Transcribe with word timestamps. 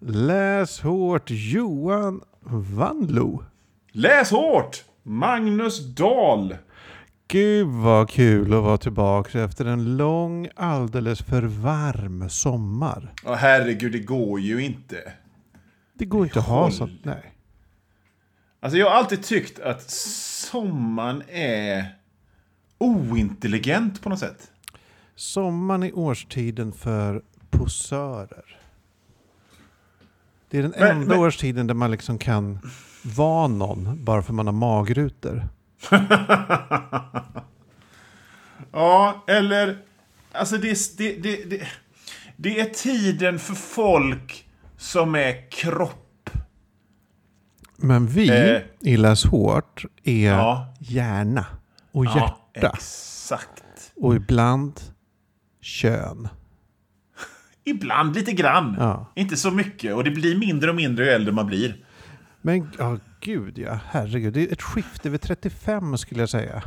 Läs 0.00 0.80
hårt 0.80 1.30
Johan 1.30 2.20
Vanlo. 2.40 3.44
Läs 3.92 4.30
hårt! 4.30 4.84
Magnus 5.02 5.94
Dahl. 5.94 6.56
Gud 7.28 7.66
vad 7.66 8.10
kul 8.10 8.54
att 8.54 8.62
vara 8.62 8.78
tillbaka 8.78 9.42
efter 9.42 9.64
en 9.64 9.96
lång, 9.96 10.48
alldeles 10.56 11.22
för 11.22 11.42
varm 11.42 12.30
sommar. 12.30 13.12
Ja, 13.24 13.34
herregud, 13.34 13.92
det 13.92 13.98
går 13.98 14.40
ju 14.40 14.64
inte. 14.64 15.12
Det 15.94 16.04
går 16.04 16.24
inte 16.24 16.38
att 16.38 16.46
ha 16.46 16.70
sånt. 16.70 17.00
Nej. 17.02 17.32
Alltså 18.60 18.78
jag 18.78 18.90
har 18.90 18.96
alltid 18.96 19.22
tyckt 19.22 19.60
att 19.60 19.90
sommaren 19.90 21.22
är 21.28 21.96
ointelligent 22.78 24.02
på 24.02 24.08
något 24.08 24.18
sätt. 24.18 24.50
Sommaren 25.14 25.82
är 25.82 25.98
årstiden 25.98 26.72
för 26.72 27.22
posörer. 27.50 28.55
Det 30.50 30.58
är 30.58 30.62
den 30.62 30.74
Men- 30.78 30.90
enda 30.96 31.06
men- 31.06 31.18
årstiden 31.18 31.66
där 31.66 31.74
man 31.74 31.90
liksom 31.90 32.18
kan 32.18 32.58
vara 33.02 33.46
någon 33.46 34.04
bara 34.04 34.22
för 34.22 34.32
man 34.32 34.46
har 34.46 34.52
magrutor. 34.54 35.48
Ja, 38.72 39.24
eller... 39.26 39.78
Alltså 40.32 40.56
det, 40.56 40.96
det, 40.98 41.16
det, 41.22 41.44
det, 41.50 41.68
det 42.36 42.60
är 42.60 42.64
tiden 42.64 43.38
för 43.38 43.54
folk 43.54 44.48
som 44.76 45.14
är 45.14 45.50
kropp. 45.50 46.30
Men 47.76 48.06
vi 48.06 48.28
Eh. 48.30 48.62
i 48.80 48.96
Läs 48.96 49.24
hårt 49.24 49.84
är 50.04 50.30
Ja. 50.30 50.74
hjärna 50.80 51.46
och 51.92 52.04
Ja, 52.04 52.38
hjärta. 52.54 52.68
exakt. 52.76 53.62
och 53.96 54.16
ibland 54.16 54.80
kön. 55.60 56.28
Ibland 57.66 58.14
lite 58.14 58.32
grann. 58.32 58.76
Ja. 58.78 59.12
Inte 59.14 59.36
så 59.36 59.50
mycket. 59.50 59.94
Och 59.94 60.04
det 60.04 60.10
blir 60.10 60.38
mindre 60.38 60.70
och 60.70 60.76
mindre 60.76 61.04
ju 61.04 61.10
äldre 61.10 61.32
man 61.32 61.46
blir. 61.46 61.76
Men 62.42 62.70
ja, 62.78 62.98
gud 63.20 63.58
ja, 63.58 63.78
herregud. 63.90 64.32
Det 64.32 64.48
är 64.48 64.52
ett 64.52 64.62
skifte 64.62 65.10
vid 65.10 65.20
35 65.20 65.98
skulle 65.98 66.20
jag 66.20 66.28
säga. 66.28 66.62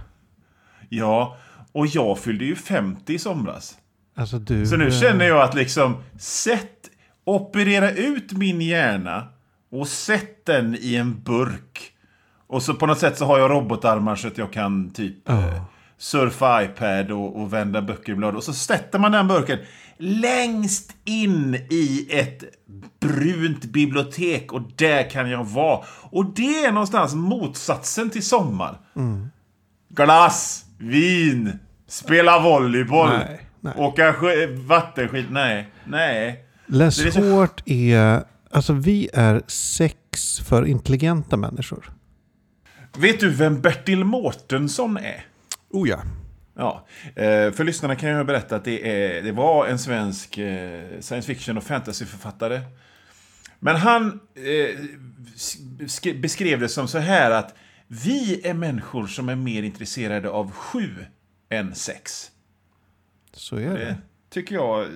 Ja, 0.89 1.37
och 1.71 1.87
jag 1.87 2.19
fyllde 2.19 2.45
ju 2.45 2.55
50 2.55 3.13
i 3.13 3.19
somras. 3.19 3.77
Alltså 4.15 4.39
du... 4.39 4.65
Så 4.65 4.77
nu 4.77 4.87
eh, 4.87 4.91
känner 4.91 5.25
jag 5.25 5.41
att 5.41 5.55
liksom, 5.55 6.03
sätt, 6.19 6.89
operera 7.23 7.91
ut 7.91 8.31
min 8.31 8.61
hjärna 8.61 9.27
och 9.71 9.87
sätt 9.87 10.45
den 10.45 10.77
i 10.79 10.95
en 10.95 11.23
burk. 11.23 11.91
Och 12.47 12.63
så 12.63 12.73
på 12.73 12.85
något 12.85 12.99
sätt 12.99 13.17
så 13.17 13.25
har 13.25 13.39
jag 13.39 13.51
robotarmar 13.51 14.15
så 14.15 14.27
att 14.27 14.37
jag 14.37 14.53
kan 14.53 14.89
typ 14.89 15.29
eh, 15.29 15.63
surfa 15.99 16.63
iPad 16.63 17.11
och, 17.11 17.41
och 17.41 17.53
vända 17.53 17.81
böcker 17.81 18.11
i 18.11 18.15
blad. 18.15 18.35
Och 18.35 18.43
så 18.43 18.53
sätter 18.53 18.99
man 18.99 19.11
den 19.11 19.27
burken 19.27 19.59
längst 19.97 20.95
in 21.05 21.55
i 21.69 22.07
ett 22.11 22.43
brunt 22.99 23.65
bibliotek 23.65 24.53
och 24.53 24.61
där 24.75 25.09
kan 25.09 25.29
jag 25.29 25.43
vara. 25.43 25.85
Och 26.03 26.25
det 26.35 26.65
är 26.65 26.71
någonstans 26.71 27.15
motsatsen 27.15 28.09
till 28.09 28.25
sommar. 28.25 28.77
Glass, 29.89 30.65
vin, 30.77 31.59
spela 31.87 32.39
volleyboll, 32.39 33.09
Nej, 33.09 33.41
nej. 33.59 33.73
åka 33.77 34.11
sk- 34.11 34.65
vattenskid. 34.67 35.25
Nej, 35.31 35.67
nej. 35.85 36.43
Läs 36.65 37.05
är 37.05 37.11
så- 37.11 37.21
hårt 37.31 37.61
är... 37.65 38.23
Alltså 38.51 38.73
vi 38.73 39.09
är 39.13 39.41
sex 39.47 40.39
för 40.39 40.65
intelligenta 40.65 41.37
människor. 41.37 41.91
Vet 42.97 43.19
du 43.19 43.29
vem 43.29 43.61
Bertil 43.61 44.03
Mårtensson 44.03 44.97
är? 44.97 45.25
Oh 45.69 45.89
ja. 45.89 46.01
Ja, 46.55 46.87
eh, 47.15 47.51
för 47.51 47.63
lyssnarna 47.63 47.95
kan 47.95 48.09
jag 48.09 48.25
berätta 48.25 48.55
att 48.55 48.65
det, 48.65 48.89
är, 49.17 49.21
det 49.23 49.31
var 49.31 49.67
en 49.67 49.79
svensk 49.79 50.37
eh, 50.37 50.99
science 50.99 51.27
fiction 51.27 51.57
och 51.57 51.63
fantasyförfattare. 51.63 52.61
Men 53.59 53.75
han 53.75 54.19
eh, 54.35 54.79
sk- 55.35 56.21
beskrev 56.21 56.59
det 56.59 56.69
som 56.69 56.87
så 56.87 56.97
här 56.97 57.31
att 57.31 57.55
vi 57.87 58.47
är 58.47 58.53
människor 58.53 59.07
som 59.07 59.29
är 59.29 59.35
mer 59.35 59.63
intresserade 59.63 60.29
av 60.29 60.51
sju 60.51 60.95
än 61.49 61.75
sex. 61.75 62.31
Så 63.33 63.55
är 63.55 63.69
det. 63.69 63.85
Det 63.85 63.97
tycker 64.29 64.55
jag 64.55 64.87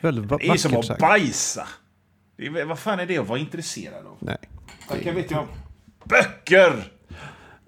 Väldigt 0.00 0.24
va- 0.24 0.38
det 0.40 0.48
är 0.48 0.56
som 0.56 0.72
vackert 0.72 0.90
att 0.90 0.98
bajsa. 0.98 1.68
Är, 2.36 2.64
vad 2.64 2.78
fan 2.78 3.00
är 3.00 3.06
det 3.06 3.18
att 3.18 3.26
vara 3.28 3.38
intresserad 3.38 4.06
av? 4.06 4.16
Nej. 4.20 4.38
Jag 5.04 5.12
vet 5.12 5.30
jag. 5.30 5.46
Böcker! 6.04 6.92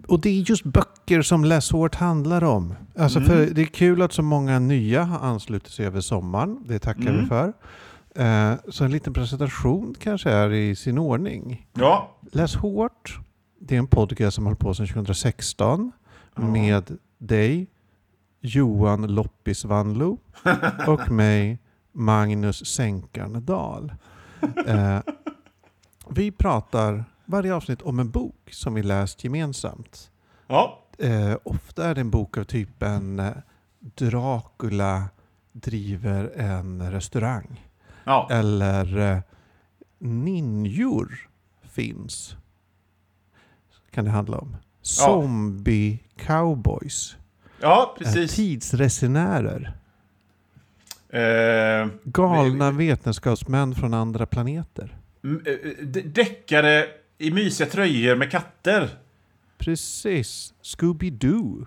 Och 0.09 0.21
det 0.21 0.29
är 0.29 0.51
just 0.51 0.65
böcker 0.65 1.23
som 1.23 1.45
läshårt 1.45 1.95
handlar 1.95 2.45
om. 2.45 2.75
Alltså 2.99 3.21
för 3.21 3.47
det 3.47 3.63
är 3.63 3.67
kul 3.67 4.03
att 4.03 4.13
så 4.13 4.23
många 4.23 4.59
nya 4.59 5.05
har 5.05 5.29
anslutit 5.29 5.73
sig 5.73 5.87
över 5.87 6.01
sommaren. 6.01 6.65
Det 6.67 6.79
tackar 6.79 7.13
vi 7.13 7.27
för. 7.27 7.53
Eh, 8.15 8.55
så 8.69 8.85
en 8.85 8.91
liten 8.91 9.13
presentation 9.13 9.95
kanske 10.01 10.31
är 10.31 10.53
i 10.53 10.77
sin 10.77 10.99
ordning. 10.99 11.67
Ja, 11.73 12.11
Läs 12.33 12.55
hårt. 12.55 13.19
Det 13.61 13.75
är 13.75 13.79
en 13.79 13.87
podcast 13.87 14.35
som 14.35 14.45
håller 14.45 14.57
på 14.57 14.75
sedan 14.75 14.87
2016 14.87 15.93
med 16.35 16.99
dig, 17.19 17.67
Johan 18.41 19.15
Loppis 19.15 19.65
Vanlo 19.65 20.19
och 20.87 21.11
mig, 21.11 21.59
Magnus 21.93 22.67
Sänkan 22.67 23.45
Dahl. 23.45 23.93
Eh, 24.67 24.99
vi 26.11 26.31
pratar 26.31 27.05
varje 27.27 27.55
avsnitt 27.55 27.83
om 27.83 27.99
en 28.01 28.11
bok 28.11 28.49
som 28.53 28.75
vi 28.75 28.83
läst 28.83 29.25
gemensamt. 29.25 30.11
ja, 30.47 30.83
Eh, 30.99 31.37
ofta 31.45 31.85
är 31.87 31.95
det 31.95 32.01
en 32.01 32.11
bok 32.11 32.39
av 32.39 32.45
typen 32.45 33.19
eh, 33.21 33.33
Dracula 33.81 35.05
driver 35.53 36.33
en 36.37 36.91
restaurang. 36.93 37.65
ja. 38.05 38.29
Eller 38.31 38.99
eh, 38.99 39.19
ninjor 39.99 41.29
finns. 41.63 42.37
Kan 43.91 44.05
det 44.05 44.11
handla 44.11 44.39
om. 44.39 44.57
Zombie 44.83 45.99
cowboys. 46.17 47.17
Ja, 47.61 47.95
Eh, 48.01 48.05
precis. 48.05 48.35
tidsresenärer. 48.37 49.73
Eh, 51.09 51.89
Galna 52.05 52.71
vetenskapsmän 52.71 53.75
från 53.75 53.95
andra 53.95 54.27
planeter. 54.27 54.97
eh, 55.23 55.85
d- 55.87 56.01
Deckare 56.03 56.87
i 57.19 57.31
mysiga 57.31 57.69
tröjor 57.71 58.17
med 58.17 58.31
katter. 58.31 58.89
Precis. 59.59 60.55
Scooby-Doo. 60.63 61.67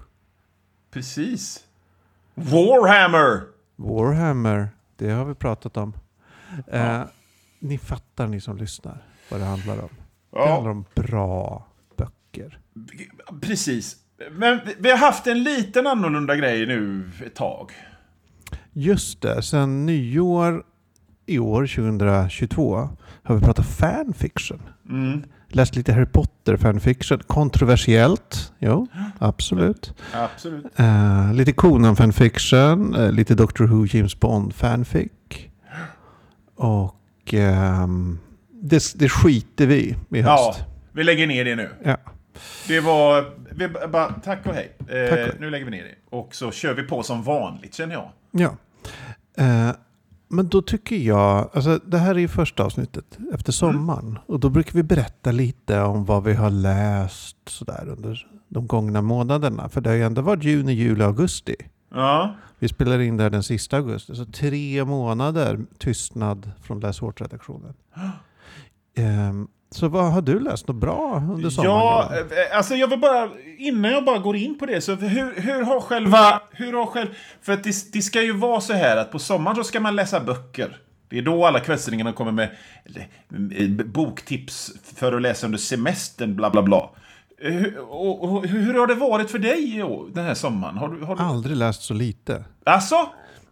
Precis. 0.92 1.64
Warhammer! 2.36 3.42
Warhammer. 3.76 4.70
Det 4.98 5.10
har 5.12 5.26
vi 5.26 5.36
pratat 5.36 5.78
om. 5.78 5.94
Eh, 6.68 7.02
ni 7.60 7.78
fattar 7.78 8.28
ni 8.28 8.42
som 8.42 8.58
lyssnar 8.58 9.04
vad 9.32 9.40
det 9.40 9.46
handlar 9.46 9.80
om. 9.80 9.90
Det 10.32 10.40
handlar 10.40 10.64
Ja, 10.66 10.72
om 10.72 10.86
bra 10.96 11.66
böcker. 11.98 12.60
precis. 13.42 13.96
Men 14.32 14.60
vi- 14.66 14.76
vi 14.80 14.90
har 14.92 14.98
haft 14.98 15.28
en 15.28 15.44
liten 15.44 15.88
annorlunda 15.88 16.36
grej 16.36 16.66
nu 16.66 17.12
ett 17.26 17.36
tag. 17.36 17.72
Just 18.74 19.22
det, 19.22 19.42
sen 19.44 19.86
nyår 19.86 20.64
i 21.26 21.40
år, 21.40 21.68
2022, 21.68 22.90
har 23.24 23.36
vi 23.36 23.42
pratat 23.42 23.66
fanfiction. 23.66 24.62
Mm, 24.90 25.24
Läst 25.52 25.76
lite 25.76 25.94
Harry 25.94 26.06
Potter 26.06 26.58
fanfiction. 26.58 27.20
Kontroversiellt, 27.28 28.54
jo, 28.60 28.88
absolut. 29.20 29.94
absolut. 30.14 30.66
Eh, 30.80 31.34
lite 31.34 31.52
Conan 31.54 31.96
fanfiction, 31.96 32.96
uh, 32.96 33.12
lite 33.12 33.36
Doctor 33.36 33.66
Who 33.68 33.86
James 33.90 34.20
Bond 34.20 34.56
fanfic. 34.56 35.12
Och 36.56 37.34
ehm, 37.34 38.20
det, 38.62 38.94
det 38.96 39.10
skiter 39.10 39.68
vi 39.68 39.76
i 39.76 39.90
i 40.18 40.22
Ja, 40.22 40.46
höst. 40.48 40.64
vi 40.92 41.04
lägger 41.04 41.28
ner 41.28 41.46
det 41.46 41.56
nu. 41.56 41.70
Ja. 41.84 41.98
Det 42.68 42.80
var... 42.80 43.26
Vi 43.52 43.68
bara, 43.68 44.14
tack 44.14 44.46
och 44.46 44.54
hej. 44.54 44.76
Eh, 44.80 44.86
Tack 45.10 45.12
och 45.12 45.18
hej. 45.18 45.36
Nu 45.40 45.50
lägger 45.50 45.66
vi 45.66 45.72
ner 45.72 45.84
det. 45.84 46.16
Och 46.18 46.36
så 46.36 46.52
kör 46.52 46.74
vi 46.74 46.84
på 46.84 47.04
som 47.04 47.24
vanligt, 47.24 47.76
känner 47.76 47.94
jag. 47.96 48.12
Ja. 48.32 48.56
Men 50.32 50.48
då 50.48 50.62
tycker 50.62 50.96
jag, 50.96 51.50
alltså 51.54 51.80
det 51.86 51.98
här 51.98 52.16
är 52.16 52.20
ju 52.20 52.28
första 52.28 52.64
avsnittet 52.64 53.18
efter 53.34 53.52
sommaren. 53.52 54.20
Och 54.26 54.40
då 54.40 54.50
brukar 54.50 54.74
vi 54.74 54.84
berätta 54.84 55.32
lite 55.32 55.82
om 55.82 56.06
vad 56.06 56.24
vi 56.24 56.34
har 56.34 56.50
läst 56.50 57.38
sådär 57.48 57.90
under 57.98 58.28
de 58.48 58.68
gångna 58.68 59.02
månaderna. 59.02 59.70
För 59.70 59.82
det 59.82 59.90
har 59.90 59.98
ju 59.98 60.04
ändå 60.04 60.22
varit 60.22 60.44
juni, 60.44 60.74
juli, 60.74 61.04
augusti. 61.04 61.56
Ja. 61.92 62.36
Vi 62.60 62.68
spelar 62.68 63.00
in 63.00 63.18
det 63.18 63.24
här 63.24 63.30
den 63.30 63.44
sista 63.44 63.78
augusti. 63.78 64.16
Så 64.16 64.26
tre 64.26 64.86
månader 64.86 65.60
tystnad 65.78 66.52
från 66.62 66.80
Läs 66.80 67.00
hårt-redaktionen. 67.00 67.74
Ehm, 68.96 69.48
så 69.72 69.88
vad 69.88 70.12
har 70.12 70.22
du 70.22 70.40
läst 70.40 70.68
något 70.68 70.76
bra 70.78 71.24
under 71.34 71.50
sommaren? 71.50 71.76
Ja, 71.78 72.14
eh, 72.52 72.58
alltså 72.58 72.76
jag 72.76 72.88
vill 72.88 73.00
bara, 73.00 73.30
innan 73.58 73.92
jag 73.92 74.06
bara 74.06 74.18
går 74.18 74.36
in 74.36 74.60
på 74.60 74.66
det, 74.66 74.82
så 74.82 74.96
hur, 74.96 75.42
hur 75.42 75.64
har 75.64 75.80
själva, 75.82 76.42
hur 76.52 76.74
har 76.74 76.86
själv, 76.86 77.08
för 77.42 77.54
att 77.54 77.64
det, 77.64 77.94
det 77.94 78.02
ska 78.02 78.22
ju 78.22 78.32
vara 78.38 78.62
så 78.62 78.74
här 78.74 78.98
att 78.98 79.12
på 79.12 79.20
sommaren 79.20 79.56
så 79.56 79.64
ska 79.64 79.80
man 79.80 79.96
läsa 79.96 80.20
böcker. 80.20 80.78
Det 81.10 81.18
är 81.18 81.22
då 81.22 81.46
alla 81.46 81.60
kvällstidningarna 81.60 82.14
kommer 82.14 82.32
med 82.32 82.50
boktips 83.86 84.72
för 84.96 85.14
att 85.14 85.22
läsa 85.22 85.46
under 85.48 85.60
semestern, 85.60 86.36
bla 86.36 86.50
bla 86.50 86.62
bla. 86.62 86.90
Hur- 87.38 87.80
Och, 87.80 88.24
och, 88.24 88.46
hur 88.48 88.74
har 88.74 88.88
det 88.88 88.96
varit 88.96 89.32
för 89.32 89.40
dig 89.40 89.78
i 89.78 89.84
år, 89.84 90.10
den 90.14 90.26
här 90.26 90.34
sommaren? 90.34 90.78
Har 90.78 90.88
du, 90.90 91.04
har 91.06 91.16
du... 91.16 91.22
Aldrig 91.24 91.58
läst 91.58 91.82
så 91.82 91.94
lite. 91.94 92.44
Alltså? 92.64 92.96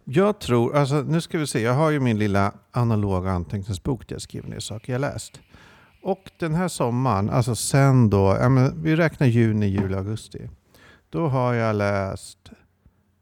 Jag 0.04 0.38
tror, 0.38 0.76
alltså 0.76 0.94
nu 0.94 1.20
ska 1.20 1.38
vi 1.38 1.46
se, 1.46 1.60
jag 1.62 1.74
har 1.74 1.90
ju 1.90 2.00
min 2.00 2.18
lilla 2.18 2.52
analoga 2.72 3.30
anteckningsbok 3.30 4.08
där 4.08 4.14
jag 4.14 4.22
skriver 4.22 4.48
ner 4.48 4.60
saker 4.60 4.92
jag 4.92 5.00
läst. 5.00 5.40
Och 6.02 6.30
den 6.38 6.54
här 6.54 6.68
sommaren, 6.68 7.30
alltså 7.30 7.54
sen 7.54 8.10
då, 8.10 8.38
vi 8.76 8.96
räknar 8.96 9.26
juni, 9.26 9.66
juli, 9.66 9.94
augusti. 9.94 10.48
Då 11.10 11.28
har 11.28 11.54
jag 11.54 11.76
läst 11.76 12.38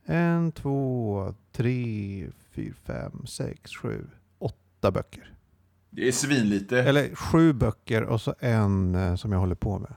en, 0.06 0.52
två, 0.52 1.34
tre, 1.52 2.26
fyra, 2.54 2.74
fem, 2.86 3.26
sex, 3.26 3.76
sju, 3.76 4.06
åtta 4.38 4.90
böcker. 4.90 5.32
Det 5.90 6.08
är 6.08 6.12
svinlite. 6.12 6.78
Eller 6.82 7.14
sju 7.14 7.52
böcker 7.52 8.02
och 8.02 8.20
så 8.20 8.34
en 8.38 8.94
eh, 8.94 9.14
som 9.14 9.32
jag 9.32 9.38
håller 9.38 9.54
på 9.54 9.78
med. 9.78 9.94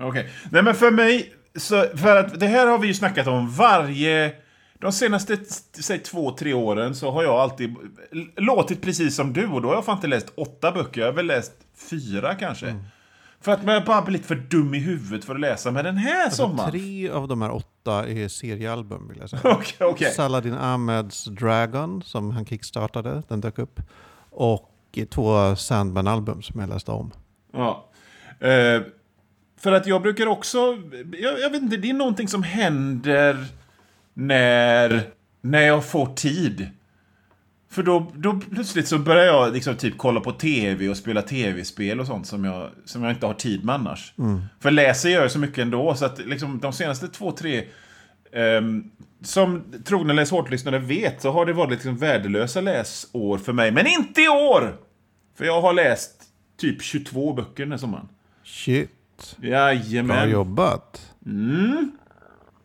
Okej. 0.00 0.30
Nej, 0.50 0.62
men 0.62 0.74
för 0.74 0.90
mig, 0.90 1.32
så, 1.56 1.86
för 1.94 2.16
att 2.16 2.40
det 2.40 2.46
här 2.46 2.66
har 2.66 2.78
vi 2.78 2.86
ju 2.86 2.94
snackat 2.94 3.26
om 3.26 3.50
varje... 3.50 4.34
De 4.78 4.92
senaste, 4.92 5.38
säg 5.80 5.98
två, 5.98 6.30
tre 6.30 6.54
åren 6.54 6.94
så 6.94 7.10
har 7.10 7.22
jag 7.22 7.34
alltid 7.34 7.76
låtit 8.36 8.82
precis 8.82 9.16
som 9.16 9.32
du 9.32 9.46
och 9.46 9.62
då 9.62 9.68
har 9.68 9.74
jag 9.74 9.84
fan 9.84 9.96
inte 9.96 10.06
läst 10.06 10.32
åtta 10.34 10.72
böcker, 10.72 11.00
jag 11.00 11.08
har 11.08 11.12
väl 11.12 11.26
läst 11.26 11.52
fyra 11.74 12.34
kanske. 12.34 12.76
För 13.40 13.52
att 13.52 13.64
jag 13.64 13.84
bara 13.84 14.02
blivit 14.02 14.26
för 14.26 14.34
dum 14.34 14.74
i 14.74 14.78
huvudet 14.78 15.24
för 15.24 15.34
att 15.34 15.40
läsa, 15.40 15.70
men 15.70 15.84
den 15.84 15.96
här 15.96 16.24
Alltså, 16.24 16.42
sommaren... 16.42 16.70
tre 16.70 17.08
av 17.10 17.28
de 17.28 17.42
här 17.42 17.50
åtta 17.50 18.08
är 18.08 18.28
seriealbum 18.28 19.08
vill 19.08 19.18
jag 19.18 19.30
säga. 19.30 19.42
Okej, 19.44 19.86
okej. 19.86 20.10
Saladin 20.12 20.54
Ahmeds 20.54 21.24
Dragon 21.24 22.02
som 22.02 22.30
han 22.30 22.46
kickstartade, 22.46 23.22
den 23.28 23.40
dök 23.40 23.58
upp. 23.58 23.80
Och 24.30 24.98
två 25.10 25.56
Sandman-album 25.56 26.42
som 26.42 26.60
jag 26.60 26.68
läste 26.68 26.90
om. 26.90 27.12
Ja. 27.52 27.88
Eh, 28.40 28.82
för 29.56 29.72
att 29.72 29.86
jag 29.86 30.02
brukar 30.02 30.26
också... 30.26 30.58
Jag, 31.12 31.40
jag 31.40 31.50
vet 31.50 31.62
inte, 31.62 31.76
det 31.76 31.90
är 31.90 31.94
någonting 31.94 32.28
som 32.28 32.42
händer 32.42 33.46
när, 34.14 35.02
när 35.40 35.62
jag 35.62 35.84
får 35.84 36.06
tid. 36.06 36.68
För 37.72 37.82
då, 37.82 38.12
då 38.14 38.40
plötsligt 38.50 38.88
så 38.88 38.98
börjar 38.98 39.24
jag 39.24 39.52
liksom 39.52 39.76
typ 39.76 39.98
kolla 39.98 40.20
på 40.20 40.32
tv 40.32 40.88
och 40.88 40.96
spela 40.96 41.22
tv-spel 41.22 42.00
och 42.00 42.06
sånt 42.06 42.26
som 42.26 42.44
jag, 42.44 42.70
som 42.84 43.02
jag 43.02 43.12
inte 43.12 43.26
har 43.26 43.34
tid 43.34 43.64
med 43.64 43.74
annars. 43.74 44.14
För 44.60 44.70
läser 44.70 45.08
gör 45.08 45.22
jag 45.22 45.30
så 45.30 45.38
mycket 45.38 45.58
ändå, 45.58 45.94
så 45.94 46.04
att 46.04 46.18
liksom 46.18 46.58
de 46.58 46.72
senaste 46.72 47.08
två, 47.08 47.32
tre... 47.32 47.64
ehm, 48.32 48.90
som 49.22 49.64
trogna 49.84 50.12
läs 50.12 50.30
hårt-lyssnare 50.30 50.78
vet 50.78 51.22
så 51.22 51.30
har 51.32 51.46
det 51.46 51.52
varit 51.52 51.70
liksom 51.70 51.96
värdelösa 51.96 52.60
läsår 52.60 53.38
för 53.38 53.52
mig. 53.52 53.70
Men 53.70 53.86
inte 53.86 54.22
i 54.22 54.28
år! 54.28 54.76
För 55.38 55.44
jag 55.44 55.62
har 55.62 55.72
läst 55.72 56.22
typ 56.60 56.82
22 56.82 57.32
böcker 57.32 57.62
den 57.62 57.70
här 57.72 57.78
sommaren. 57.78 58.08
Shit, 58.44 59.36
bra 59.36 59.50
Jajamän. 59.50 60.30
jobbat. 60.30 61.12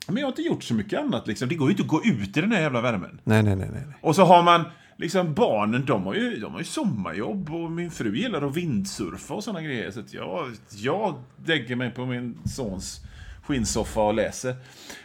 Men 0.07 0.17
jag 0.17 0.23
har 0.23 0.31
inte 0.31 0.41
gjort 0.41 0.63
så 0.63 0.73
mycket 0.73 0.99
annat 0.99 1.27
liksom. 1.27 1.49
Det 1.49 1.55
går 1.55 1.67
ju 1.67 1.71
inte 1.71 1.83
att 1.83 1.89
gå 1.89 2.03
ut 2.03 2.37
i 2.37 2.41
den 2.41 2.51
här 2.51 2.61
jävla 2.61 2.81
värmen. 2.81 3.19
Nej, 3.23 3.43
nej. 3.43 3.55
nej. 3.55 3.69
nej. 3.73 3.83
Och 4.01 4.15
så 4.15 4.23
har 4.23 4.43
man 4.43 4.65
liksom 4.97 5.33
barnen, 5.33 5.85
de 5.85 6.05
har 6.05 6.13
ju, 6.13 6.39
de 6.39 6.51
har 6.51 6.59
ju 6.59 6.65
sommarjobb 6.65 7.53
och 7.53 7.71
min 7.71 7.91
fru 7.91 8.17
gillar 8.17 8.41
att 8.41 8.55
vindsurfa 8.55 9.33
och 9.33 9.43
sådana 9.43 9.61
grejer. 9.61 9.91
Så 9.91 9.99
att 9.99 10.13
jag, 10.13 10.51
jag 10.69 11.23
lägger 11.45 11.75
mig 11.75 11.91
på 11.91 12.05
min 12.05 12.37
sons 12.45 13.01
skinnsoffa 13.47 14.01
och 14.01 14.13
läser. 14.13 14.55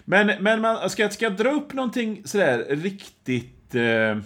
Men, 0.05 0.43
men 0.43 0.61
man, 0.61 0.91
ska, 0.91 1.09
ska 1.09 1.25
jag 1.25 1.37
dra 1.37 1.51
upp 1.51 1.73
någonting 1.73 2.23
sådär 2.25 2.67
riktigt, 2.69 3.75
eh, 3.75 4.19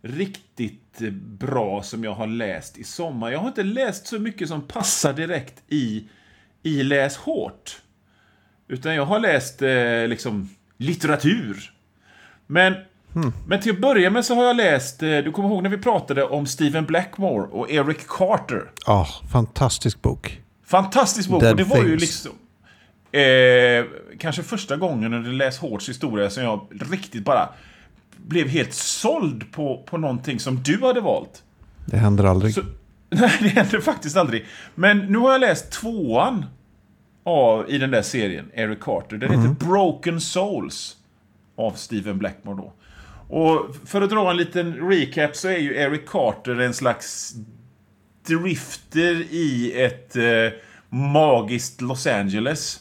riktigt 0.00 0.98
bra 1.22 1.82
som 1.82 2.04
jag 2.04 2.14
har 2.14 2.26
läst 2.26 2.78
i 2.78 2.84
sommar? 2.84 3.30
Jag 3.30 3.38
har 3.38 3.48
inte 3.48 3.62
läst 3.62 4.06
så 4.06 4.18
mycket 4.18 4.48
som 4.48 4.62
passar 4.62 5.12
direkt 5.12 5.62
i, 5.68 6.08
i 6.62 6.82
Läs 6.82 7.16
hårt. 7.16 7.82
Utan 8.68 8.94
jag 8.94 9.06
har 9.06 9.20
läst 9.20 9.62
eh, 9.62 10.08
liksom 10.08 10.48
litteratur. 10.76 11.72
Men, 12.46 12.74
men 13.46 13.60
till 13.60 13.72
att 13.72 13.80
börja 13.80 14.10
med 14.10 14.24
så 14.24 14.34
har 14.34 14.44
jag 14.44 14.56
läst, 14.56 15.02
eh, 15.02 15.08
du 15.08 15.32
kommer 15.32 15.48
ihåg 15.48 15.62
när 15.62 15.70
vi 15.70 15.78
pratade 15.78 16.24
om 16.24 16.46
Stephen 16.46 16.84
Blackmore 16.84 17.46
och 17.46 17.70
Eric 17.70 18.06
Carter. 18.08 18.70
Ja, 18.86 19.06
fantastisk 19.32 20.02
bok. 20.02 20.40
Fantastisk 20.66 21.28
bok. 21.28 21.42
Dead 21.42 21.50
och 21.50 21.56
det 21.56 21.64
var 21.64 21.76
ju 21.76 21.98
Things. 21.98 22.00
liksom... 22.00 22.32
Eh, 23.20 23.84
kanske 24.18 24.42
första 24.42 24.76
gången 24.76 25.14
under 25.14 25.32
Läs 25.32 25.58
Hårds 25.58 25.88
historia 25.88 26.30
som 26.30 26.42
jag 26.42 26.66
riktigt 26.90 27.24
bara 27.24 27.48
blev 28.16 28.48
helt 28.48 28.74
såld 28.74 29.52
på, 29.52 29.82
på 29.86 29.98
någonting 29.98 30.40
som 30.40 30.62
du 30.62 30.80
hade 30.80 31.00
valt. 31.00 31.42
Det 31.86 31.96
händer 31.96 32.24
aldrig. 32.24 32.54
Så, 32.54 32.62
nej, 33.10 33.32
det 33.40 33.48
händer 33.48 33.80
faktiskt 33.80 34.16
aldrig. 34.16 34.44
Men 34.74 34.98
nu 34.98 35.18
har 35.18 35.32
jag 35.32 35.40
läst 35.40 35.70
tvåan 35.70 36.44
av, 37.24 37.70
i 37.70 37.78
den 37.78 37.90
där 37.90 38.02
serien, 38.02 38.50
Eric 38.54 38.80
Carter. 38.80 39.16
Den 39.16 39.30
heter 39.30 39.66
Broken 39.66 40.20
Souls 40.20 40.96
av 41.56 41.72
Stephen 41.72 42.18
Blackmore 42.18 42.56
då. 42.56 42.72
Och 43.28 43.76
för 43.84 44.02
att 44.02 44.10
dra 44.10 44.30
en 44.30 44.36
liten 44.36 44.88
recap 44.90 45.36
så 45.36 45.48
är 45.48 45.58
ju 45.58 45.76
Eric 45.76 46.06
Carter 46.08 46.60
en 46.60 46.74
slags 46.74 47.34
drifter 48.26 49.14
i 49.30 49.72
ett 49.82 50.16
eh, 50.16 50.58
magiskt 50.88 51.80
Los 51.80 52.06
Angeles. 52.06 52.80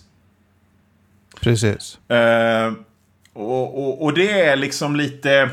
Precis. 1.41 2.09
Eh, 2.09 2.73
och, 3.33 3.83
och, 3.83 4.03
och 4.03 4.13
det 4.13 4.41
är 4.41 4.55
liksom 4.55 4.95
lite... 4.95 5.49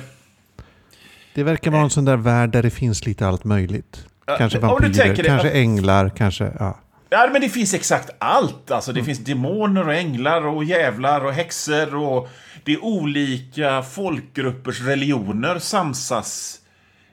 Det 1.34 1.42
verkar 1.42 1.70
vara 1.70 1.82
en 1.82 1.90
sån 1.90 2.04
där 2.04 2.16
värld 2.16 2.50
där 2.50 2.62
det 2.62 2.70
finns 2.70 3.06
lite 3.06 3.26
allt 3.26 3.44
möjligt. 3.44 4.06
Kanske 4.38 4.58
vampyrer, 4.58 5.14
kanske 5.14 5.50
änglar, 5.50 6.08
kanske... 6.08 6.52
Ja. 6.58 6.78
Ja, 7.12 7.28
men 7.32 7.40
det 7.40 7.48
finns 7.48 7.74
exakt 7.74 8.10
allt. 8.18 8.70
Alltså, 8.70 8.92
det 8.92 9.04
finns 9.04 9.18
demoner 9.18 9.86
och 9.86 9.94
änglar 9.94 10.46
och 10.46 10.64
jävlar 10.64 11.24
och 11.24 11.32
häxor 11.32 11.94
och 11.94 12.28
det 12.64 12.72
är 12.72 12.84
olika 12.84 13.82
folkgruppers 13.82 14.80
religioner 14.80 15.58
samsas 15.58 16.60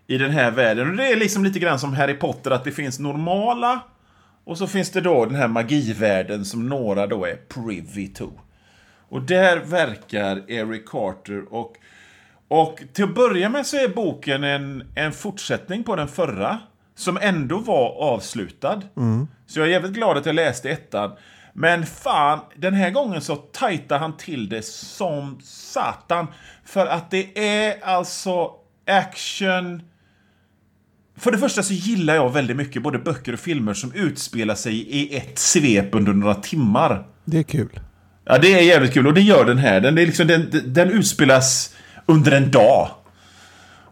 i 0.07 0.17
den 0.17 0.31
här 0.31 0.51
världen. 0.51 0.89
Och 0.89 0.95
det 0.95 1.07
är 1.07 1.15
liksom 1.15 1.43
lite 1.43 1.59
grann 1.59 1.79
som 1.79 1.93
Harry 1.93 2.13
Potter, 2.13 2.51
att 2.51 2.63
det 2.63 2.71
finns 2.71 2.99
normala 2.99 3.79
och 4.43 4.57
så 4.57 4.67
finns 4.67 4.91
det 4.91 5.01
då 5.01 5.25
den 5.25 5.35
här 5.35 5.47
magivärlden 5.47 6.45
som 6.45 6.69
några 6.69 7.07
då 7.07 7.25
är 7.25 7.35
privy 7.35 8.07
to. 8.07 8.31
Och 9.09 9.21
där 9.21 9.57
verkar 9.57 10.51
Eric 10.51 10.85
Carter 10.89 11.53
och 11.53 11.75
och 12.47 12.79
till 12.93 13.03
att 13.03 13.15
börja 13.15 13.49
med 13.49 13.65
så 13.65 13.77
är 13.77 13.87
boken 13.87 14.43
en, 14.43 14.83
en 14.95 15.11
fortsättning 15.11 15.83
på 15.83 15.95
den 15.95 16.07
förra, 16.07 16.57
som 16.95 17.17
ändå 17.21 17.57
var 17.57 17.89
avslutad. 18.13 18.81
Så 19.49 19.59
jag 19.59 19.67
är 19.67 19.71
jävligt 19.71 19.93
glad 19.93 20.17
att 20.17 20.25
jag 20.25 20.35
läste 20.35 20.69
ettan. 20.69 21.11
Men 21.53 21.85
fan, 21.85 22.39
den 22.55 22.73
här 22.73 22.89
gången 22.89 23.21
så 23.21 23.35
tajtar 23.35 23.99
han 23.99 24.17
till 24.17 24.49
det 24.49 24.65
som 24.65 25.39
satan. 25.43 26.27
För 26.65 26.87
att 26.87 27.11
det 27.11 27.39
är 27.39 27.83
alltså 27.83 28.51
action... 28.87 29.81
För 31.17 31.31
det 31.31 31.37
första 31.37 31.63
så 31.63 31.73
gillar 31.73 32.15
jag 32.15 32.33
väldigt 32.33 32.57
mycket 32.57 32.83
både 32.83 32.99
böcker 32.99 33.33
och 33.33 33.39
filmer 33.39 33.73
som 33.73 33.93
utspelar 33.93 34.55
sig 34.55 34.75
i 34.75 35.17
ett 35.17 35.39
svep 35.39 35.95
under 35.95 36.13
några 36.13 36.35
timmar. 36.35 37.07
Det 37.25 37.37
är 37.37 37.43
kul. 37.43 37.79
Ja, 38.25 38.37
det 38.37 38.53
är 38.53 38.61
jävligt 38.61 38.93
kul 38.93 39.07
och 39.07 39.13
det 39.13 39.21
gör 39.21 39.45
den 39.45 39.57
här. 39.57 39.81
Den, 39.81 39.97
är 39.97 40.05
liksom, 40.05 40.27
den, 40.27 40.49
den 40.65 40.89
utspelas 40.89 41.75
under 42.05 42.31
en 42.31 42.51
dag. 42.51 42.89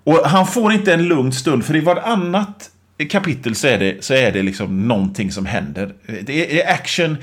Och 0.03 0.15
han 0.15 0.47
får 0.47 0.71
inte 0.73 0.93
en 0.93 1.07
lugn 1.07 1.31
stund, 1.31 1.65
för 1.65 1.75
i 1.75 1.79
varannat 1.79 2.71
kapitel 3.05 3.55
så 3.55 3.67
är 3.67 3.79
det, 3.79 4.03
så 4.03 4.13
är 4.13 4.31
det 4.31 4.43
liksom 4.43 4.87
någonting 4.87 5.31
som 5.31 5.45
händer. 5.45 5.93
Det 6.21 6.61
är 6.61 6.73
action 6.73 7.17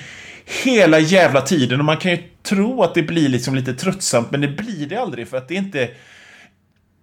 hela 0.64 0.98
jävla 0.98 1.40
tiden 1.40 1.78
och 1.80 1.84
man 1.84 1.96
kan 1.96 2.10
ju 2.10 2.18
tro 2.42 2.82
att 2.82 2.94
det 2.94 3.02
blir 3.02 3.28
liksom 3.28 3.54
lite 3.54 3.74
tröttsamt, 3.74 4.30
men 4.30 4.40
det 4.40 4.48
blir 4.48 4.86
det 4.86 4.96
aldrig 4.96 5.28
för 5.28 5.36
att 5.36 5.48
det 5.48 5.54
är 5.54 5.58
inte... 5.58 5.88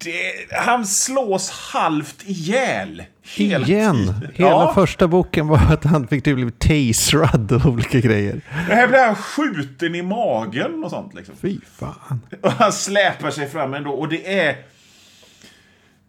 Det, 0.04 0.56
han 0.56 0.86
slås 0.86 1.50
halvt 1.50 2.22
ihjäl. 2.26 3.02
Hela 3.36 3.66
Igen! 3.66 3.96
tiden. 3.96 4.28
Hela 4.34 4.50
Ja. 4.50 4.72
första 4.74 5.08
boken 5.08 5.46
var 5.48 5.58
att 5.72 5.84
han 5.84 6.08
fick 6.08 6.24
typ 6.24 6.34
bli 6.34 6.50
taserad 6.50 7.52
och 7.52 7.66
olika 7.66 8.00
grejer. 8.00 8.40
Det 8.68 8.74
här 8.74 8.88
blir 8.88 8.98
han 9.06 9.14
skjuten 9.16 9.94
i 9.94 10.02
magen 10.02 10.84
och 10.84 10.90
sånt 10.90 11.14
liksom. 11.14 11.34
Fy 11.40 11.58
fan. 11.78 12.20
Och 12.40 12.52
han 12.52 12.72
släpar 12.72 13.30
sig 13.30 13.48
fram 13.50 13.74
ändå. 13.74 13.90
Och 13.90 14.08
det 14.08 14.38
är... 14.40 14.56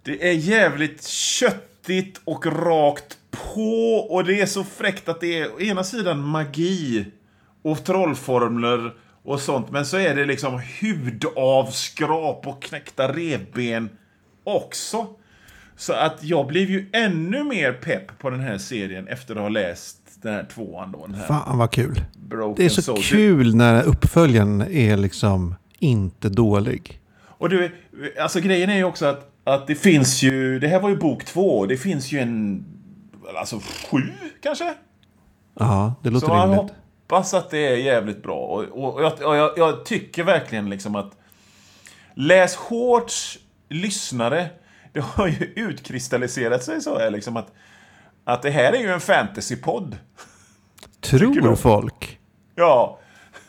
Det 0.04 0.30
är 0.30 0.34
jävligt 0.34 1.04
köttigt 1.84 2.22
och 2.24 2.46
rakt 2.46 3.18
på. 3.32 3.96
Och 4.10 4.24
det 4.24 4.42
är 4.42 4.46
så 4.46 4.64
fräckt 4.64 5.10
att 5.10 5.22
det 5.22 5.40
är 5.40 5.56
å 5.56 5.60
ena 5.60 5.84
sidan 5.84 6.20
magi 6.24 7.06
och 7.62 7.84
trollformler 7.84 8.94
och 9.24 9.40
sånt. 9.40 9.72
Men 9.72 9.86
så 9.86 9.98
är 9.98 10.16
det 10.16 10.26
liksom 10.26 10.62
hudavskrap 10.82 12.48
och 12.48 12.64
knäckta 12.64 13.14
revben 13.14 13.90
också. 14.44 15.08
Så 15.76 15.94
att 15.94 16.24
jag 16.24 16.48
blev 16.48 16.70
ju 16.70 16.90
ännu 16.94 17.44
mer 17.44 17.74
pepp 17.74 18.20
på 18.20 18.30
den 18.30 18.40
här 18.40 18.58
serien 18.58 19.08
efter 19.08 19.36
att 19.36 19.42
ha 19.42 19.50
läst 19.50 19.98
den 20.22 20.34
här 20.34 20.44
tvåan 20.54 20.92
då. 20.92 21.06
Den 21.08 21.16
här 21.16 21.28
Fan 21.28 21.58
vad 21.58 21.72
kul. 21.72 22.02
Broken 22.30 22.56
Det 22.58 22.66
är 22.66 22.70
så 22.70 22.82
Soul. 22.82 23.02
kul 23.04 23.56
när 23.56 23.84
uppföljaren 23.84 24.62
är 24.62 24.98
liksom 24.98 25.56
inte 25.80 26.30
dålig. 26.30 27.00
Och 27.26 27.50
du, 27.50 27.72
alltså 28.20 28.40
grejen 28.40 28.70
är 28.70 28.76
ju 28.76 28.84
också 28.84 29.06
att, 29.06 29.33
att 29.44 29.68
det 29.68 29.76
finns 29.76 30.24
ju, 30.24 30.60
det 30.60 30.68
här 30.68 30.80
var 30.80 30.90
ju 30.90 30.98
bok 30.98 31.26
två, 31.26 31.66
det 31.66 31.78
finns 31.78 32.12
ju 32.12 32.20
en, 32.20 32.66
alltså 33.38 33.60
sju 33.60 34.02
kanske? 34.42 34.74
Ja, 35.60 35.96
det 36.04 36.10
låter 36.10 36.28
Så 36.28 36.34
man 36.34 36.50
rimligt. 36.52 36.74
hoppas 37.08 37.34
att 37.34 37.50
det 37.50 37.68
är 37.68 37.76
jävligt 37.78 38.24
bra. 38.24 38.40
Och, 38.40 38.64
och, 38.64 38.94
och, 38.94 39.04
jag, 39.04 39.14
och 39.22 39.36
jag, 39.36 39.52
jag 39.58 39.86
tycker 39.86 40.24
verkligen 40.24 40.70
liksom 40.70 40.96
att 40.96 41.12
Läs 42.16 42.56
hårt, 42.56 43.12
lyssnare, 43.70 44.50
det 44.94 45.00
har 45.00 45.28
ju 45.28 45.54
utkristalliserat 45.56 46.64
sig 46.64 46.82
så 46.82 47.00
här 47.00 47.12
liksom 47.12 47.38
att, 47.38 47.52
att 48.24 48.42
det 48.42 48.50
här 48.50 48.74
är 48.74 48.80
ju 48.80 48.92
en 48.92 49.00
fantasypodd. 49.00 49.98
Tror 51.00 51.56
folk? 51.56 52.20
Ja. 52.56 53.00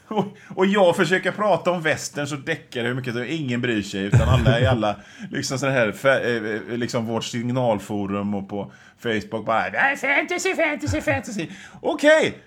Och, 0.08 0.24
och 0.54 0.66
jag 0.66 0.96
försöker 0.96 1.32
prata 1.32 1.70
om 1.70 1.82
västerns 1.82 2.32
och 2.32 2.38
deckare 2.40 2.86
hur 2.88 2.94
mycket 2.94 3.16
ingen 3.16 3.60
bryr 3.60 3.82
sig. 3.82 4.00
Utan 4.04 4.28
alla 4.28 4.60
i 4.60 4.66
alla, 4.66 4.96
liksom 5.30 5.58
så 5.58 5.66
här, 5.68 5.92
fa- 5.92 6.70
eh, 6.70 6.76
liksom 6.78 7.06
vårt 7.06 7.24
signalforum 7.24 8.34
och 8.34 8.48
på 8.48 8.72
Facebook 8.98 9.46
bara 9.46 9.64
"Nej, 9.72 9.96
fantasy, 9.96 10.54
fantasy, 10.54 11.00
fantasy. 11.00 11.48
Okej, 11.80 12.38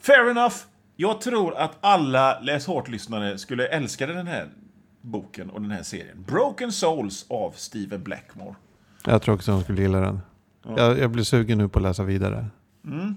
fair 0.00 0.30
enough. 0.30 0.54
Jag 0.96 1.20
tror 1.20 1.56
att 1.56 1.78
alla 1.80 2.40
Läs 2.40 2.66
Hårt-lyssnare 2.66 3.38
skulle 3.38 3.66
älska 3.66 4.06
den 4.06 4.26
här 4.26 4.46
boken 5.00 5.50
och 5.50 5.60
den 5.60 5.70
här 5.70 5.82
serien. 5.82 6.24
Broken 6.26 6.72
Souls 6.72 7.26
av 7.30 7.52
Steven 7.56 8.02
Blackmore. 8.02 8.54
Jag 9.06 9.22
tror 9.22 9.34
också 9.34 9.52
de 9.52 9.62
skulle 9.62 9.82
gilla 9.82 10.00
den. 10.00 10.20
Jag, 10.76 10.98
jag 10.98 11.10
blir 11.10 11.24
sugen 11.24 11.58
nu 11.58 11.68
på 11.68 11.78
att 11.78 11.82
läsa 11.82 12.02
vidare. 12.02 12.46
Mm. 12.84 13.14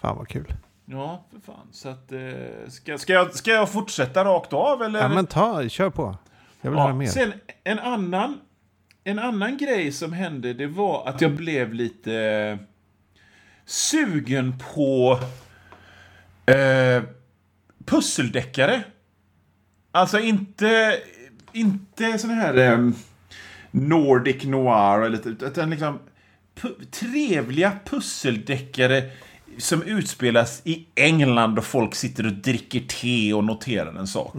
Fan 0.00 0.16
vad 0.16 0.28
kul. 0.28 0.54
Ja, 0.90 1.24
för 1.32 1.40
fan. 1.40 1.68
Så 1.72 1.88
att, 1.88 2.12
eh, 2.12 2.20
ska, 2.68 2.98
ska, 2.98 3.12
jag, 3.12 3.34
ska 3.34 3.50
jag 3.50 3.70
fortsätta 3.70 4.24
rakt 4.24 4.52
av 4.52 4.82
eller? 4.82 5.00
Ja, 5.00 5.08
men 5.08 5.26
ta, 5.26 5.68
kör 5.68 5.90
på. 5.90 6.16
Jag 6.60 6.70
vill 6.70 6.80
höra 6.80 6.94
mer. 6.94 7.06
Sen 7.06 7.32
en 7.64 7.78
annan, 7.78 8.40
en 9.04 9.18
annan 9.18 9.56
grej 9.56 9.92
som 9.92 10.12
hände, 10.12 10.52
det 10.52 10.66
var 10.66 11.08
att 11.08 11.20
jag 11.20 11.32
blev 11.32 11.74
lite 11.74 12.14
eh, 12.14 12.56
sugen 13.64 14.54
på 14.74 15.18
eh, 16.46 17.02
pusseldeckare. 17.84 18.82
Alltså 19.92 20.18
inte, 20.20 20.98
inte 21.52 22.18
sån 22.18 22.30
här 22.30 22.56
eh, 22.56 22.90
Nordic 23.70 24.44
noir, 24.44 25.02
eller, 25.02 25.28
utan 25.46 25.70
liksom 25.70 25.98
pu- 26.56 26.90
trevliga 26.90 27.72
pusseldeckare 27.84 29.10
som 29.58 29.82
utspelas 29.82 30.62
i 30.64 30.86
England 30.94 31.58
och 31.58 31.64
folk 31.64 31.94
sitter 31.94 32.26
och 32.26 32.32
dricker 32.32 32.80
te 32.80 33.34
och 33.34 33.44
noterar 33.44 33.94
en 33.98 34.06
sak. 34.06 34.34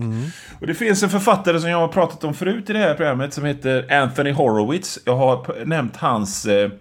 Och 0.61 0.67
det 0.67 0.73
finns 0.73 1.03
en 1.03 1.09
författare 1.09 1.59
som 1.59 1.69
jag 1.69 1.77
har 1.77 1.87
pratat 1.87 2.23
om 2.23 2.33
förut 2.33 2.69
i 2.69 2.73
det 2.73 2.79
här 2.79 2.93
programmet 2.93 3.33
som 3.33 3.45
heter 3.45 3.93
Anthony 4.01 4.31
Horowitz. 4.31 4.99
Jag 5.05 5.15
har 5.15 5.65
nämnt 5.65 5.95
hans 5.97 6.45
eh, 6.45 6.71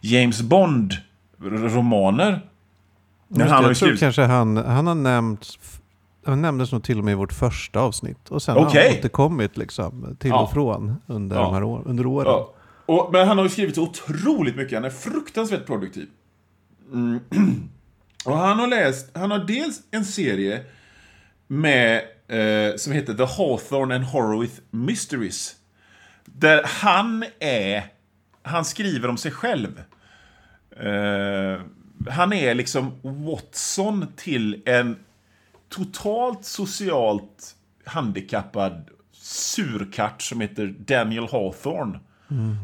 James 0.00 0.42
Bond-romaner. 0.42 2.40
Men 3.28 3.40
han 3.40 3.50
har 3.50 3.56
jag 3.56 3.64
tror 3.64 3.74
skrivit... 3.74 4.00
kanske 4.00 4.22
han, 4.22 4.56
han 4.56 4.86
har 4.86 4.94
nämnt, 4.94 5.46
han 6.26 6.42
nämndes 6.42 6.72
nog 6.72 6.82
till 6.84 6.98
och 6.98 7.04
med 7.04 7.12
i 7.12 7.14
vårt 7.14 7.32
första 7.32 7.80
avsnitt. 7.80 8.28
Och 8.28 8.42
sen 8.42 8.56
har 8.56 8.66
Okej. 8.66 8.88
han 8.88 8.98
återkommit 8.98 9.56
liksom, 9.56 10.16
till 10.18 10.30
Ja. 10.30 10.42
och 10.42 10.50
från 10.52 10.96
under, 11.06 11.36
Ja. 11.36 11.42
de 11.42 11.54
här 11.54 11.62
år, 11.62 11.82
under 11.86 12.06
åren. 12.06 12.26
Ja. 12.28 12.52
Och, 12.86 13.08
men 13.12 13.28
han 13.28 13.36
har 13.38 13.44
ju 13.44 13.50
skrivit 13.50 13.74
så 13.74 13.82
otroligt 13.82 14.56
mycket. 14.56 14.74
Han 14.74 14.84
är 14.84 14.90
fruktansvärt 14.90 15.66
produktiv. 15.66 16.06
Mm. 16.92 17.20
Och 18.24 18.38
han 18.38 18.58
har 18.58 18.66
läst, 18.66 19.10
han 19.14 19.30
har 19.30 19.38
dels 19.38 19.82
en 19.90 20.04
serie 20.04 20.64
med, 21.46 22.02
eh, 22.28 22.76
som 22.76 22.92
heter 22.92 23.14
The 23.14 23.24
Hawthorne 23.24 23.94
and 23.94 24.04
Horowitz 24.04 24.60
Mysteries. 24.70 25.56
Där 26.24 26.62
han 26.64 27.24
är, 27.40 27.84
han 28.42 28.64
skriver 28.64 29.08
om 29.08 29.16
sig 29.16 29.30
själv. 29.30 29.82
Eh, 30.76 31.60
han 32.10 32.32
är 32.32 32.54
liksom 32.54 32.92
Watson 33.02 34.06
till 34.16 34.62
en 34.64 34.96
totalt 35.68 36.44
socialt 36.44 37.54
handikappad 37.84 38.88
surkatt 39.12 40.22
som 40.22 40.40
heter 40.40 40.74
Daniel 40.78 41.28
Hawthorne. 41.32 41.98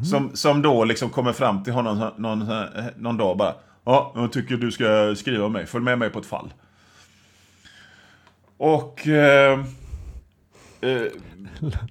Som, 0.05 0.35
som 0.35 0.61
då 0.61 0.83
liksom 0.85 1.09
kommer 1.09 1.33
fram 1.33 1.63
till 1.63 1.73
honom 1.73 2.11
någon, 2.17 2.51
någon 2.97 3.17
dag 3.17 3.31
och 3.31 3.37
bara 3.37 3.53
Ja, 3.83 4.11
jag 4.15 4.31
tycker 4.31 4.57
du 4.57 4.71
ska 4.71 5.15
skriva 5.15 5.45
om 5.45 5.53
mig. 5.53 5.65
Följ 5.65 5.83
med 5.83 5.99
mig 5.99 6.09
på 6.09 6.19
ett 6.19 6.25
fall. 6.25 6.53
Och... 8.57 9.07
Eh, 9.07 9.59
eh, 10.81 11.01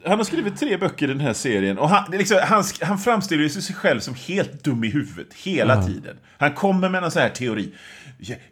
han 0.05 0.19
har 0.19 0.25
skrivit 0.25 0.59
tre 0.59 0.77
böcker 0.77 1.07
i 1.07 1.09
den 1.09 1.21
här 1.21 1.33
serien. 1.33 1.79
Och 1.79 1.89
han, 1.89 2.11
liksom, 2.11 2.39
han, 2.43 2.65
han 2.81 2.99
framställer 2.99 3.49
sig 3.49 3.75
själv 3.75 4.01
som 4.01 4.15
helt 4.15 4.65
dum 4.65 4.85
i 4.85 4.89
huvudet 4.89 5.35
hela 5.35 5.87
tiden. 5.87 6.17
Han 6.39 6.55
kommer 6.55 6.89
med 6.89 7.05
en 7.05 7.11
sån 7.11 7.23
här 7.23 7.29
teori. 7.29 7.73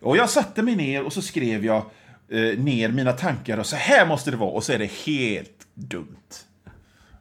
Och 0.01 0.17
jag 0.17 0.31
satte 0.31 0.63
mig 0.63 0.77
ner 0.77 1.03
och 1.03 1.13
så 1.13 1.23
skrev 1.23 1.65
jag 1.65 1.85
eh, 2.29 2.59
ner 2.59 2.89
mina 2.89 3.13
tankar 3.13 3.59
och 3.59 3.67
så 3.67 3.77
här 3.77 4.07
måste 4.07 4.31
det 4.31 4.37
vara. 4.37 4.51
Och 4.51 4.65
så 4.65 4.73
är 4.73 4.79
det 4.79 4.91
helt 5.07 5.67
dumt. 5.75 6.17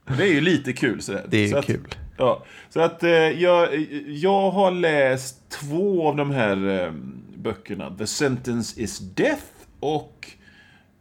Och 0.06 0.18
det 0.18 0.24
är 0.24 0.34
ju 0.34 0.42
lite 0.42 0.74
kul 0.74 1.02
sådär. 1.02 1.26
Det 1.28 1.38
är 1.38 1.50
så 1.50 1.58
att, 1.58 1.66
kul. 1.66 1.96
Ja, 2.18 2.46
så 2.70 2.82
att 2.82 3.04
eh, 3.04 3.10
jag, 3.10 3.76
jag 4.08 4.52
har 4.52 4.72
läst 4.72 5.50
två 5.50 6.08
av 6.08 6.16
de 6.16 6.32
här 6.32 6.84
eh, 6.84 6.92
böckerna. 7.38 7.96
The 7.98 8.08
Sentence 8.08 8.82
is 8.82 9.00
Death 9.00 9.46
och 9.80 10.32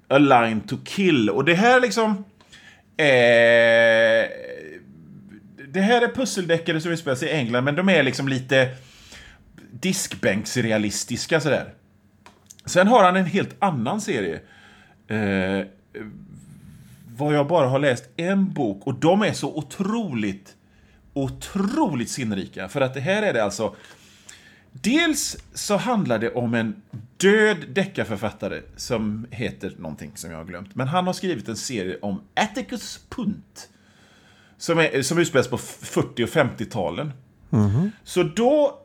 A 0.08 0.18
Line 0.18 0.60
to 0.60 0.76
Kill. 0.84 1.30
Och 1.30 1.44
det 1.44 1.54
här 1.54 1.80
liksom... 1.80 2.24
Eh, 2.96 4.30
det 5.68 5.80
här 5.80 6.02
är 6.02 6.14
pusseldeckare 6.14 6.80
som 6.80 6.92
utspelar 6.92 7.16
sig 7.16 7.28
i 7.28 7.32
England, 7.32 7.64
men 7.64 7.74
de 7.74 7.88
är 7.88 8.02
liksom 8.02 8.28
lite 8.28 8.68
diskbänksrealistiska 9.70 11.40
sådär. 11.40 11.74
Sen 12.64 12.88
har 12.88 13.04
han 13.04 13.16
en 13.16 13.26
helt 13.26 13.56
annan 13.58 14.00
serie. 14.00 14.40
Eh, 15.08 15.66
vad 17.16 17.34
jag 17.34 17.46
bara 17.46 17.68
har 17.68 17.78
läst 17.78 18.04
en 18.16 18.52
bok 18.52 18.86
och 18.86 18.94
de 18.94 19.22
är 19.22 19.32
så 19.32 19.56
otroligt, 19.56 20.56
otroligt 21.14 22.10
sinnrika. 22.10 22.68
För 22.68 22.80
att 22.80 22.94
det 22.94 23.00
här 23.00 23.22
är 23.22 23.32
det 23.32 23.44
alltså... 23.44 23.76
Dels 24.82 25.36
så 25.54 25.76
handlar 25.76 26.18
det 26.18 26.32
om 26.32 26.54
en 26.54 26.82
död 27.16 27.56
deckarförfattare 27.68 28.62
som 28.76 29.26
heter 29.30 29.74
någonting 29.78 30.12
som 30.14 30.30
jag 30.30 30.38
har 30.38 30.44
glömt. 30.44 30.74
Men 30.74 30.88
han 30.88 31.06
har 31.06 31.12
skrivit 31.12 31.48
en 31.48 31.56
serie 31.56 31.98
om 32.02 32.20
Atticus 32.34 33.00
Punt. 33.08 33.68
Som, 34.56 34.78
är, 34.78 35.02
som 35.02 35.18
utspelas 35.18 35.48
på 35.48 35.58
40 35.58 36.24
och 36.24 36.28
50-talen. 36.28 37.12
Så 38.04 38.22
då 38.22 38.84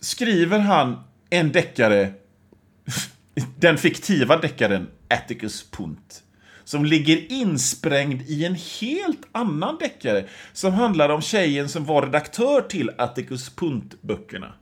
skriver 0.00 0.58
han 0.58 0.96
en 1.30 1.52
deckare, 1.52 2.12
den 3.56 3.78
fiktiva 3.78 4.36
deckaren 4.36 4.88
Atticus 5.08 5.70
Punt. 5.70 6.22
Som 6.68 6.84
ligger 6.84 7.32
insprängd 7.32 8.22
i 8.22 8.44
en 8.44 8.54
helt 8.80 9.20
annan 9.32 9.76
deckare. 9.78 10.24
Som 10.52 10.72
handlar 10.72 11.08
om 11.08 11.20
tjejen 11.22 11.68
som 11.68 11.84
var 11.84 12.02
redaktör 12.02 12.60
till 12.60 12.90
Atticus 12.98 13.50
Punt-böckerna. 13.56 14.52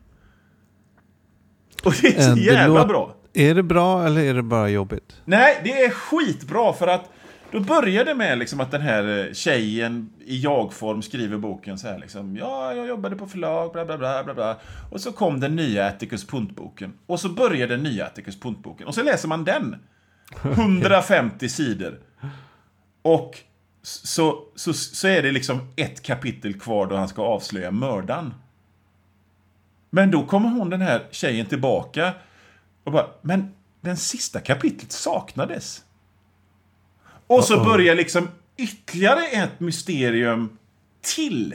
Och 1.85 1.95
det 2.03 2.17
är 2.17 2.21
så 2.23 2.29
Eh, 2.31 2.35
det 2.35 2.41
jävla 2.41 2.79
låt- 2.79 2.89
bra. 2.89 3.17
Är 3.35 3.55
det 3.55 3.63
bra 3.63 4.07
eller 4.07 4.21
är 4.25 4.35
det 4.35 4.43
bara 4.43 4.69
jobbigt? 4.69 5.17
Nej, 5.25 5.61
det 5.65 5.83
är 5.85 5.91
skitbra 5.91 6.73
för 6.73 6.87
att 6.87 7.11
då 7.53 7.61
börjar 7.61 8.05
det 8.05 8.15
med 8.15 8.39
liksom 8.39 8.61
att 8.61 8.71
den 8.71 8.81
här 8.83 9.27
eh, 9.27 9.33
tjejen 9.33 10.11
i 10.27 10.41
jag-form 10.41 11.03
skriver 11.03 11.39
boken 11.39 11.79
så 11.79 11.89
här 11.89 11.99
liksom. 11.99 12.37
Ja, 12.37 12.75
jag 12.75 12.87
jobbade 12.89 13.17
på 13.17 13.27
förlag, 13.27 13.73
bla 13.73 13.85
bla 13.85 13.99
bla 13.99 14.25
bla 14.25 14.35
bla. 14.35 14.57
Och 14.91 15.01
så 15.01 15.13
kom 15.13 15.41
den 15.41 15.57
nya 15.57 15.87
Atticus 15.87 16.27
Punt-boken. 16.27 16.93
Och 17.07 17.21
så 17.21 17.29
börjar 17.29 17.69
den 17.69 17.83
nya 17.83 18.07
Atticus 18.07 18.41
Punt-boken. 18.41 18.87
Och 18.87 18.95
så 18.95 19.03
läser 19.03 19.29
man 19.29 19.45
den. 19.45 19.77
150 20.43 21.49
sidor. 21.49 22.01
Och 23.03 23.39
så, 23.83 24.45
så, 24.55 24.73
så 24.73 25.09
är 25.09 25.23
det 25.23 25.33
liksom 25.33 25.73
ett 25.77 26.03
kapitel 26.03 26.61
kvar 26.61 26.87
då 26.87 26.97
han 26.97 27.09
ska 27.09 27.23
avslöja 27.23 27.71
mördaren. 27.71 28.35
Men 29.91 30.11
då 30.11 30.27
kommer 30.27 30.49
hon, 30.49 30.71
den 30.71 30.81
här 30.81 31.07
tjejen, 31.11 31.47
tillbaka 31.47 32.13
och 32.85 32.93
bara, 32.93 33.07
men 33.23 33.55
den 33.81 33.97
sista 33.97 34.41
kapitlet 34.41 34.93
saknades. 34.93 35.83
Och 37.27 37.45
så 37.45 37.65
börjar 37.65 37.95
liksom 37.95 38.29
ytterligare 38.57 39.27
ett 39.27 39.61
mysterium 39.61 40.59
till. 41.01 41.55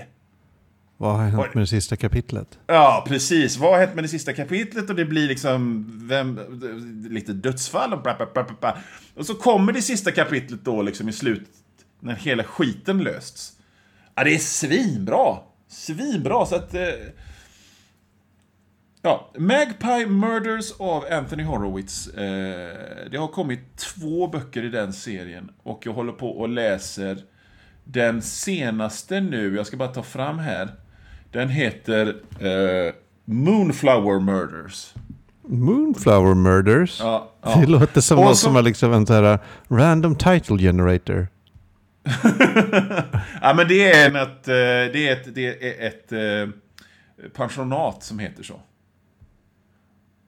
Vad 1.01 1.15
har 1.15 1.23
hänt 1.23 1.53
med 1.53 1.63
det 1.63 1.67
sista 1.67 1.95
kapitlet? 1.95 2.59
Ja, 2.67 3.05
precis. 3.07 3.57
Vad 3.57 3.71
har 3.71 3.79
hänt 3.79 3.95
med 3.95 4.03
det 4.03 4.07
sista 4.07 4.33
kapitlet? 4.33 4.89
Och 4.89 4.95
det 4.95 5.05
blir 5.05 5.27
liksom 5.27 5.85
vem, 6.07 6.39
lite 7.09 7.33
dödsfall 7.33 7.93
och 7.93 8.01
bla, 8.01 8.27
bla, 8.33 8.45
bla. 8.59 8.77
Och 9.15 9.25
så 9.25 9.33
kommer 9.33 9.73
det 9.73 9.81
sista 9.81 10.11
kapitlet 10.11 10.63
då 10.63 10.81
liksom 10.81 11.09
i 11.09 11.13
slutet, 11.13 11.49
när 11.99 12.15
hela 12.15 12.43
skiten 12.43 13.03
lösts. 13.03 13.53
Ja, 14.15 14.23
det 14.23 14.35
är 14.35 14.39
svinbra! 14.39 15.37
Svinbra, 15.67 16.45
så 16.45 16.55
att... 16.55 16.73
Eh, 16.73 16.89
ja, 19.01 19.31
Magpie 19.37 20.05
Murders 20.05 20.71
av 20.79 21.05
Anthony 21.11 21.43
Horowitz. 21.43 22.07
Eh, 22.07 23.09
det 23.11 23.17
har 23.17 23.27
kommit 23.27 23.77
två 23.77 24.27
böcker 24.27 24.63
i 24.63 24.69
den 24.69 24.93
serien. 24.93 25.51
Och 25.63 25.85
jag 25.85 25.93
håller 25.93 26.13
på 26.13 26.29
och 26.29 26.49
läser 26.49 27.23
den 27.83 28.21
senaste 28.21 29.21
nu. 29.21 29.55
Jag 29.55 29.67
ska 29.67 29.77
bara 29.77 29.93
ta 29.93 30.03
fram 30.03 30.39
här. 30.39 30.69
Den 31.31 31.49
heter 31.49 32.07
eh, 32.39 32.93
Moonflower 33.25 34.19
Murders. 34.19 34.93
Moonflower 35.41 36.35
Murders? 36.35 36.99
Ja, 36.99 37.31
Det 37.43 37.49
ja. 37.49 37.67
låter 37.67 38.01
som 38.01 38.17
något 38.17 38.37
som 38.37 38.55
är 38.55 38.61
liksom 38.61 38.93
en 38.93 39.07
sån 39.07 39.15
här 39.15 39.39
random 39.67 40.15
title 40.15 40.57
generator. 40.57 41.27
ja, 43.41 43.53
men 43.53 43.67
det 43.67 43.91
är, 43.93 44.09
en, 44.09 44.15
ett, 44.15 44.47
eh, 44.47 44.93
det 44.93 45.07
är 45.07 45.13
ett, 45.13 45.35
det 45.35 45.81
är 45.81 45.87
ett 45.87 46.11
eh, 46.11 46.49
pensionat 47.33 48.03
som 48.03 48.19
heter 48.19 48.43
så. 48.43 48.61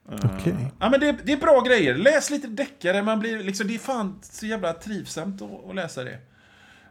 Okej. 0.08 0.30
Okay. 0.38 0.52
Ja, 0.78 0.90
men 0.90 1.00
det, 1.00 1.16
det, 1.24 1.32
är 1.32 1.36
bra 1.36 1.60
grejer. 1.60 1.94
Läs 1.94 2.30
lite 2.30 2.48
deckare. 2.48 3.02
Man 3.02 3.20
blir 3.20 3.38
liksom, 3.38 3.66
det 3.66 3.74
är 3.74 3.78
fan 3.78 4.18
så 4.22 4.46
jävla 4.46 4.72
trivsamt 4.72 5.42
att, 5.42 5.68
att 5.68 5.74
läsa 5.74 6.04
det. 6.04 6.18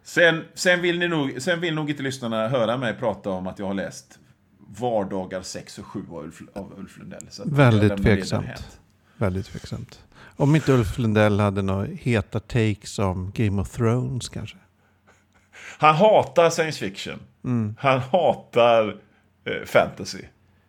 Sen, 0.03 0.45
sen, 0.53 0.81
vill 0.81 0.99
ni 0.99 1.07
nog, 1.07 1.41
sen 1.41 1.61
vill 1.61 1.75
nog 1.75 1.89
inte 1.89 2.03
lyssnarna 2.03 2.47
höra 2.47 2.77
mig 2.77 2.93
prata 2.93 3.29
om 3.29 3.47
att 3.47 3.59
jag 3.59 3.65
har 3.65 3.73
läst 3.73 4.19
Vardagar 4.67 5.41
6 5.41 5.79
och 5.79 5.85
7 5.85 5.99
av 6.11 6.23
Ulf, 6.23 6.41
av 6.53 6.73
Ulf 6.77 6.97
Lundell. 6.97 7.27
Väldigt 7.45 8.03
tveksamt. 8.03 8.79
Väldigt 9.17 9.45
tveksamt. 9.45 10.03
Om 10.35 10.55
inte 10.55 10.73
Ulf 10.73 10.97
Lundell 10.97 11.39
hade 11.39 11.61
några 11.61 11.85
heta 11.85 12.39
takes 12.39 12.99
om 12.99 13.31
Game 13.35 13.61
of 13.61 13.69
Thrones 13.69 14.29
kanske? 14.29 14.57
Han 15.77 15.95
hatar 15.95 16.49
science 16.49 16.79
fiction. 16.79 17.19
Mm. 17.43 17.75
Han 17.79 17.99
hatar 17.99 18.97
eh, 19.45 19.65
fantasy. 19.65 20.21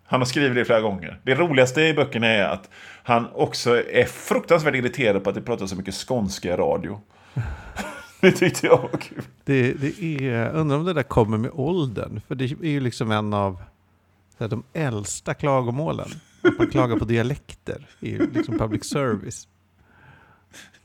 Han 0.04 0.20
har 0.20 0.26
skrivit 0.26 0.54
det 0.54 0.64
flera 0.64 0.80
gånger. 0.80 1.20
Det 1.22 1.34
roligaste 1.34 1.82
i 1.82 1.94
böckerna 1.94 2.26
är 2.26 2.44
att 2.44 2.70
han 3.02 3.28
också 3.34 3.90
är 3.90 4.04
fruktansvärt 4.04 4.74
irriterad 4.74 5.24
på 5.24 5.30
att 5.30 5.36
det 5.36 5.42
pratas 5.42 5.70
så 5.70 5.76
mycket 5.76 5.94
skånska 5.94 6.54
i 6.54 6.56
radio. 6.56 7.00
det 8.25 8.33
tyckte 8.33 8.66
jag 8.66 8.83
var 8.83 8.99
kul. 9.00 9.23
Det, 9.45 9.73
det 9.73 10.02
är, 10.02 10.50
undrar 10.50 10.76
om 10.76 10.85
det 10.85 10.93
där 10.93 11.02
kommer 11.02 11.38
med 11.38 11.50
åldern. 11.54 12.21
För 12.28 12.35
det 12.35 12.45
är 12.45 12.71
ju 12.71 12.81
liksom 12.81 13.11
en 13.11 13.35
av 13.35 13.62
de 14.38 14.62
äldsta 14.73 15.35
klagomålen. 15.35 16.09
Att 16.43 16.59
man 16.59 16.66
klagar 16.66 16.97
på 16.97 17.04
dialekter 17.04 17.87
i 18.00 18.19
liksom 18.19 18.59
public 18.59 18.85
service. 18.85 19.49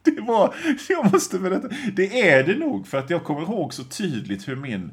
Det 0.02 0.22
var, 0.22 0.56
jag 0.90 1.12
måste 1.14 1.40
berätta, 1.40 1.68
det 1.94 2.30
är 2.30 2.44
det 2.44 2.56
nog 2.56 2.88
för 2.88 2.98
att 2.98 3.10
jag 3.10 3.24
kommer 3.24 3.42
ihåg 3.42 3.74
så 3.74 3.84
tydligt 3.84 4.48
hur 4.48 4.56
min 4.56 4.92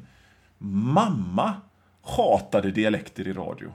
mamma 0.57 1.53
hatade 2.01 2.71
dialekter 2.71 3.27
i 3.27 3.33
radio. 3.33 3.73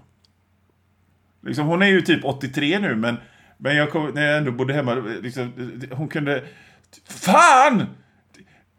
Liksom, 1.43 1.67
hon 1.67 1.83
är 1.83 1.87
ju 1.87 2.01
typ 2.01 2.25
83 2.25 2.79
nu, 2.79 2.97
men, 2.97 3.17
men 3.59 3.77
jag 3.77 3.91
kom, 3.91 4.11
när 4.15 4.27
jag 4.27 4.39
ändå 4.39 4.53
bodde 4.53 4.75
hemma, 4.75 4.95
liksom, 4.95 5.53
hon 5.91 6.09
kunde... 6.09 6.45
Fan! 7.05 7.87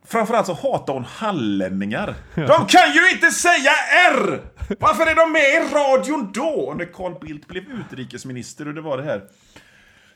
Framförallt 0.06 0.48
så 0.48 0.54
hatar 0.54 0.94
hon 0.94 1.04
hallänningar. 1.04 2.16
De 2.36 2.68
kan 2.68 2.94
ju 2.94 3.12
inte 3.12 3.32
säga 3.32 3.72
R! 4.12 4.42
Varför 4.80 5.06
är 5.06 5.16
de 5.16 5.32
med 5.32 5.42
i 5.42 5.74
radion 5.74 6.32
då? 6.34 6.74
När 6.78 6.94
Carl 6.94 7.20
Bildt 7.22 7.48
blev 7.48 7.64
utrikesminister 7.64 8.68
och 8.68 8.74
det 8.74 8.82
var 8.82 8.98
det 8.98 9.04
här 9.04 9.22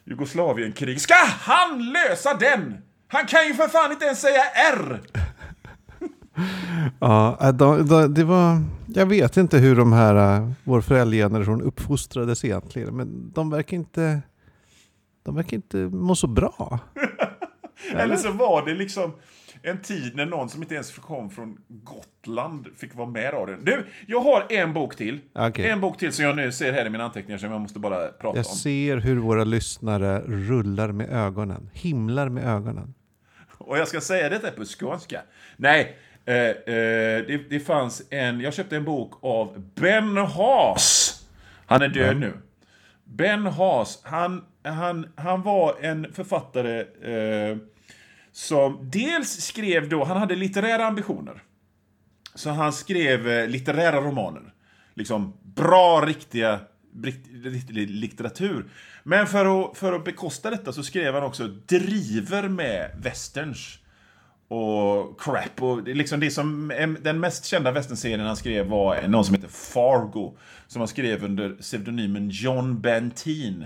Jugoslavienkrig. 0.04 1.02
Ska 1.02 1.16
han 1.40 1.92
lösa 1.92 2.34
den? 2.34 2.78
Han 3.08 3.26
kan 3.26 3.48
ju 3.48 3.54
för 3.54 3.68
fan 3.68 3.92
inte 3.92 4.06
ens 4.06 4.22
säga 4.22 4.42
R! 4.74 5.02
ja, 7.00 7.38
äh, 7.42 8.08
det 8.08 8.24
var... 8.24 8.64
Jag 8.88 9.06
vet 9.06 9.38
inte 9.38 9.58
hur 9.58 9.76
de 9.76 9.94
här, 9.94 10.38
äh, 10.38 10.52
vår 10.64 10.82
föräldrageneration 10.82 11.62
uppfostrades 11.62 12.46
egentligen. 12.46 12.96
Men 12.96 13.32
de 13.32 13.50
verkar 13.50 13.78
inte... 13.78 14.22
De 15.24 15.36
verkar 15.36 15.58
inte 15.58 15.78
må 15.78 16.16
så 16.16 16.28
bra. 16.28 16.80
Eller? 17.92 18.04
Eller 18.04 18.16
så 18.16 18.32
var 18.32 18.66
det 18.66 18.74
liksom 18.74 19.14
en 19.62 19.82
tid 19.82 20.16
när 20.16 20.26
någon 20.26 20.50
som 20.50 20.62
inte 20.62 20.76
ens 20.76 20.96
kom 20.96 21.30
från 21.30 21.58
Gotland 21.68 22.68
fick 22.78 22.96
vara 22.96 23.08
med 23.08 23.24
i 23.24 23.28
radion. 23.28 23.66
Du, 23.66 23.86
jag 24.08 24.20
har 24.20 24.46
en 24.50 24.74
bok 24.74 24.96
till. 24.96 25.20
Okay. 25.34 25.66
En 25.66 25.82
bok 25.82 25.98
till 25.98 26.14
som 26.14 26.26
jag 26.26 26.36
nu 26.36 26.52
ser 26.52 26.74
här 26.74 26.86
i 26.86 26.90
mina 26.90 27.04
anteckningar 27.04 27.38
som 27.38 27.52
jag 27.52 27.62
måste 27.62 27.80
bara 27.80 28.08
prata 28.08 28.22
jag 28.22 28.32
om. 28.32 28.36
Jag 28.36 28.46
ser 28.46 28.98
hur 28.98 29.18
våra 29.18 29.44
lyssnare 29.44 30.20
rullar 30.20 30.92
med 30.92 31.10
ögonen, 31.10 31.70
himlar 31.74 32.30
med 32.30 32.44
ögonen. 32.44 32.94
Och 33.58 33.78
jag 33.78 33.88
ska 33.88 34.02
säga 34.02 34.30
detta 34.30 34.52
på 34.52 34.66
skånska. 34.66 35.22
Nej, 35.58 35.98
eh, 36.26 36.36
eh, 36.36 36.54
det, 37.28 37.50
det 37.50 37.60
fanns 37.60 38.04
en, 38.10 38.42
jag 38.42 38.54
köpte 38.54 38.76
en 38.76 38.86
bok 38.86 39.14
av 39.22 39.72
Ben 39.76 40.18
Haas. 40.18 41.14
Han 41.66 41.82
är 41.82 41.88
död 41.88 42.18
mm. 42.18 42.20
nu. 42.20 42.34
Ben 43.04 43.46
Haas, 43.46 44.02
han, 44.04 44.44
han, 44.64 45.08
han 45.16 45.42
var 45.42 45.76
en 45.82 46.14
författare 46.14 46.80
eh, 46.82 47.58
som 48.38 48.90
dels 48.92 49.42
skrev 49.42 49.90
då, 49.90 50.04
han 50.04 50.18
hade 50.18 50.36
litterära 50.36 50.86
ambitioner. 50.86 51.44
Så 52.36 52.50
han 52.50 52.74
skrev 52.74 53.30
eh, 53.30 53.48
litterära 53.48 54.02
romaner. 54.02 54.54
Liksom 54.94 55.34
bra, 55.44 56.02
riktiga, 56.06 56.60
riktig 57.44 57.90
litteratur. 57.90 58.66
Men 59.04 59.28
för 59.28 59.62
att, 59.62 59.78
för 59.78 59.94
att 59.94 60.06
bekosta 60.06 60.50
detta 60.50 60.74
så 60.74 60.84
skrev 60.84 61.14
han 61.14 61.24
också 61.24 61.48
driver 61.48 62.50
med 62.50 62.92
westerns. 62.98 63.80
Och 64.48 65.22
crap. 65.22 65.62
Och 65.62 65.88
liksom 65.88 66.20
det 66.20 66.32
som, 66.32 66.74
den 67.02 67.20
mest 67.20 67.46
kända 67.46 67.72
westernserien 67.72 68.20
han 68.20 68.38
skrev 68.38 68.66
var 68.66 69.08
någon 69.08 69.26
som 69.26 69.36
heter 69.36 69.48
Fargo. 69.48 70.38
Som 70.68 70.80
han 70.82 70.88
skrev 70.88 71.24
under 71.24 71.50
pseudonymen 71.50 72.30
John 72.30 72.82
Bentin. 72.82 73.66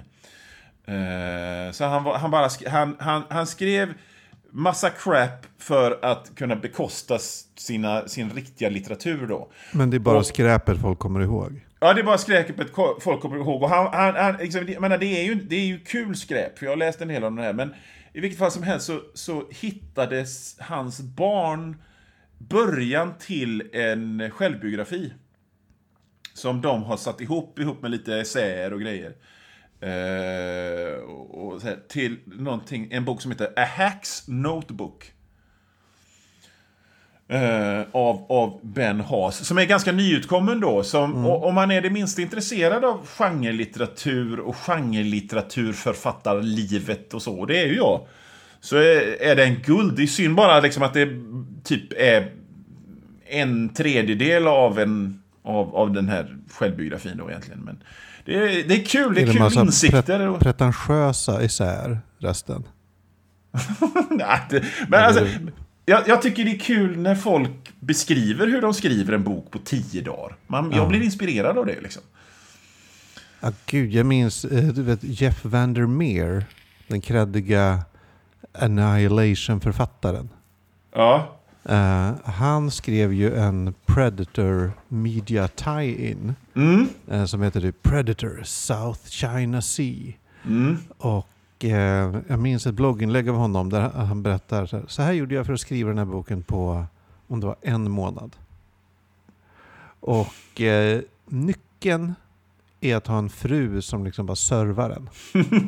Eh, 0.86 1.72
så 1.72 1.86
han, 1.86 2.06
han, 2.06 2.32
bara, 2.32 2.50
han, 2.68 2.96
han, 3.00 3.24
han 3.30 3.48
skrev 3.48 3.94
massa 4.52 4.90
crap 4.90 5.46
för 5.58 6.00
att 6.02 6.36
kunna 6.36 6.56
bekosta 6.56 7.18
sina, 7.58 8.08
sin 8.08 8.30
riktiga 8.30 8.70
litteratur 8.70 9.28
då. 9.28 9.52
Men 9.72 9.90
det 9.90 9.98
är 9.98 10.00
bara 10.00 10.18
och, 10.18 10.26
skräpet 10.26 10.82
folk 10.82 11.00
kommer 11.00 11.20
ihåg? 11.20 11.66
Ja, 11.80 11.94
det 11.94 12.02
är 12.02 12.06
bara 12.06 12.18
skräpet 12.18 12.68
folk 13.02 13.22
kommer 13.22 13.38
ihåg. 13.38 13.64
Och 13.64 13.70
han, 13.70 13.94
han, 13.94 14.16
han, 14.16 14.36
liksom, 14.38 14.68
jag 14.68 14.82
menar, 14.82 14.98
det, 14.98 15.06
är 15.06 15.24
ju, 15.24 15.36
det 15.36 15.56
är 15.56 15.66
ju 15.66 15.80
kul 15.80 16.16
skräp, 16.16 16.60
för 16.60 16.66
jag 16.66 16.72
har 16.72 16.78
läst 16.78 17.02
en 17.02 17.10
hel 17.10 17.24
av 17.24 17.36
den 17.36 17.44
här. 17.44 17.54
Men 17.54 17.74
i 18.14 18.20
vilket 18.20 18.40
fall 18.40 18.52
som 18.52 18.64
helst 18.64 18.86
så, 18.86 19.02
så 19.14 19.48
hittades 19.50 20.56
hans 20.60 21.02
barn 21.02 21.82
början 22.38 23.14
till 23.20 23.70
en 23.74 24.32
självbiografi. 24.32 25.14
Som 26.34 26.62
de 26.62 26.84
har 26.84 26.98
satt 26.98 27.22
ihop, 27.22 27.60
ihop 27.60 27.82
med 27.82 27.92
lite 27.92 28.16
essäer 28.16 28.74
och 28.74 28.82
grejer. 28.82 29.14
Eh, 29.82 30.94
och, 31.30 31.62
här, 31.62 31.78
till 31.88 32.18
någonting, 32.26 32.88
en 32.92 33.06
bok 33.06 33.22
som 33.22 33.32
heter 33.32 33.54
A 33.56 33.66
Hacks 33.78 34.28
Notebook. 34.28 35.12
Eh, 37.28 37.82
av, 37.92 38.26
av 38.30 38.60
Ben 38.64 39.00
Haas, 39.00 39.46
som 39.46 39.58
är 39.58 39.66
ganska 39.66 39.92
nyutkommen 39.92 40.60
då. 40.60 40.84
Som, 40.84 41.14
mm. 41.14 41.26
Om 41.26 41.56
man 41.56 41.72
är 41.72 41.82
det 41.82 41.90
minsta 41.90 42.22
intresserad 42.22 42.86
av 42.86 43.08
genrelitteratur 43.08 44.40
och 44.40 44.56
genrelitteraturförfattarlivet 44.56 47.14
och 47.14 47.22
så, 47.22 47.46
det 47.46 47.62
är 47.62 47.66
ju 47.66 47.76
jag. 47.76 48.08
Så 48.60 48.78
är, 48.78 49.22
är 49.22 49.36
det 49.36 49.44
en 49.44 49.62
guld. 49.62 49.96
Det 49.96 50.04
är 50.04 50.08
synd 50.08 50.36
bara 50.36 50.60
liksom 50.60 50.84
att 50.84 50.94
det 50.94 51.10
typ 51.64 51.94
är 51.98 52.32
en 53.26 53.70
tredjedel 53.70 54.48
av, 54.48 54.80
en, 54.80 55.24
av, 55.44 55.76
av 55.76 55.94
den 55.94 56.10
här 56.10 56.38
självbiografin 56.52 57.18
då 57.18 57.30
egentligen. 57.30 57.60
Men, 57.60 57.84
det 58.26 58.36
är, 58.36 58.68
det 58.68 58.76
är 58.82 58.86
kul, 58.86 59.14
det 59.16 59.22
är, 59.22 59.28
är 59.28 59.50
kul 59.50 59.60
insikter. 59.60 60.02
Pre 60.02 60.40
pretentiösa 60.40 61.44
isär 61.44 62.00
resten. 62.18 62.64
Nej, 64.10 64.40
det, 64.50 64.64
men 64.88 65.04
alltså, 65.04 65.28
jag, 65.86 66.08
jag, 66.08 66.22
tycker 66.22 66.44
det 66.44 66.52
är 66.52 66.60
kul 66.60 66.98
när 66.98 67.16
folk 67.16 67.74
beskriver 67.80 68.48
hur 68.48 68.62
de 68.62 68.74
skriver 68.74 69.14
en 69.14 69.24
bok 69.24 69.52
på 69.52 69.60
tio 69.60 70.02
dagar. 70.02 70.36
Man, 70.48 70.72
jag 70.72 70.90
blir 70.90 71.02
inspirerad 71.02 71.58
av 71.58 71.66
det 71.66 71.82
liksom. 71.82 72.02
Ja, 73.40 73.52
gud, 73.66 73.92
jag 73.92 74.06
minns 74.06 74.46
eh, 74.46 74.64
du 74.64 74.84
vet, 74.84 75.00
Jeff 75.04 75.46
Vandermeer, 75.46 76.46
den 76.88 77.02
kreddiga 77.02 77.80
Annihilation-författaren. 78.54 80.30
Ja. 80.94 81.41
Uh, 81.70 82.14
han 82.24 82.72
skrev 82.72 83.14
ju 83.14 83.36
en 83.36 83.74
Predator 83.86 84.72
Media 84.88 85.48
Tie-In 85.48 86.36
mm. 86.56 86.88
uh, 87.12 87.26
som 87.26 87.42
heter 87.42 87.62
typ 87.62 87.84
Predator 87.84 88.42
South 88.44 89.10
China 89.10 89.62
Sea. 89.62 90.14
Mm. 90.46 90.78
Och 90.98 91.28
uh, 91.64 91.72
jag 92.28 92.40
minns 92.40 92.68
ett 92.68 92.76
blogginlägg 92.76 93.30
av 93.30 93.36
honom 93.36 93.70
där 93.70 93.90
han 93.90 94.24
berättar 94.24 94.66
så 94.66 94.78
här, 94.78 94.86
så 94.88 95.02
här 95.02 95.12
gjorde 95.12 95.36
jag 95.36 95.46
för 95.46 95.54
att 95.54 95.60
skriva 95.60 95.90
den 95.90 95.98
här 95.98 96.06
boken 96.06 96.44
på 96.44 96.86
om 97.28 97.40
det 97.40 97.48
var 97.48 97.56
en 97.62 97.92
månad. 97.92 98.36
Och 100.00 100.62
nyckeln 101.26 102.14
är 102.82 102.96
att 102.96 103.08
ha 103.08 103.18
en 103.18 103.30
fru 103.30 103.82
som 103.82 104.06
liksom 104.06 104.26
bara 104.26 104.36
servar 104.36 104.90
en. 104.90 105.10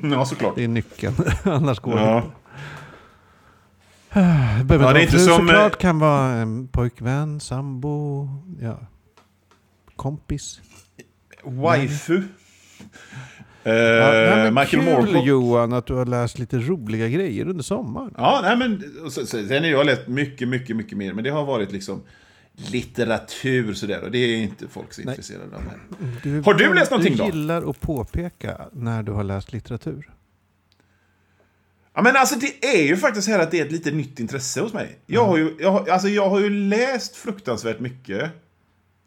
ja, 0.11 0.25
såklart. 0.25 0.55
Det 0.55 0.63
är 0.63 0.67
nyckeln, 0.67 1.15
annars 1.43 1.79
går 1.79 1.99
ja. 1.99 2.05
det 2.05 2.17
inte. 2.17 2.31
Behöver 4.13 4.85
ja, 4.85 4.93
det 4.93 4.99
är 4.99 5.03
inte 5.03 5.19
som... 5.19 5.47
såklart 5.47 5.77
kan 5.77 5.99
vara 5.99 6.31
en 6.31 6.67
pojkvän, 6.67 7.39
sambo, 7.39 8.29
ja, 8.61 8.79
kompis. 9.95 10.61
Waifu. 11.43 12.21
Uh, 13.67 13.73
ja, 13.73 14.51
Michael 14.51 14.67
kul 14.67 14.83
Moore. 14.83 15.19
Johan 15.19 15.73
att 15.73 15.85
du 15.85 15.93
har 15.93 16.05
läst 16.05 16.39
lite 16.39 16.57
roliga 16.57 17.07
grejer 17.07 17.47
under 17.47 17.63
sommaren. 17.63 18.13
Ja, 18.17 18.39
nej, 18.43 18.57
men 18.57 18.83
sen 19.09 19.63
har 19.63 19.69
jag 19.69 19.85
läst 19.85 20.07
mycket, 20.07 20.47
mycket, 20.47 20.75
mycket 20.75 20.97
mer. 20.97 21.13
Men 21.13 21.23
det 21.23 21.29
har 21.29 21.45
varit 21.45 21.71
liksom 21.71 22.01
litteratur 22.55 23.73
sådär. 23.73 24.01
Och 24.03 24.11
det 24.11 24.17
är 24.17 24.37
inte 24.37 24.67
folk 24.67 24.93
så 24.93 25.01
nej. 25.01 25.11
intresserade 25.11 25.55
av. 25.55 25.61
Du, 26.23 26.41
har 26.41 26.53
du 26.53 26.73
läst 26.73 26.91
någonting 26.91 27.17
då? 27.17 27.23
Du 27.23 27.29
gillar 27.29 27.69
att 27.69 27.81
påpeka 27.81 28.61
när 28.71 29.03
du 29.03 29.11
har 29.11 29.23
läst 29.23 29.53
litteratur. 29.53 30.09
Ja, 31.93 32.01
men 32.01 32.15
alltså 32.15 32.35
det 32.35 32.65
är 32.65 32.83
ju 32.83 32.97
faktiskt 32.97 33.27
här 33.27 33.39
att 33.39 33.51
det 33.51 33.59
är 33.59 33.65
ett 33.65 33.71
lite 33.71 33.91
nytt 33.91 34.19
intresse 34.19 34.61
hos 34.61 34.73
mig. 34.73 34.97
Jag 35.05 35.25
har 35.25 35.37
ju, 35.37 35.55
jag, 35.59 35.71
har- 35.71 35.89
alltså 35.89 36.07
jag 36.07 36.29
har 36.29 36.39
ju 36.39 36.49
läst 36.49 37.15
fruktansvärt 37.15 37.79
mycket. 37.79 38.31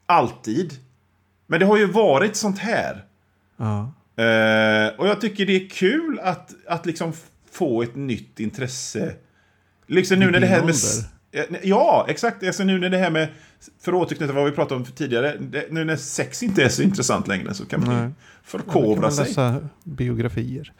Alltid. 0.07 0.72
Men 1.46 1.61
det 1.61 1.66
har 1.66 1.77
ju 1.77 1.87
varit 1.87 2.37
sånt 2.37 2.59
här. 2.59 3.05
Ja. 3.57 3.92
Eh, 4.25 4.88
och 4.99 5.09
jag 5.09 5.20
tycker 5.20 5.46
det 5.46 5.57
är 5.64 5.68
kul 5.68 6.20
att, 6.22 6.55
att 6.68 6.87
liksom 6.87 7.12
få 7.51 7.83
ett 7.83 7.94
nytt 7.96 8.40
intresse. 8.40 9.14
Liksom 9.87 10.18
nu 10.18 10.31
när 10.31 10.40
det 10.40 10.46
här 10.46 10.57
med... 10.57 10.64
ålder. 10.64 11.15
Eh, 11.37 11.57
Ja, 11.62 12.07
exakt. 12.09 12.42
Alltså 12.46 12.64
nu 12.64 12.79
när 12.79 12.90
det 12.90 12.99
här 12.99 13.11
med... 13.11 13.29
För 13.81 13.92
att 13.92 13.99
återknyta 13.99 14.33
vad 14.33 14.44
vi 14.44 14.51
pratade 14.53 14.75
om 14.81 14.85
tidigare. 14.85 15.37
Det, 15.40 15.66
nu 15.70 15.85
när 15.85 15.96
sex 15.96 16.42
inte 16.42 16.64
är 16.64 16.68
så 16.68 16.83
intressant 16.83 17.29
längre 17.29 17.55
så 17.55 17.66
kan 17.66 17.81
man 17.81 17.88
Nej. 17.88 17.99
Kan 18.03 18.14
förkovra 18.44 19.01
man 19.01 19.12
sig. 19.12 19.25
läsa 19.25 19.68
biografier. 19.85 20.72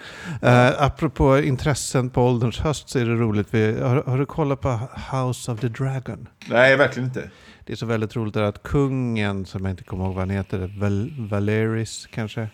Uh, 0.45 0.83
apropå 0.83 1.39
intressen 1.39 2.11
på 2.11 2.23
ålderns 2.23 2.59
höst 2.59 2.89
så 2.89 2.99
är 2.99 3.05
det 3.05 3.15
roligt. 3.15 3.47
Vi, 3.51 3.81
har, 3.81 4.03
har 4.03 4.19
du 4.19 4.27
kollat 4.27 4.61
på 4.61 4.81
House 5.13 5.53
of 5.53 5.61
the 5.61 5.69
Dragon? 5.69 6.29
Nej, 6.49 6.77
verkligen 6.77 7.09
inte. 7.09 7.31
Det 7.67 7.73
är 7.73 7.77
så 7.77 7.87
väldigt 7.87 8.17
roligt 8.17 8.37
att 8.37 8.63
kungen, 8.63 9.47
som 9.47 9.65
jag 9.65 9.73
inte 9.73 9.85
kommer 9.85 10.05
ihåg 10.05 10.15
vad 10.15 10.23
han 10.23 10.31
heter, 10.31 10.73
Val 10.81 11.13
Valeris 11.19 12.09
kanske. 12.11 12.49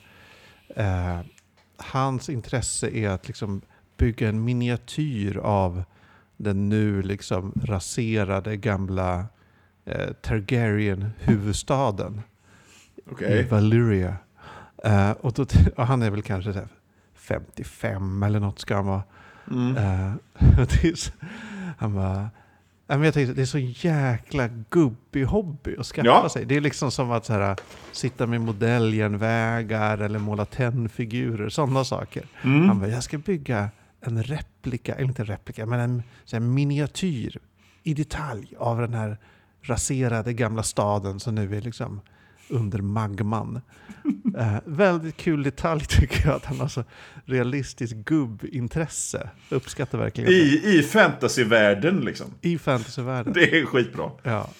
eh, 0.76 1.18
hans 1.76 2.28
intresse 2.28 2.88
är 2.96 3.08
att 3.08 3.26
liksom 3.26 3.60
bygga 3.96 4.28
en 4.28 4.44
miniatyr 4.44 5.36
av 5.36 5.82
den 6.42 6.68
nu 6.68 7.02
liksom 7.02 7.52
raserade 7.64 8.56
gamla 8.56 9.26
eh, 9.84 10.12
Targaryen-huvudstaden 10.22 12.20
Okej. 13.10 13.38
i 13.40 13.42
Valyria. 13.42 14.16
Eh, 14.84 15.10
och, 15.10 15.32
då, 15.32 15.46
och 15.76 15.86
han 15.86 16.02
är 16.02 16.10
väl 16.10 16.22
kanske 16.22 16.52
så 16.52 16.58
här 16.58 16.68
55 17.14 18.22
eller 18.22 18.40
något 18.40 18.58
ska 18.58 18.74
han 18.76 18.86
vara. 18.86 19.02
Mm. 19.50 19.76
Eh, 19.76 20.12
han 21.78 21.94
bara, 21.94 22.30
jag 22.86 23.14
tänkte, 23.14 23.34
det 23.34 23.42
är 23.42 23.46
så 23.46 23.58
jäkla 23.58 24.48
gubbig 24.70 25.24
hobby 25.24 25.76
att 25.78 25.86
skaffa 25.86 26.06
Ja. 26.06 26.28
sig. 26.28 26.44
Det 26.44 26.56
är 26.56 26.60
liksom 26.60 26.90
som 26.90 27.10
att 27.10 27.24
så 27.24 27.32
här, 27.32 27.56
sitta 27.92 28.26
med 28.26 28.40
modelljärnvägar 28.40 29.98
eller 29.98 30.18
måla 30.18 30.44
tennfigurer, 30.44 31.48
sådana 31.48 31.84
saker. 31.84 32.24
Mm. 32.42 32.68
Han 32.68 32.80
bara, 32.80 32.90
jag 32.90 33.02
ska 33.02 33.18
bygga 33.18 33.70
en 34.02 34.22
replika, 34.22 34.94
eller 34.94 35.08
inte 35.08 35.22
en 35.22 35.26
replika, 35.26 35.66
men 35.66 35.80
en 35.80 36.02
här, 36.32 36.40
miniatyr 36.40 37.38
i 37.82 37.94
detalj 37.94 38.54
av 38.58 38.80
den 38.80 38.94
här 38.94 39.18
raserade 39.62 40.32
gamla 40.32 40.62
staden 40.62 41.20
som 41.20 41.34
nu 41.34 41.56
är 41.56 41.60
liksom 41.60 42.00
under 42.48 42.78
magman. 42.78 43.60
Eh, 44.38 44.56
väldigt 44.64 45.16
kul 45.16 45.42
detalj 45.42 45.84
tycker 45.88 46.26
jag, 46.26 46.36
att 46.36 46.44
han 46.44 46.60
har 46.60 46.68
så 46.68 46.84
realistiskt 47.24 47.96
gubbintresse. 47.96 49.30
Uppskattar 49.48 49.98
verkligen 49.98 50.30
det. 50.30 50.36
I, 50.36 50.78
I 50.78 50.82
fantasyvärlden 50.82 52.00
liksom. 52.00 52.26
I 52.40 52.58
fantasyvärlden. 52.58 53.32
Det 53.32 53.58
är 53.58 53.66
skitbra. 53.66 54.10
Ja. 54.22 54.50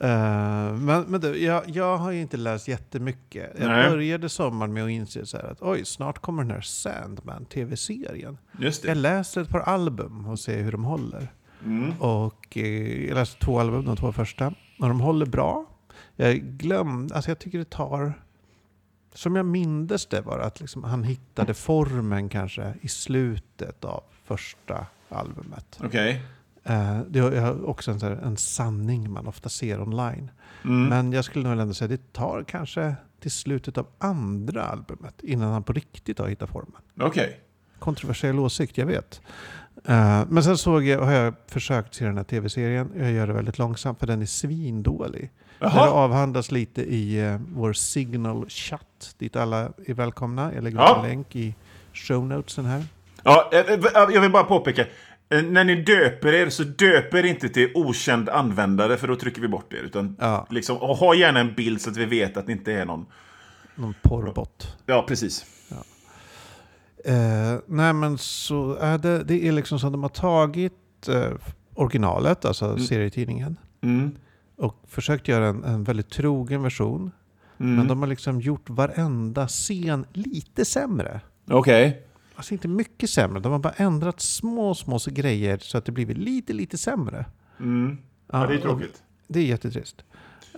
Eh, 0.00 0.72
men 0.74 1.02
men 1.02 1.20
du, 1.20 1.44
jag, 1.44 1.62
jag 1.66 1.96
har 1.96 2.10
ju 2.10 2.20
inte 2.20 2.36
läst 2.36 2.68
jättemycket. 2.68 3.50
Jag 3.58 3.68
Nej. 3.68 3.90
började 3.90 4.28
sommaren 4.28 4.72
med 4.72 4.84
att 4.84 4.90
inse 4.90 5.26
så 5.26 5.36
att 5.36 5.62
oj, 5.62 5.84
snart 5.84 6.18
kommer 6.18 6.42
den 6.42 6.50
här 6.50 6.60
Sandman-tv-serien. 6.60 8.38
Jag 8.84 8.96
läser 8.96 9.40
ett 9.40 9.48
par 9.48 9.60
album 9.60 10.26
och 10.26 10.38
ser 10.38 10.62
hur 10.62 10.72
de 10.72 10.84
håller. 10.84 11.32
Mm. 11.64 12.00
Och 12.00 12.56
eh, 12.56 13.06
jag 13.08 13.14
läste 13.14 13.40
två 13.40 13.60
album, 13.60 13.84
de 13.84 13.96
två 13.96 14.12
första. 14.12 14.46
Och 14.78 14.88
de 14.88 15.00
håller 15.00 15.26
bra. 15.26 15.66
Jag 16.16 16.36
glömde, 16.36 17.14
alltså 17.14 17.30
jag 17.30 17.38
tycker 17.38 17.58
det 17.58 17.70
tar... 17.70 18.12
Som 19.14 19.36
jag 19.36 19.46
mindes 19.46 20.06
det 20.06 20.20
var 20.20 20.38
att 20.38 20.60
liksom 20.60 20.84
han 20.84 21.04
hittade 21.04 21.54
formen 21.54 22.28
kanske 22.28 22.74
i 22.80 22.88
slutet 22.88 23.84
av 23.84 24.02
första 24.24 24.86
albumet. 25.08 25.80
Okej. 25.84 26.22
Eh, 26.64 27.00
det 27.08 27.18
är 27.18 27.64
också 27.68 27.90
en, 27.90 28.02
en 28.02 28.36
sanning 28.36 29.10
man 29.12 29.26
ofta 29.26 29.48
ser 29.48 29.80
online. 29.80 30.30
Mm. 30.64 30.88
Men 30.88 31.12
jag 31.12 31.24
skulle 31.24 31.48
nog 31.48 31.60
ändå 31.60 31.74
säga 31.74 31.86
att 31.94 32.00
det 32.00 32.12
tar 32.12 32.44
kanske 32.48 32.94
till 33.20 33.30
slutet 33.30 33.78
av 33.78 33.86
andra 33.98 34.64
albumet 34.64 35.14
innan 35.22 35.52
han 35.52 35.62
på 35.62 35.72
riktigt 35.72 36.18
har 36.18 36.28
hittat 36.28 36.50
formen. 36.50 36.80
Okej. 37.00 37.40
Kontroversiell 37.78 38.38
åsikt, 38.38 38.78
jag 38.78 38.86
vet. 38.86 39.20
Eh, 39.84 40.22
men 40.28 40.42
sen 40.44 40.58
såg 40.58 40.84
jag, 40.84 41.04
har 41.04 41.12
jag 41.12 41.34
försökt 41.46 41.94
se 41.94 42.04
den 42.04 42.16
här 42.16 42.24
tv-serien. 42.24 42.90
Jag 42.96 43.12
gör 43.12 43.26
det 43.26 43.32
väldigt 43.32 43.58
långsamt 43.58 43.98
för 44.00 44.06
den 44.06 44.22
är 44.22 44.26
svindålig. 44.26 45.30
Det 45.58 45.66
Jaha. 45.66 45.90
avhandlas 45.90 46.50
lite 46.50 46.82
i 46.82 47.20
eh, 47.26 47.40
vår 47.48 47.72
Signal 47.72 48.48
Chat 48.48 49.14
dit 49.18 49.36
alla 49.36 49.72
är 49.86 49.94
välkomna. 49.94 50.54
Jag 50.54 50.64
lägger 50.64 50.78
Ja. 50.78 50.96
en 51.02 51.08
länk 51.08 51.36
i 51.36 51.54
show 51.92 52.26
notesen 52.26 52.64
här. 52.64 52.84
Ja, 53.24 53.48
jag 54.12 54.20
vill 54.20 54.30
bara 54.32 54.44
påpeka. 54.44 54.84
Eh, 55.30 55.42
När 55.42 55.64
ni 55.64 55.82
döper 55.82 56.32
er 56.32 56.48
så 56.50 56.62
döper 56.64 57.26
inte 57.26 57.48
till 57.48 57.70
okänd 57.74 58.28
användare 58.28 58.96
för 58.96 59.08
då 59.08 59.16
trycker 59.16 59.40
vi 59.42 59.48
bort 59.48 59.72
er. 59.72 59.78
Utan 59.82 60.16
Ja, 60.20 60.46
liksom, 60.50 60.76
och 60.76 60.96
ha 60.96 61.14
gärna 61.14 61.40
en 61.40 61.54
bild 61.54 61.80
så 61.80 61.90
att 61.90 61.96
vi 61.96 62.04
vet 62.04 62.36
att 62.36 62.46
det 62.46 62.52
inte 62.52 62.72
är 62.72 62.84
någon. 62.84 63.06
någon 63.74 63.94
porrbot. 64.02 64.76
Ja, 64.86 65.04
precis. 65.08 65.44
Eh, 67.04 67.58
nej 67.66 67.92
men 67.92 68.18
så 68.18 68.74
är 68.74 68.98
det, 68.98 69.24
det 69.24 69.48
är 69.48 69.52
liksom 69.52 69.78
som 69.78 69.92
de 69.92 70.02
har 70.02 70.10
tagit 70.10 71.08
eh, 71.08 71.30
originalet, 71.74 72.44
alltså 72.44 72.78
serietidningen, 72.78 73.56
Mm. 73.82 74.10
och 74.56 74.82
försökt 74.88 75.28
göra 75.28 75.46
en, 75.46 75.64
en 75.64 75.84
väldigt 75.84 76.10
trogen 76.10 76.62
version. 76.62 77.10
Mm. 77.60 77.74
Men 77.76 77.88
de 77.88 78.00
har 78.00 78.06
liksom 78.08 78.40
gjort 78.40 78.70
varenda 78.70 79.48
scen 79.48 80.06
lite 80.12 80.64
sämre. 80.64 81.20
Okej. 81.50 82.06
Alltså 82.40 82.54
inte 82.54 82.68
mycket 82.68 83.10
sämre, 83.10 83.40
de 83.40 83.52
har 83.52 83.58
bara 83.58 83.72
ändrat 83.72 84.20
små, 84.20 84.74
små 84.74 84.98
grejer 85.06 85.58
så 85.62 85.78
att 85.78 85.84
det 85.84 85.92
blivit 85.92 86.18
lite, 86.18 86.52
lite 86.52 86.78
sämre. 86.78 87.24
Mm. 87.58 87.98
Ja, 88.32 88.46
det 88.46 88.54
är 88.54 88.58
tråkigt. 88.58 89.02
Det 89.28 89.40
är 89.40 89.44
jättetrist. 89.44 90.04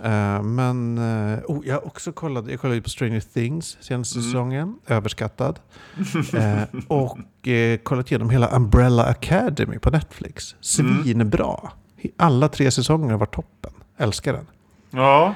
Eh, 0.05 0.42
men 0.42 0.99
eh, 0.99 1.38
oh, 1.47 1.66
jag 1.66 1.75
har 1.75 1.87
också 1.87 2.12
kollat, 2.12 2.51
jag 2.51 2.61
kollade 2.61 2.81
på 2.83 2.88
Stranger 2.88 3.21
Things 3.21 3.77
senaste 3.81 4.18
Mm. 4.18 4.25
säsongen, 4.31 4.79
överskattad. 4.87 5.61
Eh, 6.35 6.62
och 6.88 7.49
eh, 7.49 7.79
kollat 7.79 8.11
igenom 8.11 8.31
hela 8.31 8.57
Umbrella 8.57 9.05
Academy 9.05 9.79
på 9.79 9.90
Netflix. 9.90 10.55
Mm. 10.81 11.03
Svinbra. 11.03 11.71
Alla 12.16 12.49
tre 12.49 12.71
säsonger 12.71 13.16
var 13.16 13.27
toppen. 13.27 13.73
Älskar 13.97 14.33
den. 14.33 14.47
Ja. 14.90 15.35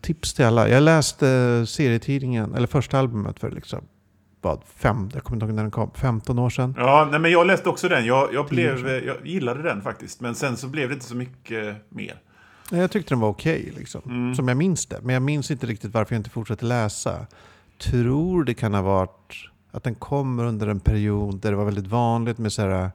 Tips 0.00 0.34
till 0.34 0.44
alla. 0.44 0.68
Jag 0.68 0.82
läste 0.82 1.26
serietidningen, 1.68 2.54
eller 2.54 2.66
första 2.66 2.98
albumet 2.98 3.38
för 3.40 3.50
liksom, 3.50 3.84
vad, 4.46 4.60
fem, 4.76 5.10
jag 5.14 5.24
kommer 5.24 5.36
inte 5.36 5.46
ihåg 5.46 5.54
när 5.54 5.62
den 5.62 5.70
kom, 5.70 5.90
15 5.94 6.38
år 6.38 6.50
sedan. 6.50 6.74
Ja, 6.78 7.08
nej, 7.10 7.20
men 7.20 7.30
jag 7.30 7.46
läste 7.46 7.68
också 7.68 7.88
den. 7.88 8.06
Jag, 8.06 8.34
jag, 8.34 8.46
blev, 8.46 8.88
jag 8.88 9.26
gillade 9.26 9.62
den 9.62 9.82
faktiskt. 9.82 10.20
Men 10.20 10.34
sen 10.34 10.56
så 10.56 10.68
blev 10.68 10.88
det 10.88 10.94
inte 10.94 11.06
så 11.06 11.16
mycket 11.16 11.76
mer. 11.88 12.20
Jag 12.70 12.90
tyckte 12.90 13.14
den 13.14 13.20
var 13.20 13.28
okej, 13.28 13.72
liksom. 13.76 14.02
Mm. 14.06 14.34
som 14.34 14.48
jag 14.48 14.56
minns 14.56 14.86
det. 14.86 15.00
Men 15.02 15.14
jag 15.14 15.22
minns 15.22 15.50
inte 15.50 15.66
riktigt 15.66 15.94
varför 15.94 16.14
jag 16.14 16.20
inte 16.20 16.30
fortsatte 16.30 16.64
läsa. 16.64 17.26
Tror 17.78 18.44
det 18.44 18.54
kan 18.54 18.74
ha 18.74 18.82
varit 18.82 19.32
att 19.70 19.84
den 19.84 19.94
kommer 19.94 20.44
under 20.44 20.66
en 20.66 20.80
period 20.80 21.40
där 21.40 21.50
det 21.50 21.56
var 21.56 21.64
väldigt 21.64 21.86
vanligt 21.86 22.38
med 22.38 22.52
så 22.52 22.62
här 22.62 22.90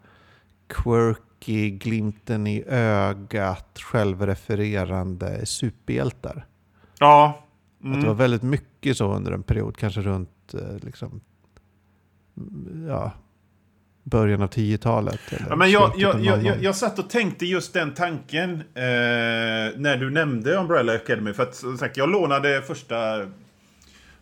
quirky, 0.68 1.70
glimten 1.70 2.48
i 2.48 2.64
ögat, 2.68 3.80
självrefererande 3.80 5.46
superhjältar. 5.46 6.46
Ja. 7.00 7.46
Att 7.84 8.02
det 8.02 8.08
var 8.08 8.14
väldigt 8.14 8.44
mycket 8.44 8.98
så 8.98 9.14
under 9.14 9.32
en 9.32 9.44
period, 9.44 9.78
kanske 9.78 10.02
runt 10.02 10.54
eh, 10.54 10.86
liksom, 10.86 11.08
mm, 11.08 11.22
ja, 12.88 13.12
början 14.04 14.41
av 14.41 14.50
10-talet. 14.50 15.20
eller 15.34 15.50
Ja, 15.50 15.56
men 15.56 15.72
jag, 15.72 15.94
jag, 15.98 16.24
jag, 16.24 16.38
00. 16.38 16.46
jag, 16.46 16.63
jag 16.63 16.76
satt 16.76 17.00
och 17.00 17.10
tänkte 17.10 17.46
just 17.46 17.74
den 17.74 17.94
tanken 17.94 18.52
eh, 18.54 18.84
när 19.78 19.98
du 19.98 20.10
nämnde 20.10 20.56
Umbrella 20.56 20.94
Academy. 20.94 21.34
För 21.34 21.44
att 21.44 21.56
som 21.56 21.78
sagt, 21.78 21.98
jag 21.98 22.10
lånade 22.10 22.62
första, 22.62 22.98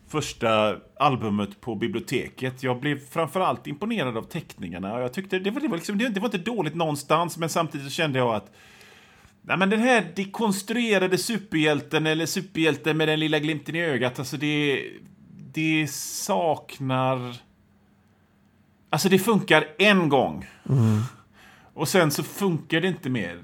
första 0.08 0.76
albumet 0.96 1.60
på 1.60 1.74
biblioteket. 1.74 2.62
Jag 2.62 2.80
blev 2.80 2.98
framförallt 2.98 3.66
imponerad 3.66 4.16
av 4.16 4.22
teckningarna. 4.22 5.00
Jag 5.00 5.12
tyckte 5.12 5.38
det 5.38 5.50
var, 5.50 5.60
det, 5.60 5.68
var 5.68 5.76
liksom, 5.76 5.98
det, 5.98 6.08
det 6.08 6.20
var 6.20 6.28
inte 6.28 6.50
dåligt 6.50 6.74
någonstans, 6.74 7.38
men 7.38 7.48
samtidigt 7.48 7.92
kände 7.92 8.18
jag 8.18 8.34
att 8.34 8.52
Nej, 9.42 9.56
men 9.56 9.70
den 9.70 9.80
här 9.80 10.12
dekonstruerade 10.16 11.18
superhjälten, 11.18 12.06
eller 12.06 12.26
superhjälten 12.26 12.96
med 12.96 13.08
den 13.08 13.20
lilla 13.20 13.38
glimten 13.38 13.74
i 13.74 13.82
ögat, 13.82 14.18
alltså 14.18 14.36
det, 14.36 14.84
det 15.52 15.90
saknar... 15.90 17.49
Alltså 18.90 19.08
det 19.08 19.18
funkar 19.18 19.64
en 19.78 20.08
gång. 20.08 20.46
Och 21.74 21.88
sen 21.88 22.10
så 22.10 22.22
funkar 22.22 22.80
det 22.80 22.88
inte 22.88 23.08
mer. 23.10 23.36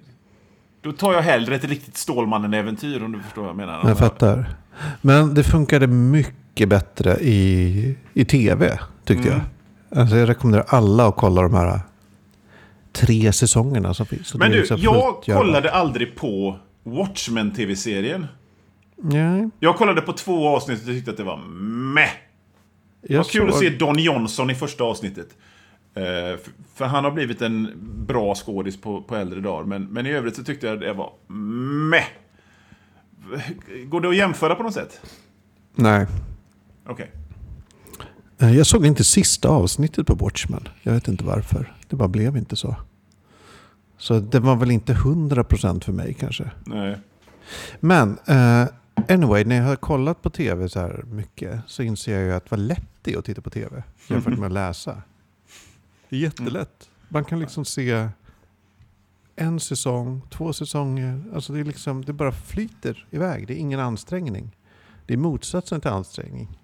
Då 0.80 0.92
tar 0.92 1.12
jag 1.12 1.22
hellre 1.22 1.54
ett 1.54 1.64
riktigt 1.64 1.96
Stålmannen-äventyr 1.96 3.04
om 3.04 3.12
du 3.12 3.22
förstår 3.22 3.42
vad 3.42 3.48
jag 3.50 3.56
menar. 3.56 3.88
Jag 3.88 3.98
fattar. 3.98 4.54
Men 5.02 5.34
det 5.34 5.44
funkade 5.44 5.86
mycket 5.86 6.68
bättre 6.68 7.16
i, 7.20 7.96
i 8.14 8.24
tv, 8.24 8.78
tyckte 9.04 9.28
Mm. 9.28 9.40
jag. 9.90 10.00
Alltså 10.00 10.16
jag 10.16 10.28
rekommenderar 10.28 10.64
alla 10.68 11.06
att 11.08 11.16
kolla 11.16 11.42
de 11.42 11.54
här 11.54 11.80
tre 12.92 13.32
säsongerna 13.32 13.94
som 13.94 14.06
finns. 14.06 14.34
Men 14.34 14.50
du, 14.50 14.66
jag 14.78 15.22
kollade 15.24 15.70
aldrig 15.72 16.16
på 16.16 16.58
Watchmen-tv-serien. 16.84 18.26
Nej, 18.96 19.50
Jag 19.60 19.76
kollade 19.76 20.00
på 20.00 20.12
två 20.12 20.48
avsnitt 20.48 20.80
och 20.80 20.86
tyckte 20.86 21.10
att 21.10 21.16
det 21.16 21.22
var 21.24 21.36
meh. 21.94 22.08
Jag 23.08 23.16
Vad 23.18 23.26
kul 23.30 23.48
att 23.48 23.54
såg- 23.54 23.62
se 23.62 23.70
Don 23.70 23.98
Johnson 23.98 24.50
i 24.50 24.54
första 24.54 24.84
avsnittet. 24.84 25.28
Eh, 25.94 26.38
för, 26.74 26.84
han 26.84 27.04
har 27.04 27.10
blivit 27.10 27.42
en 27.42 27.72
bra 28.06 28.34
skådis 28.34 28.80
på, 28.80 29.02
på 29.02 29.16
äldre 29.16 29.40
dagar. 29.40 29.64
Men, 29.64 29.84
men 29.84 30.06
i 30.06 30.10
övrigt 30.12 30.36
så 30.36 30.44
tyckte 30.44 30.66
jag 30.66 30.80
det 30.80 30.92
var 30.92 31.12
meh. 31.90 32.04
Går 33.86 34.00
det 34.00 34.08
att 34.08 34.16
jämföra 34.16 34.54
på 34.54 34.62
något 34.62 34.74
sätt? 34.74 35.00
Nej. 35.74 36.06
Okej. 36.86 37.10
Eh, 38.38 38.56
Jag 38.56 38.66
såg 38.66 38.86
inte 38.86 39.04
sista 39.04 39.48
avsnittet 39.48 40.06
på 40.06 40.14
Watchmen. 40.14 40.68
Jag 40.82 40.92
vet 40.92 41.08
inte 41.08 41.24
varför. 41.24 41.74
Det 41.88 41.96
bara 41.96 42.08
blev 42.08 42.36
inte 42.36 42.56
så. 42.56 42.76
Så 43.98 44.18
det 44.20 44.40
var 44.40 44.56
väl 44.56 44.70
inte 44.70 44.92
100% 44.94 45.84
för 45.84 45.92
mig 45.92 46.14
kanske. 46.14 46.50
Nej. 46.64 46.96
Men 47.80 48.18
eh, 48.26 48.64
anyway, 49.08 49.44
när 49.44 49.56
jag 49.56 49.64
har 49.64 49.76
kollat 49.76 50.22
på 50.22 50.30
tv 50.30 50.68
så 50.68 50.80
här 50.80 51.04
mycket 51.06 51.60
så 51.66 51.82
inser 51.82 52.12
jag 52.14 52.22
ju 52.22 52.32
att 52.32 52.50
vad 52.50 52.60
lätt 52.60 52.95
det 53.06 53.14
är 53.14 53.18
att 53.18 53.24
titta 53.24 53.40
på 53.40 53.50
tv 53.50 53.82
jämfört 54.08 54.38
med 54.38 54.46
att 54.46 54.52
läsa. 54.52 55.02
Det 56.08 56.16
är 56.16 56.20
jättelätt. 56.20 56.90
Man 57.08 57.24
kan 57.24 57.38
liksom 57.38 57.64
se 57.64 58.08
en 59.36 59.60
säsong, 59.60 60.22
två 60.30 60.52
säsonger. 60.52 61.22
Alltså 61.34 61.52
det, 61.52 61.60
är 61.60 61.64
liksom, 61.64 62.04
det 62.04 62.12
bara 62.12 62.32
flyter 62.32 63.06
iväg. 63.10 63.46
Det 63.46 63.54
är 63.54 63.58
ingen 63.58 63.80
ansträngning. 63.80 64.56
Det 65.06 65.14
är 65.14 65.18
motsatsen 65.18 65.80
till 65.80 65.90
ansträngning. 65.90 66.58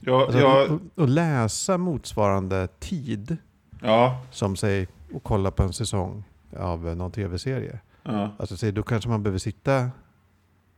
Ja, 0.00 0.22
Alltså, 0.24 0.38
ja, 0.38 0.64
att, 0.64 0.98
att 1.02 1.08
läsa 1.10 1.78
motsvarande 1.78 2.68
tid 2.78 3.36
ja, 3.82 4.22
som 4.30 4.56
säg 4.56 4.82
att 5.14 5.22
kolla 5.22 5.50
på 5.50 5.62
en 5.62 5.72
säsong 5.72 6.24
av 6.56 6.96
någon 6.96 7.12
tv-serie. 7.12 7.80
ja, 8.02 8.30
Alltså 8.38 8.70
då 8.70 8.82
kanske 8.82 9.10
man 9.10 9.22
behöver 9.22 9.38
sitta, 9.38 9.90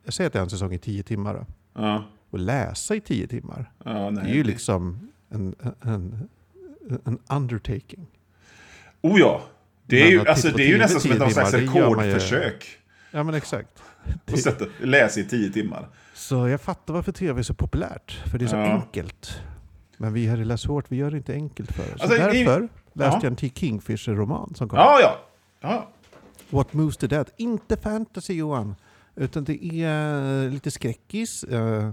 jag 0.04 0.14
säger 0.14 0.26
att 0.26 0.32
det 0.32 0.38
är 0.38 0.42
en 0.42 0.50
säsong 0.50 0.72
i 0.72 0.78
tio 0.78 1.02
timmar 1.02 1.34
då, 1.34 1.46
ja, 1.82 2.04
och 2.30 2.38
läsa 2.38 2.94
i 2.94 3.00
tio 3.00 3.26
timmar. 3.26 3.72
ja. 3.84 4.10
Det 4.10 4.20
är 4.30 4.34
ju 4.34 4.44
liksom 4.44 5.08
en, 5.30 5.54
en, 5.80 6.28
en 7.04 7.18
undertaking. 7.28 8.06
Oh 9.00 9.20
ja! 9.20 9.42
Det 9.86 9.96
är 10.00 10.04
Men 10.04 10.10
ju, 10.10 10.28
alltså, 10.28 10.48
det 10.48 10.62
är 10.62 10.68
ju 10.68 10.78
nästan 10.78 11.00
som 11.00 11.10
ett 11.22 11.32
slags 11.32 11.52
rekordförsök. 11.54 12.78
Ja 13.10 13.22
men 13.22 13.34
exakt. 13.34 13.82
Att 14.32 14.40
sätta, 14.40 14.64
läsa 14.82 15.20
i 15.20 15.24
tio 15.24 15.50
timmar. 15.52 15.88
Så 16.14 16.48
jag 16.48 16.60
fattar 16.60 16.94
varför 16.94 17.12
tv 17.12 17.38
är 17.38 17.42
så 17.42 17.54
populärt. 17.54 18.20
För 18.30 18.38
det 18.38 18.44
är 18.44 18.46
så 18.48 18.56
Ja. 18.56 18.62
enkelt. 18.72 19.40
Men 19.96 20.12
vi 20.12 20.26
här 20.26 20.40
i 20.40 20.44
Läs 20.44 20.66
hårt, 20.66 20.84
vi 20.88 20.96
gör 20.96 21.10
det 21.10 21.16
inte 21.16 21.32
enkelt 21.32 21.72
för 21.72 21.82
oss. 21.94 22.00
Alltså, 22.00 22.08
så 22.08 22.14
i- 22.14 22.18
därför 22.44 22.60
läste 22.60 22.70
Ja. 23.16 23.20
jag 23.22 23.24
en 23.24 23.36
T. 23.36 23.50
Kingfisher-roman 23.54 24.54
som 24.54 24.68
kom. 24.68 24.78
Ja, 24.78 24.98
ja. 25.02 25.18
ja. 25.60 25.88
What 26.50 26.72
Moves 26.72 26.96
the 26.96 27.06
Dead. 27.06 27.30
Inte 27.36 27.76
fantasy 27.76 28.34
Johan. 28.34 28.74
Utan 29.16 29.44
det 29.44 29.64
är 29.84 30.44
eh, 30.44 30.50
lite 30.50 30.70
skräckis. 30.70 31.44
Eh, 31.44 31.90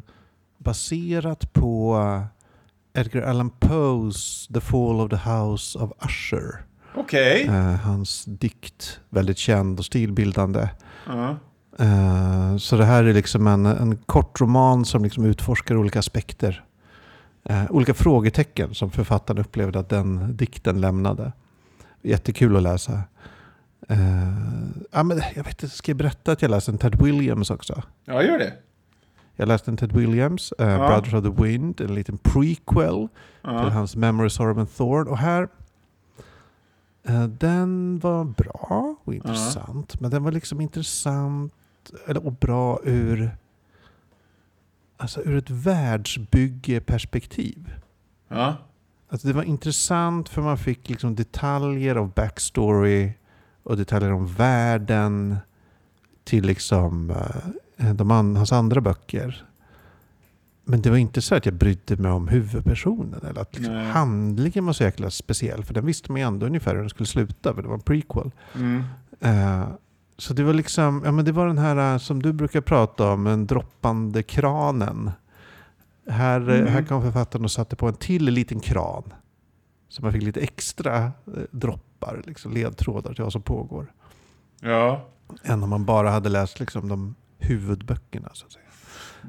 baserat 0.58 1.54
på 1.54 1.98
eh, 1.98 3.02
Edgar 3.02 3.22
Allan 3.22 3.50
Poes 3.50 4.48
The 4.48 4.62
Fall 4.62 5.02
of 5.02 5.10
the 5.10 5.30
House 5.30 5.80
of 5.80 5.92
Usher. 6.06 6.66
Okej. 6.96 7.46
Eh, 7.48 7.76
hans 7.76 8.26
dikt. 8.26 9.00
Väldigt 9.10 9.38
känd 9.38 9.80
och 9.80 9.86
stilbildande. 9.86 10.70
Ja. 11.08 11.38
Eh, 11.80 12.58
så 12.58 12.78
det 12.78 12.86
här 12.86 13.04
är 13.04 13.14
liksom 13.14 13.48
en, 13.48 13.66
en 13.66 13.98
kort 13.98 14.42
roman 14.42 14.86
som 14.86 15.04
liksom 15.04 15.26
utforskar 15.26 15.76
olika 15.78 16.00
aspekter. 16.00 16.64
Olika 17.70 17.94
frågetecken 17.94 18.76
som 18.76 18.92
författaren 18.92 19.38
upplevde 19.42 19.80
att 19.80 19.90
den 19.90 20.38
dikten 20.38 20.82
lämnade. 20.82 21.32
Jättekul 22.02 22.56
att 22.58 22.64
läsa. 22.64 23.02
Ja, 24.92 25.04
men 25.04 25.22
jag 25.36 25.44
vet 25.44 25.64
inte, 25.64 25.76
ska 25.76 25.92
jag 25.92 25.98
berätta 25.98 26.32
att 26.32 26.42
jag 26.42 26.52
läste 26.52 26.72
en 26.72 26.78
Ted 26.78 27.02
Williams 27.02 27.50
också? 27.52 27.84
ja, 28.06 28.24
gör 28.24 28.38
det. 28.38 28.54
Jag 29.40 29.48
läste 29.48 29.72
en 29.72 29.78
Ted 29.78 29.92
Williams, 29.92 30.52
eh, 30.60 30.68
Ja. 30.70 30.88
Brothers 30.88 31.14
of 31.14 31.24
the 31.24 31.30
Wind, 31.44 31.82
en 31.82 31.96
liten 31.96 32.18
prequel 32.18 33.08
till 33.42 33.52
Ja. 33.52 33.70
hans 33.70 33.96
Memory, 33.96 34.30
Sorrow 34.30 34.60
and 34.60 34.76
Thorn. 34.76 35.08
Och 35.08 35.18
här, 35.18 35.48
eh, 37.04 37.24
den 37.24 38.00
var 38.00 38.24
bra 38.26 38.96
och 39.04 39.14
intressant. 39.14 40.00
Men 40.02 40.12
den 40.12 40.24
var 40.24 40.32
liksom 40.32 40.62
intressant 40.62 41.54
eller, 42.08 42.26
och 42.26 42.34
bra 42.34 42.80
ur, 42.84 43.38
alltså 44.98 45.22
ur 45.22 45.38
ett 45.38 45.50
världsbyggeperspektiv. 45.50 47.74
Ja. 48.28 48.56
Alltså 49.10 49.28
det 49.28 49.34
var 49.34 49.44
intressant 49.44 50.30
för 50.30 50.42
man 50.42 50.58
fick 50.58 50.90
liksom 50.90 51.16
detaljer 51.16 51.96
av 51.96 52.12
backstory 52.14 53.12
och 53.64 53.78
detaljer 53.78 54.12
om 54.14 54.28
världen 54.28 55.38
till 56.24 56.46
liksom 56.46 57.10
eh, 57.10 57.36
de 57.78 58.12
an, 58.12 58.36
hans 58.36 58.52
andra 58.52 58.82
böcker. 58.82 59.46
Men 60.70 60.82
det 60.82 60.90
var 60.90 60.98
inte 60.98 61.22
så 61.22 61.36
att 61.36 61.46
jag 61.46 61.56
brydde 61.56 61.96
mig 61.98 62.12
om 62.12 62.28
huvudpersonen 62.28 63.22
eller 63.30 63.42
att 63.42 63.56
liksom 63.56 63.76
handlingen 63.76 64.66
var 64.66 64.74
så 64.74 64.84
jäkla 64.84 65.10
speciell. 65.10 65.64
För 65.64 65.74
den 65.74 65.86
visste 65.86 66.12
man 66.12 66.22
ju 66.22 66.28
ändå 66.28 66.46
ungefär 66.46 66.72
hur 66.74 66.80
den 66.82 66.90
skulle 66.90 67.08
sluta 67.08 67.54
för 67.54 67.62
det 67.62 67.68
var 67.68 67.76
en 67.76 67.82
prequel. 67.82 68.32
Mm. 68.56 68.84
Eh, 69.20 69.68
så 70.18 70.34
det 70.34 70.44
var 70.44 70.54
liksom, 70.54 71.02
ja 71.06 71.12
men 71.12 71.26
det 71.26 71.32
var 71.32 71.48
den 71.48 71.58
här 71.58 71.94
eh, 71.94 71.98
som 71.98 72.22
du 72.22 72.34
brukar 72.34 72.62
prata 72.62 73.12
om, 73.12 73.24
den 73.24 73.48
droppande 73.48 74.24
kranen. 74.24 75.12
Här, 76.10 76.50
eh, 76.50 76.56
Mm. 76.60 76.68
här 76.68 76.84
kom 76.84 77.02
författaren 77.02 77.46
och 77.46 77.52
satte 77.52 77.76
på 77.76 77.88
en 77.88 77.94
till 77.94 78.26
liten 78.26 78.60
kran. 78.60 79.04
Så 79.90 80.02
man 80.02 80.14
fick 80.14 80.24
lite 80.24 80.40
extra 80.42 80.98
eh, 81.06 81.12
droppar, 81.52 82.22
liksom 82.26 82.54
ledtrådar 82.54 83.14
till 83.14 83.24
vad 83.24 83.34
som 83.34 83.42
pågår. 83.42 83.94
Ja. 84.62 85.06
Än 85.44 85.64
om 85.64 85.70
man 85.70 85.86
bara 85.86 86.10
hade 86.10 86.30
läst 86.30 86.60
liksom 86.60 86.88
de 86.88 87.16
huvudböckerna. 87.40 88.30
Så 88.34 88.46
att 88.46 88.52
säga. 88.52 88.64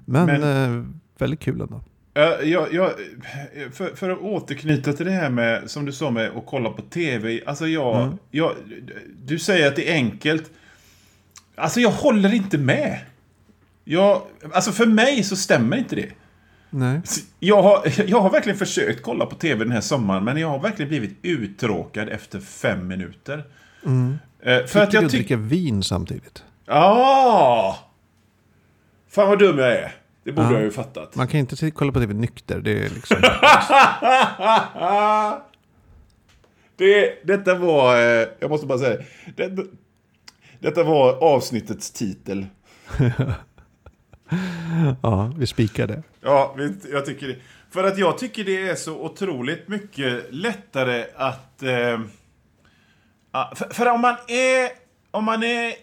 Men, 0.05 0.27
Men- 0.27 0.79
eh, 0.81 0.85
väldigt 1.19 1.41
kul 1.41 1.61
ändå. 1.61 1.81
Ja, 2.15 2.43
jag, 2.43 2.73
jag, 2.75 2.91
för, 3.73 3.97
för 3.97 4.11
att 4.11 4.19
återknyta 4.19 4.93
till 4.93 5.07
det 5.07 5.13
här 5.13 5.31
med, 5.31 5.71
som 5.71 5.85
du 5.85 5.93
sa 5.93 6.11
med 6.11 6.31
att 6.37 6.47
kolla 6.47 6.71
på 6.71 6.83
tv. 6.83 7.41
Alltså 7.47 7.67
jag, 7.67 8.03
Mm. 8.03 8.19
jag, 8.31 8.55
du 9.25 9.39
säger 9.39 9.69
att 9.69 9.77
det 9.77 9.91
är 9.91 9.95
enkelt. 9.95 10.51
Alltså 11.55 11.81
jag 11.81 11.91
håller 11.91 12.35
inte 12.35 12.59
med. 12.59 12.99
Jag, 13.85 14.23
alltså 14.53 14.73
för 14.73 14.87
mig 14.87 15.23
så 15.23 15.37
stämmer 15.37 15.77
inte 15.77 15.97
det. 15.97 16.09
Nej. 16.71 17.01
Jag 17.39 17.63
har, 17.63 17.93
jag 18.07 18.21
har 18.21 18.31
verkligen 18.31 18.59
försökt 18.59 19.03
kolla 19.03 19.27
på 19.27 19.35
tv 19.35 19.65
den 19.65 19.73
här 19.73 19.81
sommaren, 19.81 20.25
men 20.25 20.37
jag 20.37 20.49
har 20.49 20.59
verkligen 20.59 20.89
blivit 20.89 21.19
uttråkad 21.23 22.09
efter 22.09 22.41
fem 22.41 22.87
minuter. 22.87 23.45
Mm. 23.87 24.19
Eh, 24.43 24.47
för 24.59 24.67
För 24.67 24.81
att 24.81 24.93
jag 24.93 25.05
att 25.05 25.11
tycker... 25.11 25.23
dricka 25.25 25.37
vin 25.37 25.83
samtidigt. 25.83 26.45
Ah! 26.67 27.75
Fan 29.19 29.29
vad 29.29 29.39
dum 29.39 29.59
jag 29.59 29.73
är. 29.73 29.93
Det 30.25 30.33
borde 30.33 30.49
Ja. 30.49 30.53
jag 30.55 30.63
ju 30.63 30.71
fattat. 30.71 31.15
Man 31.17 31.29
kan 31.29 31.41
inte 31.41 31.71
kolla 31.71 31.93
på 31.93 32.01
tv 32.01 32.15
nykter. 32.15 32.61
Det 32.61 32.85
är 32.85 32.91
liksom... 32.91 33.17
det, 36.77 37.27
detta 37.27 37.55
var, 37.55 37.97
eh, 37.97 38.29
jag 38.41 38.51
måste 38.51 38.67
bara 38.67 38.79
säga 38.79 39.03
det. 39.37 39.49
det. 39.49 39.67
Detta 40.61 40.83
var 40.85 41.25
avsnittets 41.25 41.91
titel. 41.91 42.47
ja, 45.03 45.33
vi 45.39 45.47
spikade. 45.47 46.03
Ja, 46.21 46.55
vet- 46.59 46.85
jag 46.93 47.07
tycker 47.07 47.29
det. 47.29 47.37
För 47.71 47.85
att 47.85 47.99
jag 47.99 48.19
tycker 48.19 48.45
det 48.45 48.69
är 48.69 48.75
så 48.75 49.01
otroligt 49.05 49.69
mycket 49.69 50.25
lättare 50.31 51.05
att... 51.17 51.63
Eh, 51.63 52.01
ja, 53.33 53.53
för, 53.57 53.75
för 53.75 53.87
om 53.91 54.01
man 54.01 54.17
är... 54.29 54.69
Om 55.11 55.25
man 55.25 55.43
är 55.43 55.67
eh, 55.69 55.75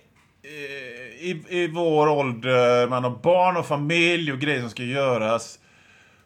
i, 1.25 1.45
i 1.49 1.67
vår 1.67 2.07
ålder, 2.07 2.87
man 2.87 3.03
har 3.03 3.19
barn 3.23 3.57
och 3.57 3.65
familj 3.65 4.31
och 4.31 4.39
grejer 4.39 4.61
som 4.61 4.69
ska 4.69 4.83
göras. 4.83 5.59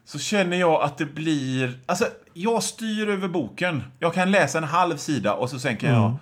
Så 0.04 0.18
känner 0.18 0.56
jag 0.56 0.82
att 0.82 0.98
det 0.98 1.06
blir... 1.06 1.72
Alltså, 1.86 2.06
jag 2.34 2.62
styr 2.62 3.08
över 3.08 3.28
boken. 3.28 3.82
Jag 3.98 4.14
kan 4.14 4.30
läsa 4.30 4.58
en 4.58 4.64
halv 4.64 4.96
sida 4.96 5.34
och 5.34 5.50
så 5.50 5.58
sen 5.58 5.76
kan 5.76 5.90
jag 5.90 6.16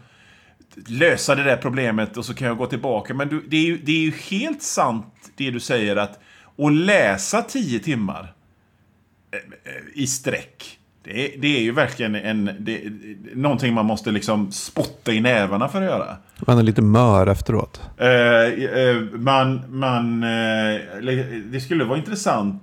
lösa 0.86 1.34
det 1.34 1.42
där 1.42 1.56
problemet 1.56 2.16
och 2.16 2.24
så 2.24 2.34
kan 2.34 2.48
jag 2.48 2.56
gå 2.56 2.66
tillbaka. 2.66 3.14
Men 3.14 3.28
du, 3.28 3.46
det, 3.48 3.56
är 3.56 3.64
ju, 3.64 3.78
det 3.78 3.92
är 3.92 4.00
ju 4.00 4.12
helt 4.30 4.62
sant 4.62 5.14
det 5.36 5.50
du 5.50 5.60
säger 5.60 5.96
att 5.96 6.20
att 6.58 6.72
läsa 6.72 7.42
tio 7.42 7.78
timmar 7.78 8.34
eh, 9.32 9.72
eh, 9.72 9.82
i 9.94 10.06
sträck. 10.06 10.77
Det 11.10 11.34
är, 11.34 11.40
det 11.40 11.56
är 11.56 11.60
ju 11.60 11.72
verkligen 11.72 12.14
en, 12.14 12.50
det, 12.58 12.80
någonting 13.34 13.74
man 13.74 13.86
måste 13.86 14.10
liksom 14.10 14.52
spotta 14.52 15.12
i 15.12 15.20
nävarna 15.20 15.68
för 15.68 15.82
att 15.82 15.88
göra. 15.88 16.16
Man 16.46 16.58
är 16.58 16.62
lite 16.62 16.82
mör 16.82 17.26
efteråt. 17.26 17.80
Eh, 17.96 18.08
eh, 18.08 18.96
man, 19.12 19.62
man, 19.68 20.22
eh, 20.22 20.80
det 21.44 21.60
skulle 21.60 21.84
vara 21.84 21.98
intressant, 21.98 22.62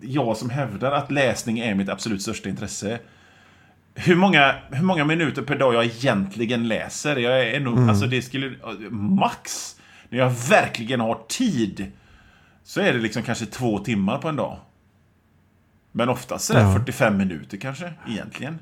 jag 0.00 0.36
som 0.36 0.50
hävdar 0.50 0.92
att 0.92 1.10
läsning 1.10 1.58
är 1.58 1.74
mitt 1.74 1.88
absolut 1.88 2.22
största 2.22 2.48
intresse. 2.48 2.98
Hur 3.94 4.16
många, 4.16 4.54
hur 4.70 4.84
många 4.84 5.04
minuter 5.04 5.42
per 5.42 5.58
dag 5.58 5.74
jag 5.74 5.84
egentligen 5.84 6.68
läser? 6.68 7.16
Jag 7.16 7.48
är 7.48 7.60
nog, 7.60 7.88
alltså 7.88 8.06
det 8.06 8.22
skulle, 8.22 8.52
max, 8.90 9.76
när 10.08 10.18
jag 10.18 10.30
verkligen 10.30 11.00
har 11.00 11.18
tid, 11.28 11.92
så 12.64 12.80
är 12.80 12.92
det 12.92 12.98
liksom 12.98 13.22
kanske 13.22 13.46
två 13.46 13.78
timmar 13.78 14.18
på 14.18 14.28
en 14.28 14.36
dag. 14.36 14.58
Men 15.96 16.08
oftast 16.08 16.44
sådär 16.44 16.60
Ja. 16.60 16.72
45 16.72 17.16
minuter 17.16 17.56
kanske, 17.56 17.92
egentligen. 18.08 18.58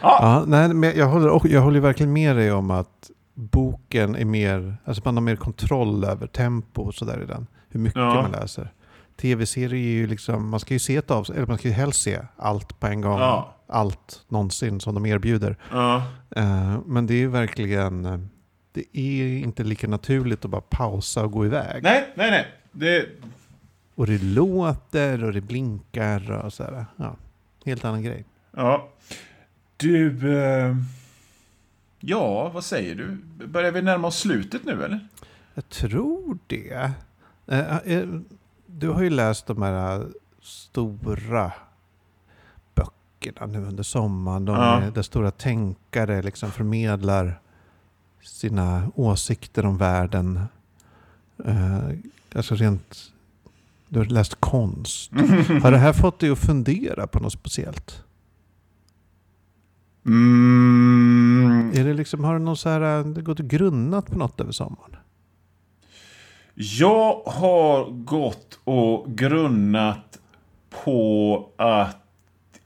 Ja, 0.00 0.18
Ja, 0.22 0.44
nej, 0.46 0.74
men 0.74 0.96
jag 0.96 1.06
håller, 1.06 1.52
jag 1.52 1.60
håller 1.60 1.80
verkligen 1.80 2.12
med 2.12 2.36
dig 2.36 2.52
om 2.52 2.70
att 2.70 3.10
boken 3.34 4.16
är 4.16 4.24
mer, 4.24 4.76
alltså 4.84 5.02
man 5.04 5.16
har 5.16 5.22
mer 5.22 5.36
kontroll 5.36 6.04
över 6.04 6.26
tempo 6.26 6.82
och 6.82 6.94
sådär 6.94 7.22
i 7.22 7.26
den. 7.26 7.46
Hur 7.68 7.80
mycket 7.80 7.96
Ja. 8.00 8.14
man 8.22 8.30
läser. 8.30 8.72
tv-serier 9.20 9.74
är 9.74 9.92
ju 9.92 10.06
liksom, 10.06 10.48
man 10.48 10.60
ska 10.60 10.74
ju 10.74 10.78
se 10.78 10.96
ett 10.96 11.10
avsnitt, 11.10 11.36
eller 11.38 11.46
man 11.46 11.58
ska 11.58 11.68
ju 11.68 11.74
helst 11.74 12.02
se 12.02 12.18
allt 12.36 12.80
på 12.80 12.86
en 12.86 13.00
gång. 13.00 13.18
Ja. 13.20 13.56
Allt 13.68 14.24
någonsin 14.28 14.80
som 14.80 14.94
de 14.94 15.06
erbjuder. 15.06 15.56
Ja. 15.72 16.02
Eh, 16.36 16.78
men 16.86 17.06
det 17.06 17.14
är 17.14 17.18
ju 17.18 17.28
verkligen, 17.28 18.04
eh, 18.06 18.18
det 18.72 18.84
är 18.98 19.38
inte 19.38 19.64
lika 19.64 19.88
naturligt 19.88 20.44
att 20.44 20.50
bara 20.50 20.60
pausa 20.60 21.24
och 21.24 21.32
gå 21.32 21.46
iväg. 21.46 21.82
Nej, 21.82 22.08
nej, 22.14 22.30
nej. 22.30 22.46
Det, 22.72 23.06
Och 24.00 24.06
det 24.06 24.22
låter 24.22 25.24
och 25.24 25.32
det 25.32 25.40
blinkar 25.40 26.30
och 26.30 26.52
sådär. 26.52 26.86
Ja, 26.96 27.16
helt 27.64 27.84
annan 27.84 28.02
grej. 28.02 28.24
ja. 28.56 28.88
Du... 29.76 30.32
Eh, 30.38 30.76
ja, 32.00 32.48
vad 32.48 32.64
säger 32.64 32.94
du? 32.94 33.18
Börjar 33.46 33.72
vi 33.72 33.82
närma 33.82 34.08
oss 34.08 34.18
slutet 34.18 34.64
nu, 34.64 34.84
eller? 34.84 35.08
Jag 35.54 35.68
tror 35.68 36.38
det. 36.46 36.92
Eh, 37.46 37.76
eh, 37.76 38.08
Du 38.66 38.88
har 38.88 39.02
ju 39.02 39.10
läst 39.10 39.46
de 39.46 39.62
här 39.62 40.06
stora 40.42 41.52
böckerna 42.74 43.46
nu 43.46 43.58
under 43.66 43.82
sommaren. 43.82 44.44
De 44.44 44.56
Ja. 44.56 44.80
är, 44.82 44.90
där 44.90 45.02
stora 45.02 45.30
tänkare 45.30 46.22
liksom 46.22 46.50
förmedlar 46.50 47.40
sina 48.22 48.90
åsikter 48.94 49.66
om 49.66 49.78
världen. 49.78 50.40
Eh, 51.44 51.88
Alltså 52.34 52.54
rent... 52.54 53.12
Du 53.92 53.98
har 53.98 54.06
läst 54.06 54.40
konst. 54.40 55.10
Har 55.62 55.70
det 55.70 55.78
här 55.78 55.92
fått 55.92 56.18
dig 56.18 56.30
att 56.30 56.38
fundera 56.38 57.06
på 57.06 57.20
något 57.20 57.32
speciellt? 57.32 58.04
Mm, 60.06 61.70
Är 61.74 61.84
det 61.84 61.94
liksom, 61.94 62.24
har 62.24 62.32
du 62.34 62.38
någon 62.40 62.56
så 62.56 62.68
här, 62.68 63.04
det 63.04 63.22
gått 63.22 63.40
och 63.40 63.48
grunnat 63.48 64.06
på 64.06 64.18
något 64.18 64.40
över 64.40 64.52
sommaren? 64.52 64.96
Jag 66.54 67.22
har 67.26 67.90
gått 67.90 68.58
och 68.64 69.16
grunnat 69.16 70.18
på 70.84 71.48
att 71.56 71.96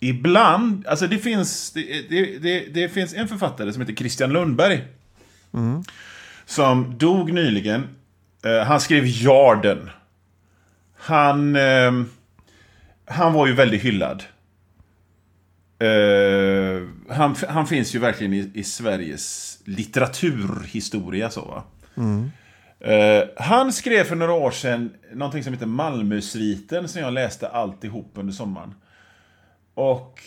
ibland, 0.00 0.86
alltså 0.86 1.06
det 1.06 1.18
finns, 1.18 1.70
det, 1.72 2.08
det, 2.08 2.38
det, 2.38 2.74
det 2.74 2.88
finns 2.88 3.14
en 3.14 3.28
författare 3.28 3.72
som 3.72 3.80
heter 3.80 3.94
Christian 3.94 4.32
Lundberg. 4.32 4.84
Som 6.46 6.98
dog 6.98 7.32
nyligen. 7.32 7.88
Eh, 8.44 8.66
han 8.66 8.80
skrev 8.80 9.04
Jarden. 9.06 9.90
Han, 11.04 11.56
eh, 11.56 11.92
han 13.06 13.32
var 13.32 13.46
ju 13.46 13.54
väldigt 13.54 13.82
hyllad. 13.82 14.22
Eh, 15.78 16.88
han, 17.08 17.36
han 17.48 17.66
finns 17.66 17.94
ju 17.94 17.98
verkligen 17.98 18.32
i, 18.34 18.50
i 18.54 18.64
Sveriges 18.64 19.58
litteraturhistoria. 19.64 21.30
Så, 21.30 21.40
va? 21.40 21.64
Eh, 22.80 23.24
han 23.36 23.72
skrev 23.72 24.04
för 24.04 24.16
några 24.16 24.32
år 24.32 24.50
sedan 24.50 24.94
någonting 25.12 25.44
som 25.44 25.52
heter 25.52 25.66
Malmösviten 25.66 26.88
som 26.88 27.02
jag 27.02 27.12
läste 27.12 27.48
alltihop 27.48 28.10
under 28.14 28.32
sommaren. 28.32 28.74
Och 29.74 30.22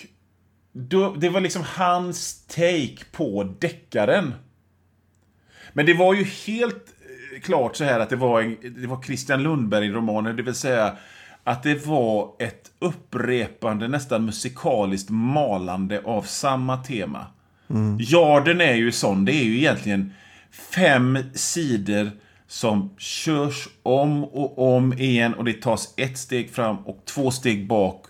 då, 0.74 1.16
det 1.16 1.30
var 1.30 1.42
liksom 1.42 1.64
hans 1.66 2.46
take 2.46 3.06
på 3.12 3.56
deckaren. 3.60 4.34
Men 5.74 5.86
det 5.86 5.94
var 5.94 6.14
ju 6.14 6.24
helt 6.24 6.94
klart 7.40 7.76
så 7.76 7.84
här 7.84 8.00
att 8.00 8.10
det 8.10 8.16
var, 8.16 8.42
en, 8.42 8.58
det 8.82 8.88
var 8.88 9.02
Christian 9.02 9.44
Lundberg-romaner, 9.44 10.34
det 10.34 10.44
vill 10.44 10.56
säga 10.56 10.98
att 11.44 11.64
det 11.64 11.86
var 11.86 12.32
ett 12.40 12.72
upprepande, 12.80 13.88
nästan 13.88 14.26
musikaliskt 14.26 15.10
malande 15.10 16.02
av 16.06 16.22
samma 16.22 16.78
tema. 16.78 17.26
Jarden 18.00 18.62
är 18.62 18.74
ju 18.74 18.92
sån, 18.92 19.26
det 19.26 19.34
är 19.34 19.44
ju 19.44 19.58
egentligen 19.58 20.14
fem 20.52 21.18
sidor 21.34 22.12
som 22.48 22.90
körs 22.98 23.68
om 23.84 24.24
och 24.24 24.76
om 24.76 24.94
igen 24.94 25.34
och 25.34 25.44
det 25.44 25.62
tas 25.62 25.94
ett 25.98 26.18
steg 26.18 26.52
fram 26.52 26.78
och 26.78 27.02
två 27.06 27.32
steg 27.32 27.68
bak 27.68 28.06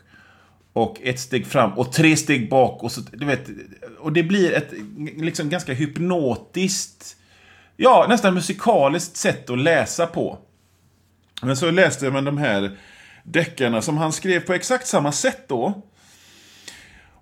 och 0.73 0.97
ett 1.03 1.19
steg 1.19 1.47
fram 1.47 1.71
och 1.71 1.93
tre 1.93 2.15
steg 2.15 2.49
bak 2.49 2.83
och 2.83 2.91
så, 2.91 3.01
du 3.01 3.25
vet, 3.25 3.49
och 3.99 4.13
det 4.13 4.23
blir 4.23 4.53
ett 4.53 4.73
liksom 5.17 5.49
ganska 5.49 5.73
hypnotiskt, 5.73 7.16
ja, 7.77 8.05
nästan 8.09 8.33
musikaliskt 8.33 9.17
sätt 9.17 9.49
att 9.49 9.59
läsa 9.59 10.07
på. 10.07 10.37
Men 11.41 11.57
så 11.57 11.71
läste 11.71 12.09
man 12.09 12.25
de 12.25 12.37
här 12.37 12.77
deckarna 13.23 13.81
som 13.81 13.97
han 13.97 14.11
skrev 14.11 14.39
på 14.39 14.53
exakt 14.53 14.87
samma 14.87 15.11
sätt 15.11 15.47
då. 15.47 15.81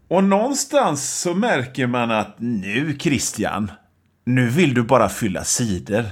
Och 0.08 0.24
någonstans 0.24 1.20
så 1.22 1.34
märker 1.34 1.88
man 1.88 2.12
att 2.12 2.36
nu 2.38 2.98
Christian, 3.00 3.72
nu 4.26 4.50
vill 4.50 4.74
du 4.74 4.84
bara 4.84 5.10
fylla 5.10 5.44
sidor. 5.44 6.06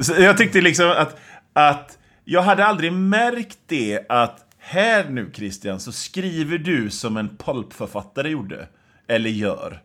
Så 0.00 0.12
jag 0.12 0.38
tyckte 0.38 0.60
liksom 0.60 0.90
att, 0.90 1.20
att 1.52 1.98
jag 2.24 2.42
hade 2.42 2.66
aldrig 2.66 2.92
märkt 2.92 3.58
det 3.66 4.06
att 4.08 4.46
här 4.58 5.08
nu 5.08 5.30
Christian 5.34 5.80
så 5.80 5.92
skriver 5.92 6.58
du 6.58 6.90
som 6.90 7.16
en 7.16 7.36
pulpförfattare 7.36 8.28
gjorde. 8.28 8.68
Eller 9.08 9.30
gör. 9.30 9.82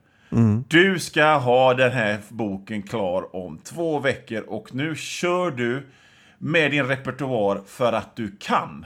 Du 0.68 1.00
ska 1.00 1.38
ha 1.38 1.74
den 1.74 1.92
här 1.92 2.20
boken 2.30 2.84
klar 2.84 3.36
om 3.36 3.58
två 3.58 4.00
veckor 4.00 4.42
och 4.42 4.76
nu 4.76 4.96
kör 4.96 5.52
du 5.52 5.88
med 6.38 6.72
din 6.72 6.86
repertoar 6.86 7.62
för 7.68 7.94
att 7.94 8.16
du 8.16 8.36
kan. 8.40 8.86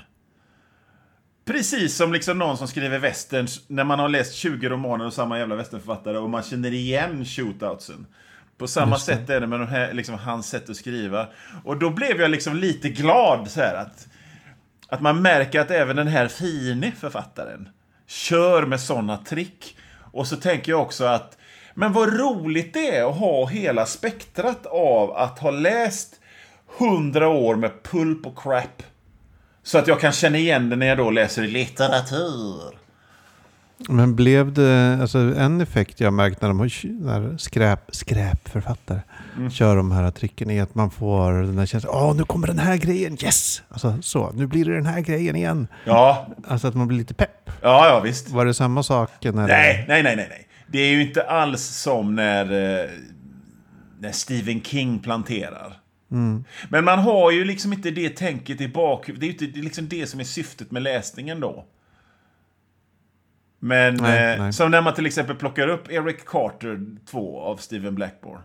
Precis 1.45 1.95
som 1.95 2.13
liksom 2.13 2.37
någon 2.37 2.57
som 2.57 2.67
skriver 2.67 2.99
westerns 2.99 3.69
när 3.69 3.83
man 3.83 3.99
har 3.99 4.09
läst 4.09 4.33
20 4.33 4.69
romaner 4.69 5.05
och 5.05 5.13
samma 5.13 5.39
jävla 5.39 5.55
westernförfattare 5.55 6.17
och 6.17 6.29
man 6.29 6.43
känner 6.43 6.73
igen 6.73 7.25
shootoutsen. 7.25 8.05
På 8.57 8.67
samma 8.67 8.99
sätt 8.99 9.29
är 9.29 9.41
det 9.41 9.47
med 9.47 9.59
de 9.59 9.67
här, 9.67 9.93
liksom, 9.93 10.15
hans 10.15 10.47
sätt 10.49 10.69
att 10.69 10.75
skriva. 10.75 11.27
Och 11.63 11.77
då 11.77 11.89
blev 11.89 12.21
jag 12.21 12.31
liksom 12.31 12.55
lite 12.55 12.89
glad 12.89 13.51
så 13.51 13.59
här 13.59 13.75
att, 13.75 14.07
att 14.87 15.01
man 15.01 15.21
märker 15.21 15.59
att 15.59 15.71
även 15.71 15.95
den 15.95 16.07
här 16.07 16.27
fine 16.27 16.91
författaren 16.99 17.69
kör 18.07 18.65
med 18.65 18.79
sådana 18.79 19.17
trick. 19.17 19.77
Och 20.11 20.27
så 20.27 20.35
tänker 20.35 20.71
jag 20.71 20.81
också 20.81 21.05
att 21.05 21.37
men 21.73 21.93
vad 21.93 22.19
roligt 22.19 22.73
det 22.73 22.95
är 22.95 23.09
att 23.09 23.17
ha 23.17 23.45
hela 23.45 23.85
spektrat 23.85 24.65
av 24.65 25.11
att 25.11 25.39
ha 25.39 25.51
läst 25.51 26.19
hundra 26.77 27.27
år 27.27 27.55
med 27.55 27.83
pulp 27.83 28.27
och 28.27 28.39
crap. 28.39 28.83
Så 29.63 29.77
att 29.77 29.87
jag 29.87 29.99
kan 29.99 30.11
känna 30.11 30.37
igen 30.37 30.69
det 30.69 30.75
när 30.75 30.85
jag 30.85 30.97
då 30.97 31.09
läser 31.09 31.43
litteratur. 31.43 32.80
Men 33.89 34.15
blev 34.15 34.53
det, 34.53 34.97
alltså 35.01 35.17
en 35.17 35.61
effekt 35.61 35.99
jag 35.99 36.13
märkt 36.13 36.41
när 36.41 36.49
de 36.49 36.59
har, 36.59 36.71
när 37.01 37.37
skräp, 37.37 37.79
skräpförfattare 37.95 39.01
kör 39.51 39.75
de 39.75 39.91
här 39.91 40.11
tricken 40.11 40.49
är 40.49 40.63
att 40.63 40.75
man 40.75 40.91
får 40.91 41.31
den 41.33 41.57
här 41.57 41.65
känslan, 41.65 41.93
åh 41.95 42.15
nu 42.15 42.23
kommer 42.23 42.47
den 42.47 42.59
här 42.59 42.77
grejen, 42.77 43.17
yes! 43.23 43.63
Alltså 43.69 43.97
så, 44.01 44.31
nu 44.31 44.47
blir 44.47 44.65
det 44.65 44.73
den 44.75 44.85
här 44.85 45.01
grejen 45.01 45.35
igen. 45.35 45.67
Ja, 45.85 46.27
Alltså 46.47 46.67
att 46.67 46.75
man 46.75 46.87
blir 46.87 46.97
lite 46.97 47.13
pepp. 47.13 47.49
ja, 47.61 47.87
ja 47.87 47.99
visst. 47.99 48.29
Var 48.29 48.45
det 48.45 48.53
samma 48.53 48.83
sak? 48.83 49.09
När 49.21 49.31
Nej, 49.31 49.85
nej, 49.87 50.03
nej, 50.03 50.15
nej, 50.15 50.27
nej. 50.29 50.47
Det 50.67 50.79
är 50.79 50.91
ju 50.91 51.01
inte 51.01 51.23
alls 51.23 51.61
som 51.63 52.15
när, 52.15 52.43
eh, 52.83 52.89
när 53.99 54.11
Stephen 54.11 54.61
King 54.61 54.99
planterar. 54.99 55.77
Men 56.69 56.85
man 56.85 56.99
har 56.99 57.31
ju 57.31 57.45
liksom 57.45 57.73
inte 57.73 57.91
det 57.91 58.09
tänket 58.09 58.61
i 58.61 58.67
bakhuvudet. 58.67 59.21
Det 59.21 59.25
är 59.25 59.27
ju 59.27 59.47
inte 59.47 59.59
det 59.59 59.59
är 59.59 59.63
liksom 59.63 59.87
det 59.89 60.07
som 60.07 60.19
är 60.19 60.23
syftet 60.23 60.71
med 60.71 60.81
läsningen 60.83 61.39
då. 61.39 61.65
Men 63.63 63.95
Nej, 63.95 64.33
eh, 64.33 64.41
nej. 64.41 64.53
som 64.53 64.71
när 64.71 64.81
man 64.81 64.93
till 64.93 65.05
exempel 65.05 65.35
plockar 65.35 65.67
upp 65.67 65.91
Eric 65.91 66.25
Carter 66.25 66.79
2 67.05 67.41
av 67.41 67.57
Stephen 67.57 67.95
Blackmore. 67.95 68.41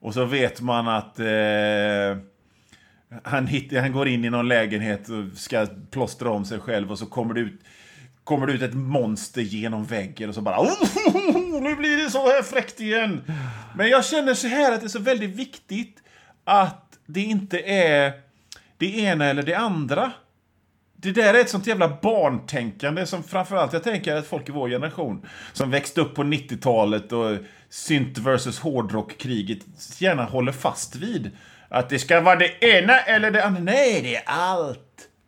Och 0.00 0.14
så 0.14 0.24
vet 0.24 0.60
man 0.60 0.88
att 0.88 1.18
eh, 1.20 2.16
han, 3.22 3.46
hit, 3.46 3.78
han 3.78 3.92
går 3.92 4.08
in 4.08 4.24
i 4.24 4.30
någon 4.30 4.48
lägenhet 4.48 5.08
och 5.08 5.38
ska 5.38 5.66
plåstra 5.90 6.30
om 6.30 6.44
sig 6.44 6.60
själv 6.60 6.90
och 6.90 6.98
så 6.98 7.06
kommer 7.06 7.34
det 7.34 7.40
ut, 7.40 7.60
kommer 8.24 8.46
det 8.46 8.52
ut 8.52 8.62
ett 8.62 8.74
monster 8.74 9.42
genom 9.42 9.84
väggen 9.84 10.28
och 10.28 10.34
så 10.34 10.40
bara 10.40 10.60
oh, 10.60 11.60
nu 11.60 11.76
blir 11.76 12.04
det 12.04 12.10
så 12.10 12.18
här 12.18 12.42
fräckt 12.42 12.80
igen. 12.80 13.20
Men 13.76 13.88
jag 13.88 14.04
känner 14.04 14.34
så 14.34 14.48
här 14.48 14.72
att 14.72 14.80
det 14.80 14.86
är 14.86 14.88
så 14.88 14.98
väldigt 14.98 15.36
viktigt 15.36 16.02
att 16.44 16.98
det 17.06 17.20
inte 17.20 17.58
är 17.58 18.12
det 18.78 18.98
ena 18.98 19.24
eller 19.24 19.42
det 19.42 19.54
andra. 19.54 20.12
Det 21.04 21.12
där 21.12 21.34
är 21.34 21.38
ett 21.40 21.50
sånt 21.50 21.66
jävla 21.66 21.88
barntänkande 22.02 23.06
som 23.06 23.22
framförallt 23.22 23.72
jag 23.72 23.82
tänker 23.84 24.16
att 24.16 24.26
folk 24.26 24.48
i 24.48 24.52
vår 24.52 24.68
generation 24.68 25.26
som 25.52 25.70
växte 25.70 26.00
upp 26.00 26.14
på 26.14 26.22
90-talet 26.22 27.12
och 27.12 27.36
synt 27.68 28.18
versus 28.18 28.58
hårdrockkriget 28.58 29.58
gärna 30.00 30.24
håller 30.24 30.52
fast 30.52 30.96
vid. 30.96 31.30
Att 31.68 31.88
det 31.88 31.98
ska 31.98 32.20
vara 32.20 32.36
det 32.36 32.64
ena 32.64 32.98
eller 33.00 33.30
det 33.30 33.44
andra. 33.44 33.62
Nej, 33.62 34.02
det 34.02 34.16
är 34.16 34.22
allt. 34.26 34.80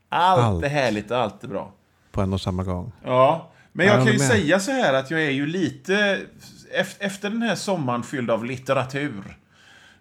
Allt, 0.09 0.41
Allt. 0.43 0.65
är 0.65 0.69
härligt 0.69 1.11
och 1.11 1.17
allt 1.19 1.45
är 1.45 1.49
bra. 1.49 1.73
På 2.13 2.21
en 2.21 2.33
och 2.33 2.41
samma 2.41 2.63
gång. 2.65 2.93
Ja, 3.05 3.53
men 3.73 3.87
Ja, 3.87 3.93
jag 3.93 4.01
jag 4.01 4.07
kan 4.07 4.13
ju 4.13 4.19
med. 4.19 4.29
säga 4.29 4.61
så 4.61 4.71
här 4.73 4.95
att 4.95 5.11
jag 5.11 5.23
är 5.23 5.31
ju 5.31 5.47
lite... 5.47 6.21
ef- 6.79 6.97
Efter 6.99 7.31
den 7.31 7.43
här 7.43 7.55
sommaren 7.55 8.03
fylld 8.03 8.31
av 8.31 8.45
litteratur 8.45 9.37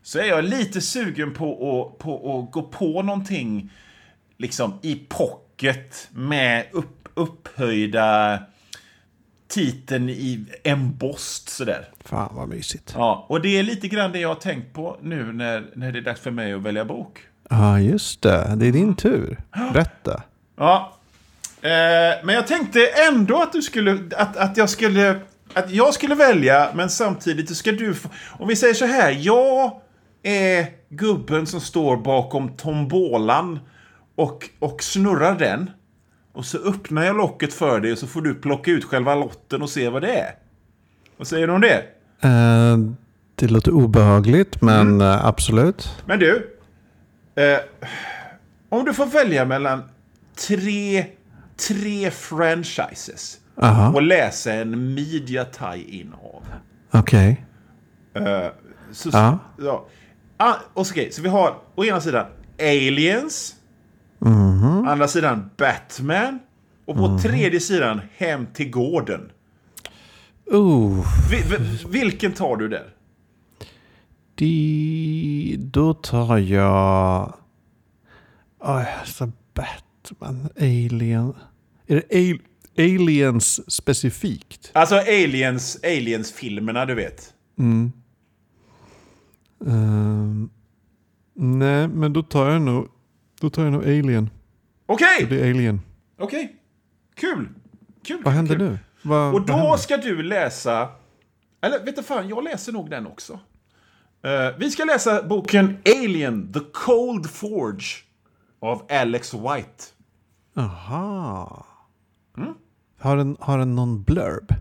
så 0.04 0.20
är 0.20 0.24
jag 0.26 0.44
lite 0.46 0.82
sugen 0.82 1.34
på 1.34 1.52
att, 1.52 1.98
på 2.04 2.40
att 2.46 2.52
gå 2.52 2.62
på 2.62 3.02
någonting 3.02 3.70
liksom 4.38 4.80
i 4.82 4.96
pocket 5.56 6.10
med 6.12 6.66
upp, 6.72 7.10
upphöjda 7.14 8.40
titeln 9.48 10.10
i 10.10 10.46
embossed 10.64 11.50
sådär. 11.50 11.90
Fan 12.06 12.36
vad 12.36 12.50
mysigt. 12.50 12.94
Ja, 12.96 13.26
och 13.30 13.42
det 13.42 13.60
är 13.60 13.64
lite 13.64 13.88
grann 13.88 14.12
det 14.12 14.20
jag 14.20 14.30
har 14.30 14.36
tänkt 14.36 14.74
på 14.74 14.98
nu 15.02 15.34
när, 15.34 15.66
när 15.76 15.92
det 15.92 16.00
är 16.00 16.02
dags 16.02 16.22
för 16.22 16.32
mig 16.32 16.54
att 16.54 16.62
välja 16.62 16.86
bok. 16.86 17.20
Ja, 17.50 17.80
just 17.80 18.22
det. 18.22 18.56
Det 18.56 18.68
är 18.68 18.72
din 18.72 18.96
tur. 18.96 19.38
Berätta. 19.74 20.24
Ja. 20.58 20.98
Eh, 21.62 21.70
men 22.24 22.36
jag 22.36 22.48
tänkte 22.48 22.80
ändå 23.12 23.42
att 23.42 23.54
du 23.54 23.62
skulle... 23.62 24.00
Att, 24.18 24.38
att 24.38 24.58
jag 24.58 24.70
skulle... 24.70 25.20
Att 25.54 25.72
jag 25.72 25.94
skulle 25.94 26.16
välja, 26.16 26.72
men 26.74 26.90
samtidigt 26.90 27.58
ska 27.58 27.72
du 27.72 27.94
få... 27.94 28.10
Om 28.40 28.48
vi 28.48 28.56
säger 28.56 28.74
så 28.74 28.86
här. 28.86 29.12
Jag 29.12 29.82
är 30.24 30.68
gubben 30.90 31.48
som 31.48 31.62
står 31.62 31.98
bakom 31.98 32.50
tombolan 32.58 33.60
och, 34.16 34.50
och 34.60 34.84
snurrar 34.84 35.36
den. 35.40 35.70
Och 36.34 36.46
så 36.46 36.58
öppnar 36.58 37.04
jag 37.04 37.16
locket 37.18 37.54
för 37.54 37.80
dig 37.80 37.92
och 37.92 37.98
så 37.98 38.08
får 38.08 38.22
du 38.22 38.36
plocka 38.36 38.72
ut 38.72 38.84
själva 38.86 39.16
lotten 39.16 39.62
och 39.62 39.70
se 39.70 39.90
vad 39.90 40.02
det 40.02 40.20
är. 40.20 40.36
Vad 41.18 41.28
säger 41.28 41.48
du 41.48 41.54
om 41.54 41.62
det? 41.62 41.84
Eh, 42.22 42.78
det 43.36 43.48
låter 43.48 43.72
obehagligt, 43.72 44.62
men 44.62 45.02
eh, 45.02 45.26
absolut. 45.26 46.04
Men 46.06 46.20
du. 46.20 46.58
Eh, 47.36 47.58
om 48.70 48.86
du 48.86 48.94
får 48.94 49.06
välja 49.06 49.46
mellan 49.46 49.84
tre, 50.48 51.06
tre 51.68 52.12
franchises 52.12 53.38
Aha. 53.62 53.92
och 53.94 54.02
läsa 54.02 54.54
en 54.54 54.94
media 54.94 55.46
tie-in 55.46 56.14
av. 56.14 56.44
Okej. 57.00 57.46
Eh, 58.14 58.48
så, 58.92 59.10
Ja. 59.14 59.40
ja. 59.60 59.86
Ah, 60.38 60.54
okej, 60.74 61.12
så 61.12 61.22
vi 61.22 61.30
har 61.30 61.58
å 61.76 61.86
ena 61.86 62.02
sidan 62.02 62.26
Aliens. 62.60 63.56
Mhm. 64.20 64.88
Andra 64.88 65.08
sidan 65.08 65.50
Batman. 65.58 66.40
Och 66.86 66.96
på 66.96 67.20
tredje 67.20 67.60
sidan 67.60 68.02
Hem 68.18 68.46
till 68.54 68.70
gården. 68.70 69.32
Oh, 70.52 71.06
Vi, 71.32 71.38
vi, 71.50 71.84
vilken 72.00 72.34
tar 72.34 72.56
du 72.58 72.68
där? 72.70 72.94
de, 74.36 75.56
då 75.60 75.94
tar 75.94 76.38
jag... 76.38 77.34
Oh, 78.60 79.00
alltså 79.00 79.32
Batman, 79.54 80.50
Alien. 80.60 81.34
Är 81.88 81.96
det 82.10 82.32
al- 82.32 82.42
Aliens 82.78 83.72
specifikt? 83.74 84.72
Alltså 84.74 84.96
Aliens, 84.96 85.78
Aliens-filmerna, 85.84 86.86
du 86.86 86.96
vet. 86.96 87.34
Ehm, 89.68 90.50
nej, 91.34 91.88
men 91.88 92.14
då 92.14 92.24
tar 92.24 92.50
jag 92.52 92.62
nog, 92.62 92.88
då 93.40 93.50
tar 93.50 93.64
jag 93.64 93.74
nog 93.74 93.84
Alien. 93.84 94.30
Okej! 94.86 95.18
Det 95.20 95.26
blir 95.26 95.50
Alien. 95.50 95.82
Okej. 96.18 96.56
Kul. 97.16 97.50
Kul. 98.04 98.22
Vad 98.24 98.34
händer 98.34 98.56
kul. 98.56 98.64
nu? 98.70 98.80
Vad, 99.02 99.34
Och 99.34 99.42
då 99.42 99.78
ska 99.78 99.98
du 99.98 100.24
läsa... 100.24 100.90
Eller 101.62 101.86
vet 101.86 101.96
du 101.96 102.04
fan, 102.04 102.30
jag 102.30 102.44
läser 102.44 102.72
nog 102.72 102.90
den 102.90 103.08
också. 103.08 103.40
Eh, 104.24 104.58
vi 104.58 104.72
ska 104.72 104.84
läsa 104.84 105.24
boken 105.24 105.78
Alien, 105.86 106.54
The 106.54 106.60
Cold 106.74 107.30
Forge 107.30 107.86
av 108.60 108.86
Alex 108.90 109.34
White. 109.34 109.84
Aha. 110.56 111.66
Har, 113.00 113.18
den, 113.18 113.38
har 113.40 113.58
den 113.58 113.76
någon 113.76 114.04
blurb? 114.04 114.54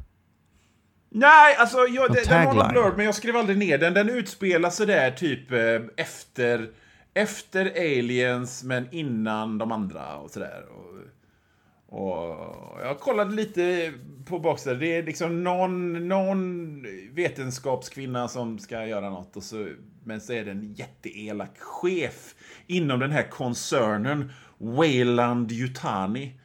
Nej, 1.11 1.57
alltså 1.57 1.79
jag, 1.79 2.07
En 2.07 2.13
det, 2.13 2.29
den 2.29 2.47
har 2.47 2.55
någon 2.55 2.73
blurb, 2.73 2.97
men 2.97 3.07
jag 3.07 3.15
skrev 3.15 3.37
aldrig 3.37 3.59
ner 3.59 3.79
den. 3.79 3.95
Den 3.95 4.11
utspelar 4.11 4.71
sig 4.71 4.87
där 4.87 5.11
typ 5.11 5.53
eh, 5.53 6.05
efter, 6.05 6.71
efter 7.15 7.71
Aliens, 7.77 8.65
men 8.65 8.89
innan 8.91 9.59
de 9.59 9.73
andra 9.73 10.17
och 10.17 10.31
sådär. 10.31 10.65
Och, 10.69 12.01
och 12.01 12.81
jag 12.83 13.01
kollade 13.01 13.35
lite 13.35 13.93
på 14.25 14.39
baksidan. 14.39 14.79
Det 14.79 14.97
är 14.97 15.03
liksom 15.03 15.45
någon, 15.45 16.09
någon 16.09 16.83
vetenskapskvinna 17.15 18.29
som 18.29 18.59
ska 18.59 18.87
göra 18.87 19.11
något. 19.11 19.37
Och 19.37 19.43
så, 19.43 19.69
men 20.05 20.21
så 20.21 20.33
är 20.33 20.45
det 20.45 20.51
en 20.51 20.75
jätteelak 20.75 21.59
chef 21.59 22.35
inom 22.67 23.01
den 23.01 23.11
här 23.11 23.31
koncernen, 23.31 24.33
Wayland 24.59 25.53
Yutani. 25.53 26.41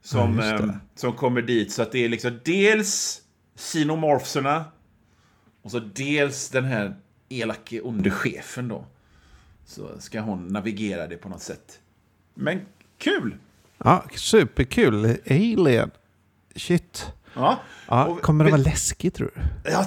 Som, 0.00 0.38
Ja, 0.38 0.54
eh, 0.54 0.70
som 0.94 1.12
kommer 1.12 1.42
dit. 1.42 1.72
Så 1.72 1.82
att 1.82 1.92
det 1.92 2.04
är 2.04 2.08
liksom 2.08 2.40
dels 2.44 3.22
xenomorfserna 3.56 4.64
och 5.62 5.70
så 5.70 5.78
dels 5.78 6.48
den 6.48 6.64
här 6.64 6.96
elake 7.28 7.80
onde 7.80 8.10
chefen 8.10 8.68
då. 8.68 8.84
Så 9.68 9.88
ska 9.98 10.20
hon 10.20 10.46
navigera 10.46 11.06
det 11.06 11.16
på 11.16 11.28
något 11.28 11.42
sätt. 11.42 11.80
Men 12.34 12.60
kul! 12.98 13.36
Ja, 13.78 14.04
superkul. 14.14 15.16
Alien. 15.30 15.90
Shit. 16.56 17.12
Ja. 17.34 17.58
Ja, 17.88 18.18
kommer 18.22 18.44
det 18.44 18.50
vara 18.50 18.62
läskigt 18.62 19.14
tror 19.14 19.30
du? 19.34 19.70
Ja, 19.70 19.86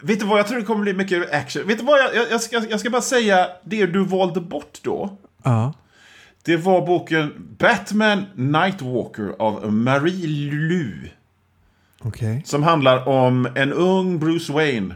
vet 0.00 0.20
du 0.20 0.26
vad, 0.26 0.38
jag 0.38 0.48
tror 0.48 0.58
det 0.58 0.64
kommer 0.64 0.82
bli 0.82 0.92
mycket 0.92 1.32
action. 1.32 1.66
Vet 1.66 1.78
du 1.78 1.84
vad, 1.84 1.98
jag, 1.98 2.30
jag, 2.30 2.40
ska, 2.40 2.64
jag 2.70 2.80
ska 2.80 2.90
bara 2.90 3.02
säga 3.02 3.48
det 3.64 3.86
du 3.86 4.04
valde 4.04 4.40
bort 4.40 4.78
då. 4.82 5.16
Ja. 5.42 5.72
Det 6.42 6.56
var 6.56 6.86
boken 6.86 7.54
Batman 7.58 8.24
Nightwalker 8.34 9.34
av 9.38 9.72
Marie 9.72 10.26
Lu. 10.26 11.10
Okej. 12.00 12.42
Som 12.46 12.62
handlar 12.62 13.08
om 13.08 13.48
en 13.54 13.72
ung 13.72 14.18
Bruce 14.18 14.52
Wayne. 14.52 14.94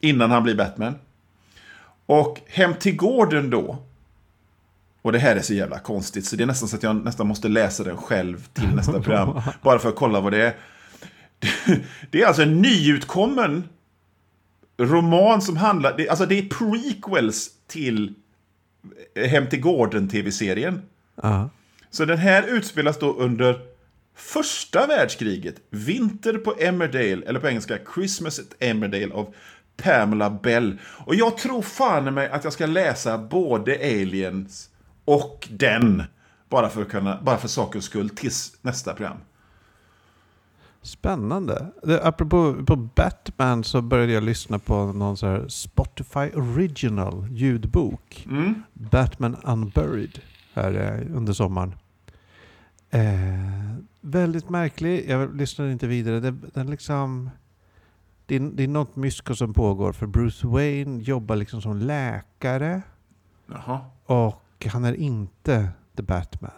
Innan 0.00 0.30
han 0.30 0.42
blir 0.42 0.54
Batman. 0.54 0.94
Och 2.10 2.40
Hem 2.46 2.74
till 2.74 2.96
gården 2.96 3.50
då. 3.50 3.78
Och 5.02 5.12
det 5.12 5.18
här 5.18 5.36
är 5.36 5.40
så 5.42 5.54
jävla 5.54 5.78
konstigt 5.78 6.26
så 6.26 6.36
det 6.36 6.42
är 6.42 6.46
nästan 6.46 6.68
så 6.68 6.76
att 6.76 6.82
jag 6.82 6.96
nästan 7.04 7.26
måste 7.26 7.48
läsa 7.48 7.84
den 7.84 7.96
själv 7.96 8.46
till 8.52 8.68
nästa 8.74 8.92
program. 9.02 9.40
Bara 9.62 9.78
för 9.78 9.88
att 9.88 9.96
kolla 9.96 10.20
vad 10.20 10.32
det 10.32 10.42
är. 10.46 10.56
Det 12.10 12.22
är 12.22 12.26
alltså 12.26 12.42
en 12.42 12.62
nyutkommen 12.62 13.64
roman 14.78 15.42
som 15.42 15.56
handlar... 15.56 15.96
det- 15.96 16.08
Alltså 16.08 16.26
det 16.26 16.38
är 16.38 16.42
prequels 16.48 17.50
till 17.66 18.14
Hem 19.28 19.46
till 19.48 19.60
gården-tv-serien. 19.60 20.82
Ja. 21.22 21.50
Så 21.90 22.04
den 22.04 22.18
här 22.18 22.42
utspelas 22.48 22.98
då 22.98 23.12
under 23.14 23.60
första 24.14 24.86
världskriget. 24.86 25.54
Vinter 25.70 26.38
på 26.38 26.54
Emmerdale, 26.60 27.22
eller 27.26 27.40
på 27.40 27.48
engelska 27.48 27.78
Christmas 27.94 28.38
at 28.38 28.54
Emmerdale 28.58 29.14
av 29.14 29.34
Pamela 29.82 30.30
Bell. 30.30 30.78
Och 30.84 31.14
jag 31.14 31.36
tror 31.36 31.62
fan 31.62 32.14
mig 32.14 32.30
att 32.30 32.44
jag 32.44 32.52
ska 32.52 32.66
läsa 32.66 33.18
både 33.18 33.74
Aliens 33.74 34.70
och 35.04 35.48
den. 35.50 36.02
Bara 36.48 36.68
för, 36.68 36.82
att 36.82 36.88
kunna, 36.88 37.18
bara 37.22 37.36
för 37.36 37.48
sakens 37.48 37.84
skull 37.84 38.08
tills 38.08 38.56
nästa 38.62 38.94
program. 38.94 39.16
Spännande. 40.82 41.66
Apropå 42.02 42.56
på 42.66 42.76
Batman 42.76 43.64
så 43.64 43.82
började 43.82 44.12
jag 44.12 44.22
lyssna 44.22 44.58
på 44.58 44.92
någon 44.92 45.16
så 45.16 45.26
här 45.26 45.48
Spotify 45.48 46.30
original 46.34 47.26
ljudbok. 47.30 48.26
Mm. 48.30 48.62
Batman 48.72 49.36
Unburied 49.44 50.20
här 50.54 50.74
eh, 50.74 51.16
under 51.16 51.32
sommaren. 51.32 51.74
Eh, 52.90 53.00
väldigt 54.00 54.48
märklig. 54.48 55.04
Jag 55.08 55.36
lyssnade 55.36 55.72
inte 55.72 55.86
vidare. 55.86 56.20
Det, 56.20 56.34
den 56.54 56.70
liksom, 56.70 57.30
det, 58.30 58.36
är, 58.36 58.40
det 58.54 58.62
är 58.64 58.68
något 58.68 58.96
mysko 58.96 59.34
som 59.34 59.54
pågår. 59.54 59.92
För 59.92 60.06
Bruce 60.06 60.46
Wayne 60.46 61.02
jobbar 61.02 61.36
liksom 61.36 61.62
som 61.62 61.76
läkare. 61.76 62.82
Jaha. 63.46 63.80
Och 64.06 64.66
han 64.72 64.84
är 64.84 64.94
inte 64.94 65.68
The 65.96 66.02
Batman. 66.02 66.50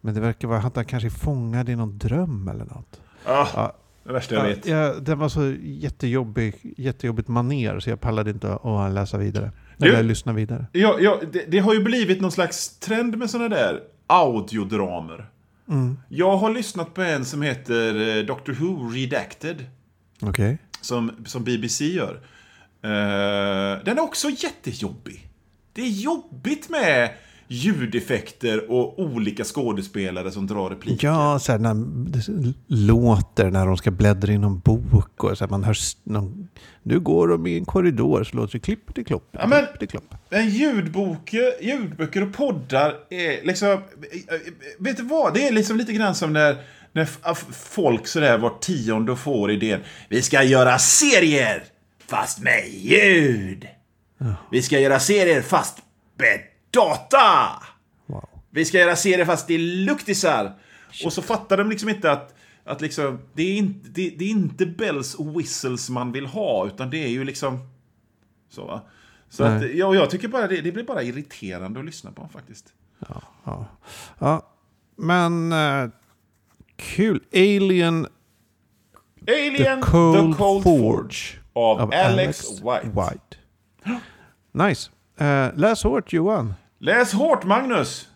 Men 0.00 0.14
det 0.14 0.20
verkar 0.20 0.48
vara 0.48 0.58
att 0.58 0.76
han 0.76 0.84
kanske 0.84 1.08
är 1.08 1.10
fångad 1.10 1.68
i 1.68 1.76
någon 1.76 1.98
dröm 1.98 2.48
eller 2.48 2.64
något. 2.64 3.00
Ah, 3.24 3.46
Ja, 3.54 3.72
det 4.04 4.12
värsta 4.12 4.34
jag 4.34 4.42
vet. 4.44 4.66
Ja, 4.66 4.94
den 5.00 5.18
var 5.18 5.28
så 5.28 5.54
jättejobbig, 5.62 6.74
jättejobbigt 6.76 7.28
maner 7.28 7.80
så 7.80 7.90
jag 7.90 8.00
pallade 8.00 8.30
inte 8.30 8.54
att 8.54 8.92
läsa 8.92 9.18
vidare. 9.18 9.52
Du- 9.76 9.88
Eller 9.88 10.02
lyssna 10.02 10.32
vidare. 10.32 10.66
Ja, 10.72 10.96
ja, 11.00 11.18
det, 11.32 11.44
det 11.48 11.58
har 11.58 11.74
ju 11.74 11.82
blivit 11.82 12.20
någon 12.20 12.32
slags 12.32 12.78
trend 12.78 13.18
med 13.18 13.30
sådana 13.30 13.48
där 13.48 13.80
audiodramer. 14.06 15.30
Mm. 15.68 15.98
Jag 16.08 16.36
har 16.36 16.50
lyssnat 16.50 16.94
på 16.94 17.02
en 17.02 17.24
som 17.24 17.42
heter 17.42 18.18
eh, 18.18 18.24
Doctor 18.24 18.52
Who 18.52 18.88
Redacted. 18.90 19.66
Okej. 20.22 20.58
Som, 20.80 21.12
som 21.26 21.44
BBC 21.44 21.84
gör. 21.84 22.20
Eh, 22.82 23.84
den 23.84 23.98
är 23.98 24.00
också 24.00 24.28
jättejobbig. 24.30 25.28
Det 25.72 25.82
är 25.82 25.88
jobbigt 25.88 26.68
med 26.68 27.10
ljudeffekter 27.50 28.70
och 28.70 28.98
olika 28.98 29.44
skådespelare 29.44 30.30
som 30.30 30.46
drar 30.46 30.70
repliker. 30.70 31.08
Ja, 31.08 31.38
så 31.38 31.52
här, 31.52 31.58
när 31.58 31.74
det 32.10 32.54
låter 32.66 33.50
när 33.50 33.66
de 33.66 33.76
ska 33.76 33.90
bläddra 33.90 34.32
i 34.32 34.38
någon 34.38 34.58
bok. 34.58 35.24
Och 35.24 35.38
så 35.38 35.44
här, 35.44 35.50
man 35.50 35.64
hör 35.64 35.76
någon, 36.04 36.48
nu 36.82 37.00
går 37.00 37.28
de 37.28 37.46
i 37.46 37.58
en 37.58 37.64
korridor 37.64 38.24
så 38.24 38.36
låter 38.36 38.52
det 38.52 38.60
klipp 38.60 38.94
till 38.94 39.04
klopp. 39.04 39.28
Ja, 39.30 39.46
men- 39.46 39.66
klipp 39.78 39.90
klopp. 39.90 40.14
Men 40.30 40.48
ljudböcker, 40.48 41.64
ljudböcker 41.64 42.22
och 42.22 42.32
poddar 42.32 42.94
är 43.10 43.46
liksom... 43.46 43.82
Vet 44.78 44.96
du 44.96 45.02
vad? 45.02 45.34
Det 45.34 45.48
är 45.48 45.52
liksom 45.52 45.76
lite 45.76 45.92
grann 45.92 46.14
som 46.14 46.32
när, 46.32 46.56
när 46.98 47.30
f- 47.30 47.46
folk 47.52 48.06
sådär 48.06 48.38
var 48.38 48.58
tionde 48.60 49.16
får 49.16 49.50
idén. 49.50 49.80
Vi 50.08 50.22
ska 50.22 50.42
göra 50.42 50.78
serier! 50.78 51.64
Fast 52.06 52.38
med 52.42 52.68
ljud! 52.68 53.68
Vi 54.50 54.62
ska 54.62 54.78
göra 54.80 55.00
serier 55.00 55.42
fast 55.42 55.78
med 56.18 56.40
data! 56.70 57.62
Wow. 58.06 58.28
Vi 58.50 58.64
ska 58.64 58.78
göra 58.78 58.96
serier 58.96 59.24
fast 59.24 59.46
det 59.46 59.54
är 59.54 59.58
luktisar. 59.58 60.58
Och 61.04 61.12
så 61.12 61.22
fattar 61.22 61.56
de 61.56 61.70
liksom 61.70 61.88
inte 61.88 62.12
att, 62.12 62.34
att 62.64 62.80
liksom, 62.80 63.18
det, 63.34 63.42
är 63.42 63.56
inte, 63.56 63.88
det, 63.88 64.14
det 64.18 64.24
är 64.24 64.30
inte 64.30 64.66
bells 64.66 65.14
och 65.14 65.40
whistles 65.40 65.90
man 65.90 66.12
vill 66.12 66.26
ha, 66.26 66.66
utan 66.66 66.90
det 66.90 67.04
är 67.04 67.08
ju 67.08 67.24
liksom... 67.24 67.68
Så, 68.50 68.64
va? 68.64 68.82
Så 69.30 69.44
att, 69.44 69.74
ja, 69.74 69.94
jag 69.94 70.10
tycker 70.10 70.28
bara 70.28 70.46
det, 70.46 70.60
det 70.60 70.72
blir 70.72 70.84
bara 70.84 71.02
irriterande 71.02 71.80
att 71.80 71.86
lyssna 71.86 72.12
på 72.12 72.28
faktiskt. 72.32 72.66
Ja, 73.08 73.22
ja. 73.44 73.66
ja. 74.18 74.54
Men 74.96 75.52
uh, 75.52 75.90
kul. 76.78 77.20
Alien 77.32 78.06
Alien 79.26 79.80
The 79.80 79.86
Cold, 79.86 80.32
The 80.32 80.36
Cold 80.36 80.62
Forge, 80.62 80.72
Forge 80.82 81.40
av, 81.54 81.80
av 81.80 81.94
Alex, 81.94 82.60
White. 82.62 82.88
White. 82.94 83.36
Nice. 84.52 84.90
Uh, 85.20 85.50
läs 85.56 85.82
hårt 85.84 86.12
Johan. 86.12 86.54
Läs 86.78 87.12
hårt 87.12 87.44
Magnus! 87.44 88.07